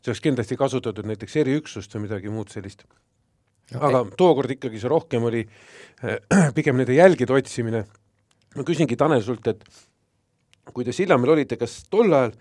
see 0.03 0.11
oleks 0.11 0.23
kindlasti 0.23 0.57
kasutatud 0.59 1.07
näiteks 1.07 1.37
eriüksust 1.43 1.95
või 1.95 2.05
midagi 2.07 2.31
muud 2.33 2.51
sellist 2.51 2.83
okay.. 2.83 3.79
aga 3.79 4.03
tookord 4.19 4.51
ikkagi 4.57 4.81
see 4.81 4.91
rohkem 4.91 5.29
oli 5.29 5.45
äh, 5.45 6.19
pigem 6.57 6.79
nende 6.79 6.97
jälgide 6.97 7.35
otsimine. 7.35 7.85
ma 8.55 8.67
küsingi, 8.67 8.97
Tanel, 8.99 9.23
sult, 9.23 9.47
et 9.47 9.63
kui 10.73 10.85
te 10.85 10.93
Sillamäel 10.95 11.37
olite, 11.37 11.57
kas 11.59 11.83
tol 11.91 12.11
ajal 12.13 12.35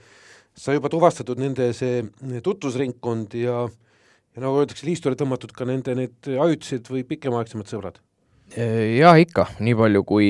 sai 0.52 0.76
juba 0.76 0.90
tuvastatud 0.92 1.38
nende 1.40 1.70
see 1.76 2.02
tutvusringkond 2.44 3.38
ja 3.40 3.62
ja 4.32 4.40
nagu 4.40 4.58
öeldakse, 4.62 4.86
liistule 4.88 5.16
tõmmatud 5.18 5.52
ka 5.54 5.66
nende 5.68 5.94
need 5.96 6.28
ajutised 6.32 6.88
või 6.90 7.04
pikemaaegsemad 7.08 7.70
sõbrad? 7.70 8.02
jah, 8.52 9.16
ikka, 9.16 9.46
nii 9.64 9.76
palju 9.78 10.02
kui, 10.08 10.28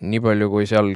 nii 0.00 0.20
palju 0.20 0.50
kui 0.52 0.66
seal 0.68 0.92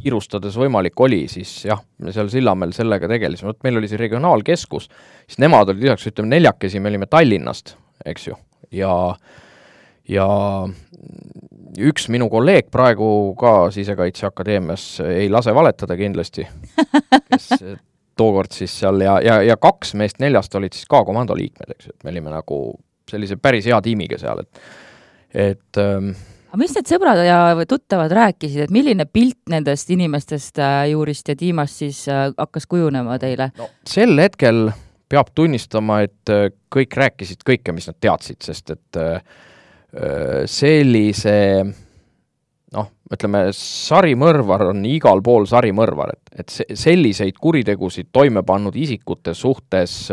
kiirustades 0.00 0.56
võimalik 0.58 1.00
oli, 1.00 1.24
siis 1.30 1.52
jah, 1.68 1.80
me 2.00 2.14
seal 2.14 2.30
Sillamäel 2.32 2.72
sellega 2.76 3.08
tegelesime, 3.10 3.52
vot 3.52 3.66
meil 3.66 3.80
oli 3.80 3.90
see 3.90 4.00
regionaalkeskus, 4.00 4.88
siis 5.26 5.40
nemad 5.42 5.72
olid 5.72 5.84
lisaks, 5.84 6.08
ütleme 6.10 6.34
neljakesi, 6.36 6.80
me 6.80 6.92
olime 6.92 7.08
Tallinnast, 7.10 7.76
eks 8.06 8.30
ju, 8.30 8.38
ja 8.76 8.94
ja 10.10 10.26
üks 11.78 12.08
minu 12.10 12.26
kolleeg 12.32 12.70
praegu 12.72 13.36
ka 13.38 13.70
Sisekaitseakadeemias 13.74 14.86
ei 15.06 15.28
lase 15.30 15.54
valetada 15.54 15.96
kindlasti, 15.98 16.46
kes 17.30 17.50
tookord 18.20 18.52
siis 18.52 18.74
seal 18.82 19.00
ja, 19.04 19.18
ja, 19.24 19.40
ja 19.46 19.56
kaks 19.60 19.94
meest 19.98 20.20
neljast 20.20 20.54
olid 20.58 20.76
siis 20.76 20.88
ka 20.90 21.04
komando 21.06 21.36
liikmed, 21.36 21.76
eks 21.76 21.88
ju, 21.88 21.96
et 21.96 22.04
me 22.04 22.14
olime 22.14 22.32
nagu 22.34 22.60
sellise 23.10 23.38
päris 23.42 23.68
hea 23.70 23.78
tiimiga 23.84 24.18
seal, 24.20 24.44
et 24.44 24.64
et 25.30 25.78
ähm, 25.78 26.10
aga 26.50 26.58
mis 26.58 26.72
need 26.74 26.88
sõbrad 26.90 27.20
ja 27.22 27.40
tuttavad 27.68 28.12
rääkisid, 28.14 28.64
et 28.66 28.72
milline 28.74 29.06
pilt 29.06 29.52
nendest 29.52 29.90
inimestest 29.94 30.58
äh, 30.58 30.88
Juurist 30.90 31.30
ja 31.30 31.36
Tiimast 31.38 31.82
siis 31.84 32.02
äh, 32.10 32.30
hakkas 32.34 32.66
kujunema 32.70 33.18
teile 33.22 33.52
no,? 33.58 33.68
sel 33.86 34.18
hetkel 34.18 34.72
peab 35.10 35.30
tunnistama, 35.34 36.00
et 36.06 36.32
äh, 36.32 36.48
kõik 36.74 36.96
rääkisid 36.98 37.46
kõike, 37.46 37.74
mis 37.76 37.86
nad 37.90 37.98
teadsid, 38.02 38.40
sest 38.46 38.74
et 38.74 39.00
sellise 40.46 41.32
noh, 42.74 42.90
ütleme, 43.10 43.40
sarimõrvar 43.58 44.68
on 44.70 44.84
igal 44.86 45.18
pool 45.26 45.48
sarimõrvar, 45.50 46.12
et, 46.14 46.34
et 46.42 46.54
se-, 46.54 46.68
selliseid 46.78 47.38
kuritegusid 47.42 48.12
toime 48.14 48.44
pannud 48.46 48.76
isikute 48.78 49.34
suhtes 49.34 50.04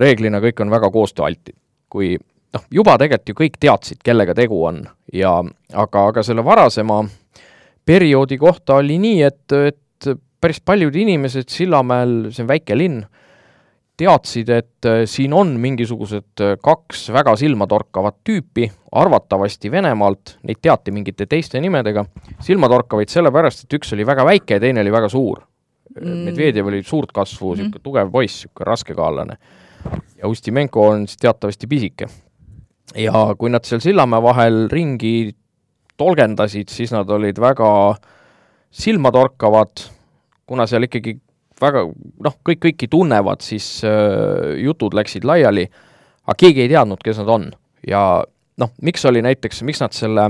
reeglina 0.00 0.40
kõik 0.40 0.64
on 0.64 0.72
väga 0.72 0.88
koostööaltid. 0.94 1.58
kui 1.92 2.14
noh, 2.54 2.64
juba 2.72 2.96
tegelikult 3.00 3.32
ju 3.32 3.38
kõik 3.42 3.58
teadsid, 3.60 4.00
kellega 4.04 4.34
tegu 4.36 4.60
on 4.68 4.84
ja 5.12 5.36
aga, 5.40 6.06
aga 6.08 6.24
selle 6.26 6.44
varasema 6.46 7.02
perioodi 7.86 8.38
kohta 8.40 8.78
oli 8.80 8.98
nii, 9.02 9.20
et, 9.26 9.56
et 9.58 10.10
päris 10.44 10.60
paljud 10.60 10.94
inimesed 10.96 11.48
Sillamäel, 11.52 12.30
see 12.34 12.44
on 12.44 12.50
väike 12.50 12.76
linn, 12.76 13.04
teadsid, 14.00 14.50
et 14.50 14.88
äh, 14.90 15.04
siin 15.06 15.32
on 15.36 15.52
mingisugused 15.62 16.42
äh, 16.42 16.56
kaks 16.62 17.06
väga 17.14 17.36
silmatorkavat 17.38 18.18
tüüpi, 18.26 18.66
arvatavasti 18.98 19.70
Venemaalt, 19.70 20.36
neid 20.42 20.58
teati 20.64 20.94
mingite 20.94 21.28
teiste 21.30 21.62
nimedega, 21.62 22.02
silmatorkavaid 22.42 23.12
sellepärast, 23.12 23.64
et 23.64 23.78
üks 23.78 23.94
oli 23.94 24.06
väga 24.06 24.26
väike 24.26 24.58
ja 24.58 24.64
teine 24.66 24.82
oli 24.82 24.94
väga 24.94 25.10
suur. 25.12 25.44
Mm.. 25.94 26.24
Medvedjev 26.26 26.66
oli 26.72 26.82
suurt 26.82 27.12
kasvu 27.14 27.52
mm, 27.52 27.60
niisugune 27.60 27.84
tugev 27.84 28.10
poiss, 28.10 28.42
niisugune 28.42 28.70
raskekaallane. 28.72 29.38
ja 30.18 30.28
Ustimenko 30.28 30.88
on 30.88 31.06
siis 31.06 31.20
teatavasti 31.22 31.70
pisike 31.70 32.08
ja 32.92 33.26
kui 33.38 33.52
nad 33.52 33.64
seal 33.66 33.82
Sillamäe 33.82 34.22
vahel 34.22 34.64
ringi 34.72 35.32
tolgendasid, 35.96 36.68
siis 36.72 36.92
nad 36.92 37.10
olid 37.10 37.38
väga 37.40 37.68
silmatorkavad, 38.74 39.84
kuna 40.46 40.66
seal 40.66 40.88
ikkagi 40.88 41.16
väga 41.62 41.84
noh, 42.26 42.36
kõik 42.46 42.62
kõiki 42.66 42.88
tunnevad, 42.90 43.44
siis 43.44 43.68
äh, 43.86 44.56
jutud 44.62 44.96
läksid 44.96 45.26
laiali, 45.26 45.66
aga 46.26 46.36
keegi 46.38 46.64
ei 46.64 46.72
teadnud, 46.72 47.02
kes 47.04 47.22
nad 47.22 47.30
on. 47.30 47.50
ja 47.86 48.24
noh, 48.60 48.70
miks 48.82 49.04
oli 49.04 49.22
näiteks, 49.24 49.62
miks 49.66 49.82
nad 49.82 49.94
selle, 49.94 50.28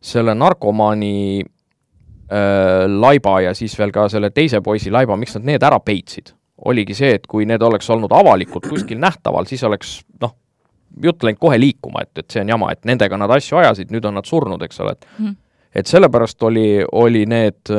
selle 0.00 0.34
narkomaani 0.34 1.14
äh, 1.40 2.84
laiba 2.88 3.40
ja 3.46 3.54
siis 3.54 3.76
veel 3.78 3.94
ka 3.94 4.08
selle 4.08 4.30
teise 4.34 4.62
poisi 4.64 4.90
laiba, 4.90 5.16
miks 5.16 5.38
nad 5.38 5.48
need 5.52 5.66
ära 5.66 5.80
peitsid? 5.80 6.34
oligi 6.60 6.92
see, 6.92 7.14
et 7.16 7.24
kui 7.24 7.46
need 7.48 7.62
oleks 7.64 7.86
olnud 7.88 8.12
avalikult 8.12 8.66
kuskil 8.68 8.98
nähtaval, 9.00 9.46
siis 9.48 9.62
oleks 9.64 9.94
noh, 10.20 10.34
jutt 11.02 11.24
läinud 11.26 11.40
kohe 11.40 11.58
liikuma, 11.60 12.04
et, 12.06 12.12
et 12.18 12.30
see 12.30 12.44
on 12.44 12.52
jama, 12.54 12.70
et 12.74 12.84
nendega 12.88 13.18
nad 13.20 13.32
asju 13.36 13.60
ajasid, 13.60 13.92
nüüd 13.94 14.06
on 14.08 14.18
nad 14.18 14.28
surnud, 14.28 14.62
eks 14.66 14.80
ole, 14.84 14.94
et 14.96 15.10
mm. 15.18 15.34
et 15.82 15.90
sellepärast 15.90 16.42
oli, 16.48 16.68
oli 17.02 17.24
need, 17.30 17.74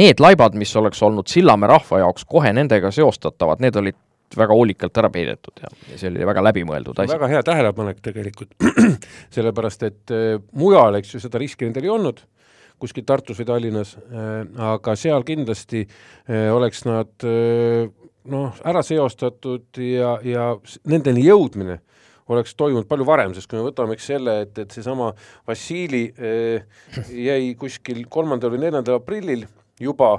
need 0.00 0.22
laibad, 0.22 0.56
mis 0.58 0.72
oleks 0.76 1.02
olnud 1.02 1.28
Sillamäe 1.28 1.70
rahva 1.70 2.04
jaoks 2.04 2.24
kohe 2.24 2.52
nendega 2.56 2.92
seostatavad, 2.94 3.62
need 3.64 3.76
olid 3.76 3.98
väga 4.36 4.54
hoolikalt 4.54 4.98
ära 5.02 5.10
peidetud 5.10 5.62
ja, 5.62 5.70
ja 5.90 5.96
see 5.98 6.10
oli 6.10 6.26
väga 6.26 6.42
läbimõeldud 6.46 7.00
asi. 7.02 7.12
väga 7.12 7.30
hea 7.32 7.40
tähelepanek 7.46 8.02
tegelikult 8.04 8.52
sellepärast 9.36 9.82
et 9.88 10.14
äh, 10.14 10.36
mujal, 10.58 11.00
eks 11.00 11.16
ju, 11.16 11.22
seda 11.24 11.40
riski 11.42 11.66
nendel 11.66 11.88
ei 11.88 11.94
olnud, 11.96 12.22
kuskil 12.80 13.06
Tartus 13.08 13.40
või 13.40 13.48
Tallinnas 13.48 13.94
äh,, 13.98 14.42
aga 14.72 14.96
seal 14.98 15.24
kindlasti 15.28 15.84
äh, 15.84 16.48
oleks 16.54 16.84
nad 16.88 17.26
äh, 17.28 17.86
noh, 18.30 18.58
ära 18.66 18.82
seostatud 18.86 19.80
ja, 19.84 20.16
ja 20.24 20.50
nendeni 20.90 21.24
jõudmine 21.26 21.80
oleks 22.30 22.54
toimunud 22.54 22.86
palju 22.86 23.06
varem, 23.08 23.32
sest 23.34 23.50
kui 23.50 23.58
me 23.58 23.66
võtame 23.66 23.96
eks 23.96 24.10
selle, 24.12 24.36
et, 24.44 24.58
et 24.62 24.70
seesama 24.70 25.08
Vassili 25.48 26.04
jäi 27.10 27.56
kuskil 27.58 28.04
kolmandal 28.06 28.52
või 28.54 28.60
neljandal 28.62 29.00
aprillil 29.00 29.48
juba 29.82 30.12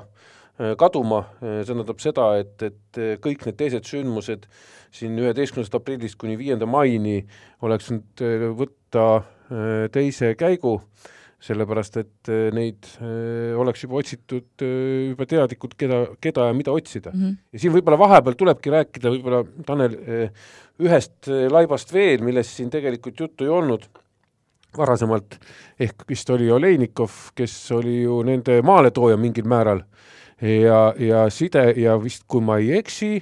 kaduma 0.78 1.22
see 1.40 1.70
tähendab 1.70 2.02
seda, 2.04 2.26
et, 2.42 2.66
et 2.68 3.00
kõik 3.24 3.46
need 3.48 3.56
teised 3.58 3.88
sündmused 3.88 4.44
siin 4.92 5.16
üheteistkümnendast 5.24 5.78
aprillist 5.80 6.20
kuni 6.20 6.36
viienda 6.38 6.68
maini 6.68 7.22
oleks 7.64 7.94
nüüd 7.94 8.26
võtta 8.60 9.08
teise 9.92 10.36
käigu. 10.40 10.80
eh,, 10.82 11.21
sellepärast 11.42 11.98
et 12.02 12.30
äh, 12.30 12.50
neid 12.54 12.86
äh, 13.02 13.58
oleks 13.58 13.86
juba 13.86 13.98
otsitud, 14.02 14.50
äh, 14.62 15.10
juba 15.12 15.26
teadlikult, 15.30 15.74
keda, 15.80 16.04
keda 16.22 16.50
ja 16.52 16.58
mida 16.58 16.74
otsida 16.74 17.14
mm. 17.14 17.24
-hmm. 17.24 17.40
ja 17.54 17.64
siin 17.64 17.74
võib-olla 17.74 17.98
vahepeal 18.00 18.38
tulebki 18.38 18.74
rääkida 18.74 19.14
võib-olla, 19.16 19.42
Tanel, 19.66 19.98
ühest 20.82 21.30
laibast 21.52 21.94
veel, 21.94 22.22
millest 22.26 22.58
siin 22.58 22.70
tegelikult 22.70 23.20
juttu 23.20 23.46
ei 23.46 23.54
olnud 23.54 23.90
varasemalt, 24.78 25.36
ehk 25.80 26.06
vist 26.08 26.30
oli 26.30 26.48
Oleinikov, 26.52 27.12
kes 27.36 27.56
oli 27.76 28.02
ju 28.04 28.22
nende 28.24 28.62
maaletooja 28.62 29.18
mingil 29.18 29.50
määral 29.50 29.84
ja, 30.42 30.94
ja 30.98 31.26
side 31.30 31.74
ja 31.78 31.98
vist, 32.02 32.24
kui 32.28 32.42
ma 32.42 32.58
ei 32.62 32.78
eksi, 32.78 33.18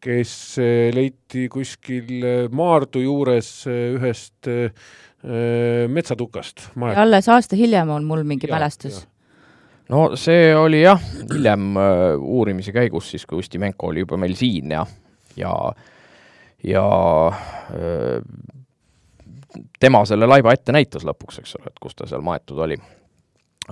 kes 0.00 0.32
leiti 0.94 1.48
kuskil 1.50 2.22
Maardu 2.54 3.00
juures 3.02 3.50
ühest 3.66 4.46
äh, 4.46 4.70
metsatukast. 5.88 6.68
alles 6.96 7.28
aasta 7.28 7.56
hiljem 7.58 7.88
on 7.90 8.04
mul 8.06 8.22
mingi 8.22 8.46
ja, 8.46 8.54
mälestus. 8.54 9.00
no 9.90 10.16
see 10.16 10.52
oli 10.56 10.84
jah, 10.84 11.02
hiljem 11.32 11.74
uurimise 12.18 12.72
käigus 12.72 13.10
siis, 13.10 13.26
kui 13.26 13.42
Ustimenko 13.42 13.90
oli 13.90 14.04
juba 14.04 14.16
meil 14.16 14.36
siin 14.38 14.70
ja, 14.70 14.84
ja, 15.36 15.54
ja 16.62 16.84
uh, 17.26 18.22
tema 19.80 20.04
selle 20.06 20.28
laiba 20.30 20.52
ette 20.54 20.72
näitas 20.72 21.06
lõpuks, 21.06 21.42
eks 21.42 21.58
ole, 21.58 21.72
et 21.72 21.82
kus 21.82 21.98
ta 21.98 22.06
seal 22.06 22.22
maetud 22.24 22.58
oli. 22.62 22.78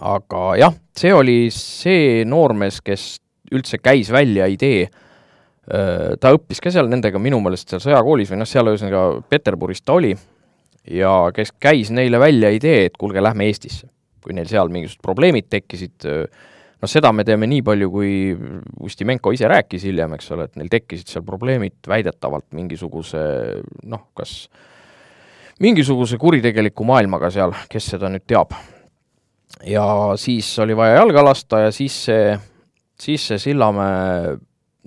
aga 0.00 0.44
jah, 0.60 0.76
see 0.96 1.14
oli 1.14 1.38
see 1.54 2.24
noormees, 2.28 2.80
kes 2.84 3.08
üldse 3.54 3.78
käis 3.78 4.10
välja 4.12 4.48
idee 4.50 4.88
ta 5.66 6.30
õppis 6.34 6.60
ka 6.62 6.70
seal 6.70 6.86
nendega 6.90 7.18
minu 7.18 7.40
meelest 7.42 7.72
seal 7.72 7.82
sõjakoolis 7.82 8.30
või 8.30 8.38
noh, 8.38 8.48
seal 8.48 8.70
ühesõnaga 8.70 9.22
Peterburis 9.30 9.82
ta 9.82 9.96
oli 9.98 10.12
ja 10.90 11.12
kes 11.34 11.52
käis 11.60 11.90
neile 11.94 12.20
välja 12.20 12.50
idee, 12.54 12.86
et 12.88 12.98
kuulge, 12.98 13.22
lähme 13.22 13.48
Eestisse. 13.50 13.88
kui 14.26 14.34
neil 14.34 14.48
seal 14.50 14.66
mingisugused 14.74 15.04
probleemid 15.06 15.46
tekkisid, 15.46 16.02
noh, 16.82 16.90
seda 16.90 17.12
me 17.14 17.22
teame 17.22 17.46
nii 17.46 17.62
palju, 17.62 17.90
kui 17.92 18.14
Ustimenko 18.82 19.30
ise 19.30 19.46
rääkis 19.46 19.84
hiljem, 19.86 20.16
eks 20.16 20.32
ole, 20.34 20.48
et 20.48 20.56
neil 20.58 20.70
tekkisid 20.72 21.12
seal 21.12 21.22
probleemid 21.26 21.76
väidetavalt 21.86 22.48
mingisuguse 22.58 23.20
noh, 23.86 24.08
kas 24.18 24.48
mingisuguse 25.62 26.18
kuritegeliku 26.18 26.84
maailmaga 26.88 27.30
seal, 27.30 27.54
kes 27.70 27.92
seda 27.94 28.10
nüüd 28.10 28.26
teab. 28.26 28.56
ja 29.62 29.86
siis 30.18 30.50
oli 30.58 30.74
vaja 30.76 30.98
jalga 30.98 31.22
lasta 31.24 31.60
ja 31.68 31.70
siis 31.72 31.94
see, 32.08 32.34
siis 32.98 33.28
see 33.30 33.38
Sillamäe 33.38 34.34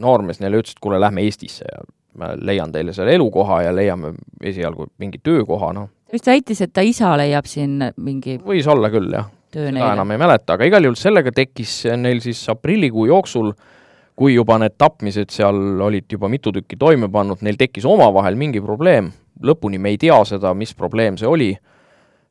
noormees 0.04 0.44
neile 0.44 0.60
ütles, 0.60 0.76
et 0.76 0.84
kuule, 0.84 1.00
lähme 1.00 1.24
Eestisse 1.24 1.64
ja 1.64 1.80
ma 2.18 2.34
leian 2.36 2.72
teile 2.72 2.94
selle 2.94 3.14
elukoha 3.18 3.62
ja 3.68 3.74
leiame 3.76 4.14
esialgu 4.42 4.90
mingi 5.02 5.22
töökoha, 5.24 5.74
noh. 5.76 5.90
vist 6.12 6.28
väitis, 6.28 6.62
et 6.66 6.74
ta 6.74 6.84
isa 6.86 7.14
leiab 7.20 7.48
siin 7.50 7.78
mingi 7.98 8.40
võis 8.46 8.68
olla 8.70 8.90
küll, 8.94 9.12
jah. 9.14 9.30
seda 9.54 9.92
enam 9.94 10.16
ei 10.16 10.22
mäleta, 10.22 10.56
aga 10.56 10.70
igal 10.70 10.88
juhul 10.88 10.98
sellega 11.00 11.34
tekkis 11.36 11.84
neil 11.98 12.22
siis 12.26 12.42
aprillikuu 12.52 13.06
jooksul, 13.12 13.54
kui 14.20 14.34
juba 14.36 14.58
need 14.60 14.76
tapmised 14.78 15.32
seal 15.32 15.82
olid 15.86 16.10
juba 16.12 16.28
mitu 16.32 16.52
tükki 16.56 16.80
toime 16.80 17.08
pannud, 17.12 17.44
neil 17.46 17.60
tekkis 17.60 17.88
omavahel 17.88 18.36
mingi 18.40 18.62
probleem, 18.62 19.12
lõpuni 19.44 19.80
me 19.80 19.94
ei 19.94 20.02
tea 20.02 20.18
seda, 20.28 20.54
mis 20.58 20.74
probleem 20.76 21.18
see 21.18 21.30
oli, 21.30 21.54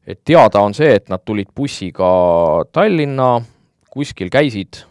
et 0.09 0.21
teada 0.25 0.61
on 0.65 0.75
see, 0.77 0.91
et 0.99 1.09
nad 1.09 1.23
tulid 1.25 1.53
bussiga 1.57 2.11
Tallinna, 2.73 3.39
kuskil 3.93 4.29
käisid 4.33 4.83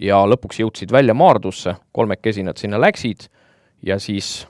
ja 0.00 0.22
lõpuks 0.28 0.62
jõudsid 0.62 0.92
välja 0.94 1.14
Maardusse, 1.16 1.74
kolmekesi 1.92 2.44
nad 2.46 2.56
sinna 2.60 2.80
läksid 2.80 3.28
ja 3.82 3.98
siis 4.02 4.46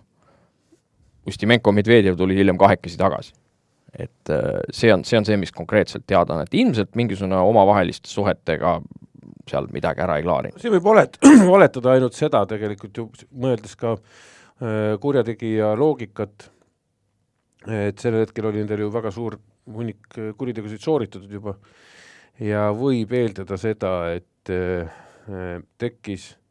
Ustimenko 1.29 1.73
Medvedjev 1.73 2.17
tuli 2.17 2.37
hiljem 2.37 2.59
kahekesi 2.59 2.99
tagasi. 2.99 3.33
et 3.99 4.31
äh, 4.31 4.61
see 4.71 4.93
on, 4.93 5.03
see 5.05 5.17
on 5.19 5.25
see, 5.25 5.37
mis 5.41 5.53
konkreetselt 5.53 6.05
teada 6.07 6.35
on, 6.35 6.43
et 6.45 6.55
ilmselt 6.55 6.93
mingisugune 6.97 7.39
omavaheliste 7.41 8.11
suhetega 8.11 8.75
seal 9.49 9.69
midagi 9.73 10.05
ära 10.05 10.19
ei 10.19 10.27
klaarinud. 10.27 10.61
siin 10.61 10.75
võib 10.77 10.91
olet-, 10.93 11.17
oletada 11.49 11.93
ainult 11.97 12.17
seda 12.19 12.43
tegelikult 12.51 13.01
ju, 13.01 13.07
mõeldes 13.33 13.75
ka 13.81 13.95
äh, 13.97 14.97
kurjategija 15.01 15.73
loogikat, 15.81 16.51
et 17.65 18.05
sellel 18.05 18.27
hetkel 18.27 18.51
oli 18.51 18.61
nendel 18.61 18.85
ju 18.85 18.91
väga 18.93 19.13
suur 19.15 19.39
hunnik 19.73 20.21
äh, 20.21 20.35
kuritegusid 20.37 20.85
sooritatud 20.85 21.33
juba 21.33 21.57
ja 22.45 22.69
võib 22.77 23.17
eeldada 23.17 23.57
seda, 23.59 23.95
et 24.15 24.53
tekkis 25.81 26.29
äh, 26.31 26.48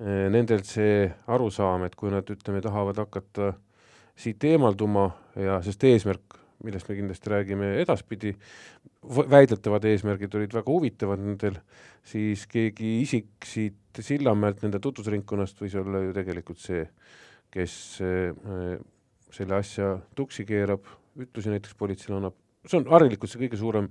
nendel 0.00 0.62
see 0.64 1.04
arusaam, 1.28 1.84
et 1.86 1.96
kui 1.98 2.12
nad, 2.12 2.28
ütleme, 2.32 2.62
tahavad 2.64 3.02
hakata 3.02 3.52
siit 4.18 4.44
eemalduma 4.44 5.10
ja 5.36 5.58
sest 5.64 5.84
eesmärk, 5.88 6.38
millest 6.62 6.88
me 6.88 6.96
kindlasti 6.96 7.30
räägime 7.32 7.68
edaspidi, 7.82 8.32
väidetavad 9.02 9.84
eesmärgid 9.90 10.34
olid 10.38 10.54
väga 10.54 10.70
huvitavad 10.70 11.20
nendel, 11.20 11.58
siis 12.06 12.46
keegi 12.50 13.00
isik 13.02 13.48
siit 13.48 13.78
Sillamäelt, 13.92 14.62
nende 14.64 14.78
tutvusringkonnast 14.80 15.58
võis 15.60 15.74
olla 15.76 15.98
ju 16.00 16.14
tegelikult 16.16 16.60
see, 16.62 16.86
kes 17.52 17.74
selle 18.00 19.58
asja 19.58 19.90
tuksi 20.16 20.46
keerab, 20.48 20.86
ütlusi 21.20 21.52
näiteks 21.52 21.76
politseile 21.76 22.16
annab, 22.16 22.38
see 22.64 22.78
on 22.78 22.88
harilikult 22.88 23.28
see 23.28 23.42
kõige 23.42 23.60
suurem 23.60 23.90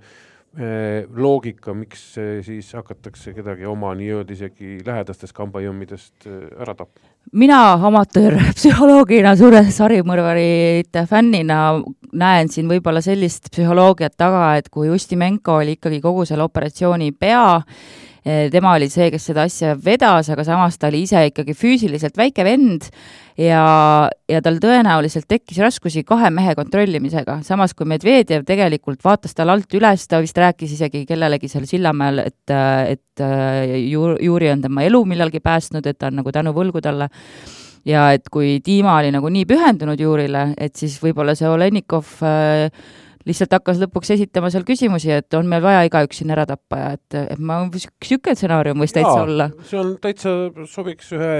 loogika, 1.16 1.74
miks 1.74 2.18
äh, 2.20 2.42
siis 2.44 2.74
hakatakse 2.76 3.32
kedagi 3.34 3.64
oma 3.66 3.94
nii-öelda 3.96 4.34
isegi 4.36 4.82
lähedastest 4.84 5.32
kambajõmmidest 5.38 6.28
äh, 6.28 6.42
ära 6.60 6.76
tapma? 6.76 7.08
mina 7.38 7.60
amatöörpsühholoogina, 7.88 9.32
suure 9.40 9.62
sarimõrvarite 9.72 11.06
fännina 11.08 11.62
näen 12.12 12.52
siin 12.52 12.68
võib-olla 12.68 13.00
sellist 13.06 13.48
psühholoogiat 13.54 14.18
taga, 14.20 14.58
et 14.60 14.68
kui 14.74 14.92
Ustimenko 14.92 15.62
oli 15.62 15.78
ikkagi 15.78 16.02
kogu 16.04 16.26
selle 16.28 16.44
operatsiooni 16.44 17.14
pea, 17.16 17.62
tema 18.24 18.76
oli 18.78 18.86
see, 18.92 19.10
kes 19.14 19.24
seda 19.32 19.48
asja 19.50 19.74
vedas, 19.82 20.30
aga 20.30 20.44
samas 20.46 20.78
ta 20.78 20.92
oli 20.92 21.04
ise 21.08 21.24
ikkagi 21.32 21.56
füüsiliselt 21.58 22.18
väike 22.20 22.46
vend 22.46 22.86
ja, 23.40 23.64
ja 24.30 24.42
tal 24.46 24.60
tõenäoliselt 24.62 25.26
tekkis 25.32 25.58
raskusi 25.64 26.04
kahe 26.08 26.30
mehe 26.34 26.54
kontrollimisega, 26.58 27.40
samas 27.48 27.74
kui 27.78 27.90
Medvedjev 27.90 28.46
tegelikult 28.46 29.02
vaatas 29.06 29.34
tal 29.38 29.54
alt 29.54 29.74
üles, 29.78 30.06
ta 30.06 30.22
vist 30.22 30.38
rääkis 30.38 30.76
isegi 30.78 31.06
kellelegi 31.10 31.50
seal 31.50 31.66
Sillamäel, 31.70 32.22
et, 32.28 32.54
et 32.94 33.26
Ju-, 33.90 34.18
Juri 34.22 34.52
on 34.54 34.62
tema 34.68 34.86
elu 34.86 35.02
millalgi 35.10 35.42
päästnud, 35.42 35.90
et 35.90 35.98
ta 35.98 36.12
on 36.12 36.22
nagu 36.22 36.34
tänu 36.34 36.54
võlgu 36.56 36.82
talle. 36.84 37.10
Ja 37.86 38.12
et 38.14 38.28
kui 38.30 38.60
Dima 38.62 39.00
oli 39.00 39.10
nagu 39.10 39.30
nii 39.34 39.48
pühendunud 39.50 39.98
Jurile, 39.98 40.52
et 40.62 40.78
siis 40.78 41.00
võib-olla 41.02 41.34
see 41.34 41.50
Olenikov 41.50 42.20
äh, 42.22 42.70
lihtsalt 43.28 43.54
hakkas 43.58 43.82
lõpuks 43.82 44.14
esitama 44.16 44.52
seal 44.54 44.66
küsimusi, 44.68 45.12
et 45.14 45.38
on 45.38 45.50
meil 45.50 45.64
vaja 45.64 45.84
igaüks 45.88 46.22
siin 46.22 46.34
ära 46.34 46.48
tappa 46.50 46.80
ja 46.80 46.90
et, 46.98 47.20
et 47.36 47.40
ma, 47.40 47.62
niisugune 47.68 48.36
stsenaarium 48.36 48.82
võis 48.82 48.96
täitsa 48.96 49.22
olla. 49.24 49.52
see 49.68 49.80
on 49.82 49.96
täitsa, 50.02 50.36
sobiks 50.70 51.14
ühe 51.18 51.34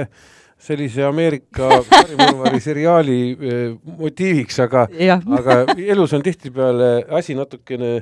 sellise 0.62 1.04
Ameerika 1.06 1.80
karimõrvari 1.90 2.60
seriaali 2.68 3.20
eh, 3.34 3.62
motiiviks, 3.98 4.60
aga, 4.66 4.86
aga 5.38 5.58
elus 5.76 6.14
on 6.16 6.24
tihtipeale 6.24 6.92
asi 7.18 7.36
natukene 7.38 7.94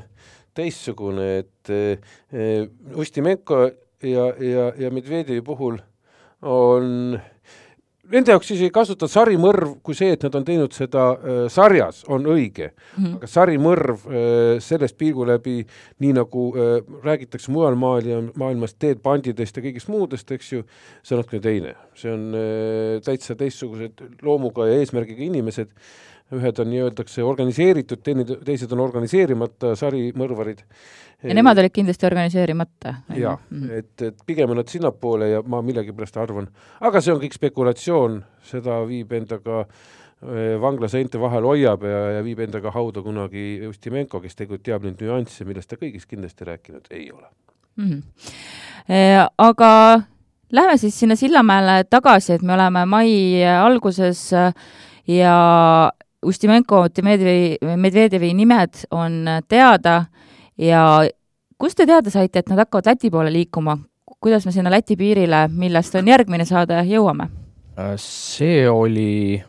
teistsugune, 0.56 1.30
et 1.44 1.72
eh, 1.72 2.66
Ustimenko 2.98 3.64
ja, 4.02 4.26
ja, 4.36 4.70
ja 4.76 4.90
Medvedjevi 4.92 5.42
puhul 5.46 5.78
on 6.42 7.20
nende 8.10 8.34
jaoks 8.34 8.50
siis 8.50 8.62
ei 8.66 8.72
kasuta 8.74 9.08
sarimõrv 9.10 9.76
kui 9.86 9.96
see, 9.96 10.12
et 10.14 10.24
nad 10.26 10.36
on 10.38 10.46
teinud 10.46 10.74
seda 10.76 11.06
äh, 11.14 11.40
sarjas, 11.52 12.02
on 12.08 12.26
õige 12.30 12.70
mm. 12.70 13.04
-hmm. 13.04 13.16
aga 13.18 13.30
sarimõrv 13.30 14.06
äh, 14.06 14.60
sellest 14.64 14.98
pilgu 14.98 15.26
läbi, 15.28 15.56
nii 16.02 16.12
nagu 16.18 16.46
äh, 16.54 16.76
räägitakse 17.04 17.52
mujal 17.52 17.78
maailma, 17.78 18.32
maailmas 18.34 18.74
teedbandidest 18.74 19.56
ja 19.56 19.64
kõigist 19.64 19.92
muudest, 19.92 20.30
eks 20.30 20.52
ju, 20.52 20.64
see 21.02 21.16
on 21.16 21.22
natuke 21.22 21.40
teine. 21.40 21.74
see 21.94 22.12
on 22.12 22.30
äh, 22.34 23.00
täitsa 23.04 23.34
teistsugused 23.34 24.22
loomuga 24.22 24.66
ja 24.66 24.78
eesmärgiga 24.80 25.22
inimesed, 25.22 25.68
ühed 26.36 26.58
on 26.62 26.70
nii-öeldakse 26.70 27.24
organiseeritud, 27.26 28.02
teine, 28.06 28.24
teised 28.24 28.72
on 28.72 28.84
organiseerimata 28.84 29.74
sarimõrvarid 29.78 30.64
ja 31.22 31.34
nemad 31.34 31.58
olid 31.58 31.72
kindlasti 31.74 32.06
organiseerimata. 32.06 32.94
jah 33.16 33.38
-hmm. 33.52 33.70
et, 33.78 34.02
et 34.02 34.16
pigem 34.26 34.50
on 34.50 34.56
nad 34.56 34.68
sinnapoole 34.68 35.28
ja 35.28 35.42
ma 35.42 35.62
millegipärast 35.62 36.16
arvan, 36.16 36.48
aga 36.80 37.00
see 37.00 37.14
on 37.14 37.20
kõik 37.20 37.34
spekulatsioon, 37.34 38.22
seda 38.42 38.80
viib 38.86 39.12
endaga 39.12 39.60
äh, 39.60 40.60
vangla 40.60 40.88
seinte 40.88 41.20
vahel 41.20 41.44
hoiab 41.44 41.82
ja, 41.82 42.10
ja 42.10 42.24
viib 42.24 42.40
endaga 42.40 42.70
hauda 42.70 43.02
kunagi 43.02 43.66
Ustimenko, 43.68 44.20
kes 44.20 44.36
tegelikult 44.36 44.62
teab 44.62 44.84
neid 44.84 45.00
nüansse, 45.00 45.44
millest 45.44 45.70
ta 45.70 45.76
kõigist 45.76 46.08
kindlasti 46.08 46.44
rääkinud 46.44 46.86
ei 46.90 47.10
ole 47.12 47.26
mm. 47.76 47.84
-hmm. 47.84 48.02
E, 48.88 49.26
aga 49.38 50.00
lähme 50.52 50.76
siis 50.76 51.00
sinna 51.00 51.16
Sillamäele 51.16 51.84
tagasi, 51.84 52.32
et 52.32 52.42
me 52.42 52.54
oleme 52.54 52.86
mai 52.86 53.44
alguses 53.44 54.30
ja 55.06 55.90
Ustimenko, 56.26 56.86
Medvedjevi, 57.02 57.76
Medvedjevi 57.76 58.34
nimed 58.34 58.82
on 58.90 59.24
teada 59.48 60.04
ja 60.58 60.82
kust 61.58 61.78
te 61.80 61.86
teada 61.86 62.10
saite, 62.12 62.42
et 62.42 62.50
nad 62.50 62.60
hakkavad 62.64 62.92
Läti 62.92 63.10
poole 63.10 63.32
liikuma? 63.32 63.78
kuidas 64.20 64.44
me 64.46 64.52
sinna 64.52 64.70
Läti 64.70 64.96
piirile, 64.96 65.48
millest 65.48 65.94
on 65.96 66.08
järgmine 66.08 66.44
saade, 66.44 66.82
jõuame? 66.84 67.30
Äh, 67.78 67.94
see 67.96 68.68
oli, 68.68 69.40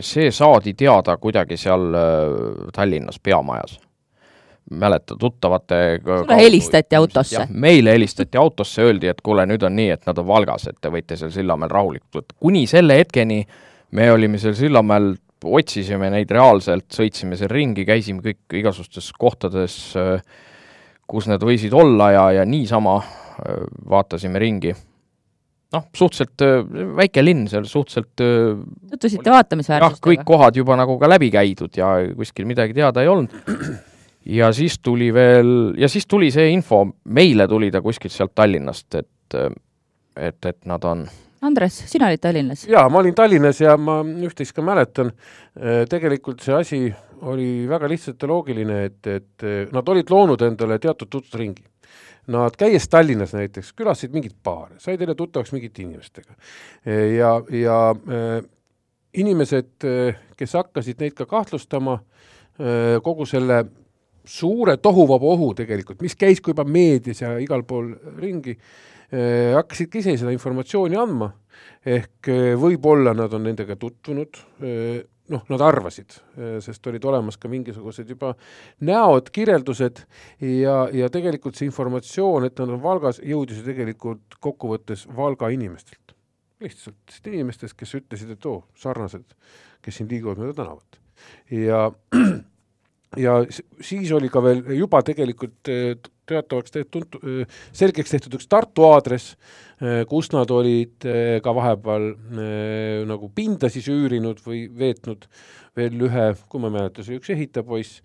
see 0.00 0.30
saadi 0.32 0.72
teada 0.74 1.18
kuidagi 1.20 1.58
seal 1.60 1.88
äh, 1.92 2.70
Tallinnas 2.72 3.20
peamajas 3.20 3.76
mäleta, 4.70 5.16
tuttavate 5.20 6.00
sulle 6.00 6.36
helistati 6.36 6.96
autosse? 6.96 7.46
meile 7.50 7.92
helistati 7.92 8.38
autosse, 8.38 8.82
öeldi, 8.82 9.10
et 9.12 9.20
kuule, 9.20 9.44
nüüd 9.46 9.62
on 9.68 9.76
nii, 9.76 9.90
et 9.98 10.06
nad 10.08 10.18
on 10.18 10.26
Valgas, 10.26 10.64
et 10.70 10.78
te 10.80 10.88
võite 10.88 11.18
seal 11.20 11.34
Sillamäel 11.34 11.70
rahulikult 11.70 12.22
võtta. 12.22 12.38
kuni 12.40 12.64
selle 12.70 12.96
hetkeni 13.02 13.42
me 13.92 14.08
olime 14.12 14.38
seal 14.40 14.54
Sillamäel 14.56 15.12
otsisime 15.44 16.10
neid 16.12 16.30
reaalselt, 16.32 16.88
sõitsime 16.94 17.38
seal 17.38 17.50
ringi, 17.52 17.86
käisime 17.88 18.22
kõik 18.24 18.56
igasugustes 18.62 19.10
kohtades, 19.18 19.76
kus 21.08 21.28
need 21.30 21.44
võisid 21.44 21.74
olla 21.76 22.10
ja, 22.14 22.24
ja 22.38 22.46
niisama 22.48 22.96
vaatasime 23.90 24.40
ringi. 24.42 24.74
noh, 25.72 25.86
suhteliselt 25.96 26.44
väike 26.98 27.24
linn 27.24 27.46
seal, 27.48 27.64
suhteliselt 27.68 28.12
tutvusite 28.92 29.32
vaatamisväärsustega? 29.32 29.96
jah, 29.96 30.04
kõik 30.08 30.26
kohad 30.28 30.56
juba 30.60 30.76
nagu 30.76 30.98
ka 31.00 31.08
läbi 31.08 31.30
käidud 31.32 31.76
ja 31.76 31.94
kuskil 32.16 32.46
midagi 32.46 32.76
teada 32.76 33.02
ei 33.02 33.08
olnud. 33.08 33.32
ja 34.38 34.52
siis 34.52 34.78
tuli 34.78 35.10
veel, 35.14 35.72
ja 35.80 35.88
siis 35.88 36.06
tuli 36.06 36.30
see 36.30 36.52
info, 36.52 36.84
meile 37.04 37.48
tuli 37.48 37.70
ta 37.72 37.82
kuskilt 37.82 38.14
sealt 38.14 38.34
Tallinnast, 38.34 38.94
et 38.94 39.08
et, 40.16 40.44
et 40.44 40.64
nad 40.68 40.84
on 40.84 41.06
Andres, 41.42 41.74
sina 41.90 42.06
olid 42.06 42.20
Tallinnas? 42.22 42.66
jaa, 42.70 42.84
ma 42.88 43.00
olin 43.00 43.14
Tallinnas 43.18 43.58
ja 43.60 43.74
ma 43.80 43.98
üht-teist 44.02 44.54
ka 44.54 44.62
mäletan, 44.62 45.10
äh, 45.58 45.82
tegelikult 45.90 46.44
see 46.44 46.54
asi 46.54 46.80
oli 47.26 47.66
väga 47.70 47.90
lihtsalt 47.90 48.22
ja 48.22 48.30
loogiline, 48.30 48.78
et, 48.86 49.00
et 49.10 49.46
äh, 49.46 49.64
nad 49.74 49.88
olid 49.90 50.10
loonud 50.10 50.42
endale 50.46 50.78
teatud 50.82 51.10
tutvusringi. 51.10 51.66
Nad 52.32 52.54
käies 52.54 52.86
Tallinnas 52.86 53.34
näiteks, 53.34 53.72
külastasid 53.74 54.14
mingit 54.14 54.36
baare, 54.44 54.78
said 54.78 55.00
jälle 55.02 55.16
tuttavaks 55.18 55.50
mingite 55.52 55.82
inimestega. 55.82 56.36
Äh, 56.86 57.16
ja, 57.16 57.34
ja 57.50 57.78
inimesed, 59.12 59.84
kes 60.38 60.54
hakkasid 60.56 61.02
neid 61.02 61.12
ka 61.18 61.26
kahtlustama, 61.28 61.98
kogu 63.04 63.26
selle 63.28 63.58
suure 64.24 64.76
tohuvabohu 64.78 65.52
tegelikult, 65.58 66.02
mis 66.02 66.16
käis 66.16 66.40
ka 66.40 66.52
juba 66.52 66.64
meedias 66.64 67.22
ja 67.24 67.34
igal 67.42 67.64
pool 67.66 67.92
ringi, 68.20 68.56
Äh, 69.12 69.52
hakkasidki 69.58 70.00
ise 70.00 70.14
seda 70.16 70.32
informatsiooni 70.32 70.96
andma, 70.96 71.26
ehk 71.84 72.30
äh, 72.32 72.54
võib-olla 72.56 73.12
nad 73.12 73.34
on 73.36 73.42
nendega 73.44 73.74
tutvunud, 73.76 74.38
äh, 74.64 75.02
noh, 75.32 75.42
nad 75.52 75.64
arvasid, 75.64 76.16
sest 76.64 76.88
olid 76.90 77.04
olemas 77.08 77.36
ka 77.40 77.48
mingisugused 77.48 78.08
juba 78.10 78.32
näod, 78.84 79.28
kirjeldused 79.32 80.00
ja, 80.44 80.74
ja 80.92 81.08
tegelikult 81.12 81.56
see 81.56 81.68
informatsioon, 81.68 82.48
et 82.48 82.58
nad 82.60 82.72
on 82.74 82.82
Valgas, 82.82 83.20
jõudis 83.24 83.60
ju 83.60 83.66
tegelikult 83.68 84.36
kokkuvõttes 84.44 85.06
Valga 85.16 85.48
inimestelt. 85.54 86.16
lihtsalt 86.60 87.30
inimestest, 87.30 87.76
kes 87.78 87.94
ütlesid, 88.00 88.34
et 88.34 88.48
oo 88.48 88.58
oh,, 88.58 88.64
sarnased, 88.76 89.24
kes 89.84 90.00
siin 90.00 90.10
liiguvad 90.10 90.40
mööda 90.42 90.58
tänavat. 90.62 91.00
ja 91.52 91.84
ja 93.16 93.38
siis 93.80 94.12
oli 94.12 94.30
ka 94.32 94.42
veel 94.44 94.62
juba 94.76 95.02
tegelikult 95.04 95.70
teatavaks 96.32 96.72
tehtud, 96.72 97.18
selgeks 97.74 98.14
tehtud 98.14 98.36
üks 98.38 98.48
Tartu 98.50 98.86
aadress, 98.88 99.34
kus 100.08 100.30
nad 100.32 100.50
olid 100.54 101.04
ka 101.42 101.54
vahepeal 101.54 102.06
nagu 103.10 103.30
pinda 103.34 103.70
siis 103.72 103.88
üürinud 103.92 104.40
või 104.46 104.64
veetnud 104.78 105.26
veel 105.76 106.06
ühe, 106.06 106.28
kui 106.48 106.62
ma 106.62 106.70
ei 106.70 106.76
mäleta, 106.78 107.04
see 107.04 107.18
üks 107.18 107.32
ehitajapoiss, 107.34 108.00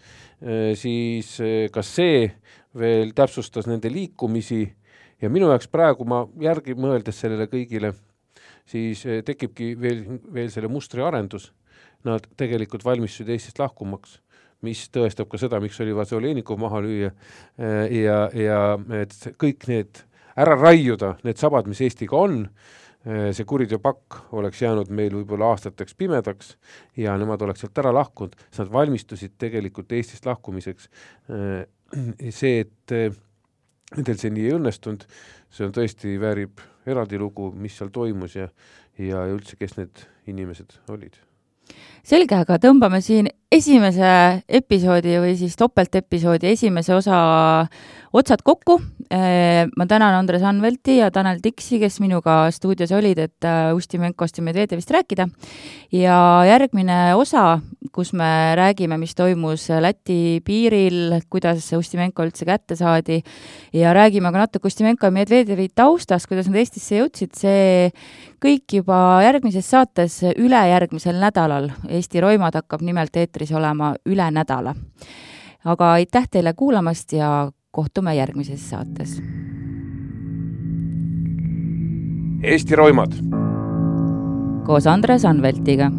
siis 0.80 1.36
ka 1.74 1.84
see 1.86 2.26
veel 2.78 3.14
täpsustas 3.16 3.68
nende 3.70 3.92
liikumisi 3.94 4.64
ja 5.22 5.32
minu 5.34 5.50
jaoks 5.52 5.70
praegu 5.72 6.06
ma 6.08 6.26
järgi 6.42 6.76
mõeldes 6.78 7.22
sellele 7.22 7.48
kõigile, 7.52 7.94
siis 8.68 9.06
tekibki 9.26 9.74
veel, 9.80 10.04
veel 10.34 10.52
selle 10.54 10.72
mustri 10.72 11.06
arendus. 11.06 11.52
Nad 12.06 12.28
tegelikult 12.38 12.84
valmistusid 12.86 13.32
Eestist 13.34 13.58
lahkumaks 13.60 14.20
mis 14.66 14.88
tõestab 14.94 15.30
ka 15.32 15.40
seda, 15.42 15.60
miks 15.64 15.80
oli 15.84 15.94
vaja 15.96 16.18
Olenikov 16.18 16.60
maha 16.62 16.82
lüüa. 16.86 17.12
Äh, 17.60 17.84
ja, 18.02 18.24
ja 18.34 18.62
et 19.02 19.16
kõik 19.42 19.68
need 19.70 20.04
ära 20.38 20.58
raiuda 20.58 21.16
need 21.26 21.40
sabad, 21.42 21.70
mis 21.70 21.82
Eestiga 21.86 22.20
on, 22.20 22.44
see 23.08 23.46
kuriteopakk 23.48 24.34
oleks 24.36 24.60
jäänud 24.60 24.90
meil 24.92 25.14
võib-olla 25.16 25.54
aastateks 25.54 25.96
pimedaks 25.96 26.50
ja 27.00 27.14
nemad 27.16 27.40
oleks 27.46 27.62
sealt 27.64 27.80
ära 27.80 27.94
lahkunud, 27.96 28.34
siis 28.50 28.60
nad 28.66 28.72
valmistusid 28.74 29.38
tegelikult 29.40 29.94
Eestist 29.96 30.28
lahkumiseks. 30.28 30.90
see, 32.36 32.66
et 32.66 32.96
nendel 33.96 34.20
see 34.20 34.34
nii 34.34 34.50
ei 34.50 34.56
õnnestunud, 34.58 35.06
see 35.54 35.68
on 35.68 35.76
tõesti, 35.76 36.18
väärib 36.20 36.64
eraldi 36.88 37.20
lugu, 37.22 37.52
mis 37.56 37.78
seal 37.78 37.92
toimus 37.94 38.36
ja, 38.36 38.50
ja 39.00 39.24
üldse, 39.32 39.56
kes 39.60 39.78
need 39.80 40.04
inimesed 40.28 40.78
olid. 40.92 41.16
Selge, 42.08 42.36
aga 42.40 42.60
tõmbame 42.64 43.00
siin 43.04 43.30
esimese 43.52 44.44
episoodi 44.48 45.16
või 45.24 45.36
siis 45.40 45.56
topeltepisoodi 45.60 46.52
esimese 46.52 46.96
osa 46.96 47.20
otsad 48.18 48.44
kokku. 48.44 48.78
Ma 49.08 49.86
tänan 49.88 50.18
Andres 50.18 50.44
Anvelti 50.44 50.98
ja 50.98 51.08
Tanel 51.16 51.40
Tiksi, 51.40 51.78
kes 51.80 52.02
minuga 52.04 52.50
stuudios 52.52 52.92
olid, 52.92 53.22
et 53.24 53.46
äh, 53.48 53.72
Ustimenkost 53.76 54.38
ja 54.38 54.44
Medvedevist 54.44 54.92
rääkida. 54.92 55.30
ja 55.92 56.44
järgmine 56.44 57.16
osa, 57.16 57.62
kus 57.96 58.12
me 58.14 58.56
räägime, 58.56 58.98
mis 58.98 59.16
toimus 59.16 59.70
Läti 59.70 60.42
piiril, 60.44 61.22
kuidas 61.30 61.72
Ustimenko 61.74 62.26
üldse 62.28 62.46
kätte 62.46 62.76
saadi 62.76 63.22
ja 63.74 63.94
räägime 63.94 64.32
ka 64.32 64.44
natuke 64.44 64.68
Ustimenko 64.68 65.08
ja 65.08 65.12
Medvedevi 65.12 65.70
taustast, 65.76 66.28
kuidas 66.28 66.50
nad 66.52 66.60
Eestisse 66.60 67.00
jõudsid, 67.00 67.32
see 67.38 67.92
kõik 68.44 68.76
juba 68.82 69.24
järgmises 69.24 69.70
saates 69.72 70.20
ülejärgmisel 70.36 71.16
nädalal. 71.22 71.72
Eesti 71.88 72.22
Roimad 72.22 72.60
hakkab 72.60 72.84
nimelt 72.84 73.16
eetris 73.38 73.54
olema 73.54 73.94
üle 74.06 74.32
nädala. 74.32 74.76
aga 75.66 75.92
aitäh 75.92 76.28
teile 76.32 76.54
kuulamast 76.54 77.14
ja 77.14 77.52
kohtume 77.72 78.16
järgmises 78.16 78.70
saates. 78.70 79.22
Eesti 82.44 82.76
roimad. 82.76 83.14
koos 84.66 84.88
Andres 84.88 85.26
Anveltiga 85.26 85.92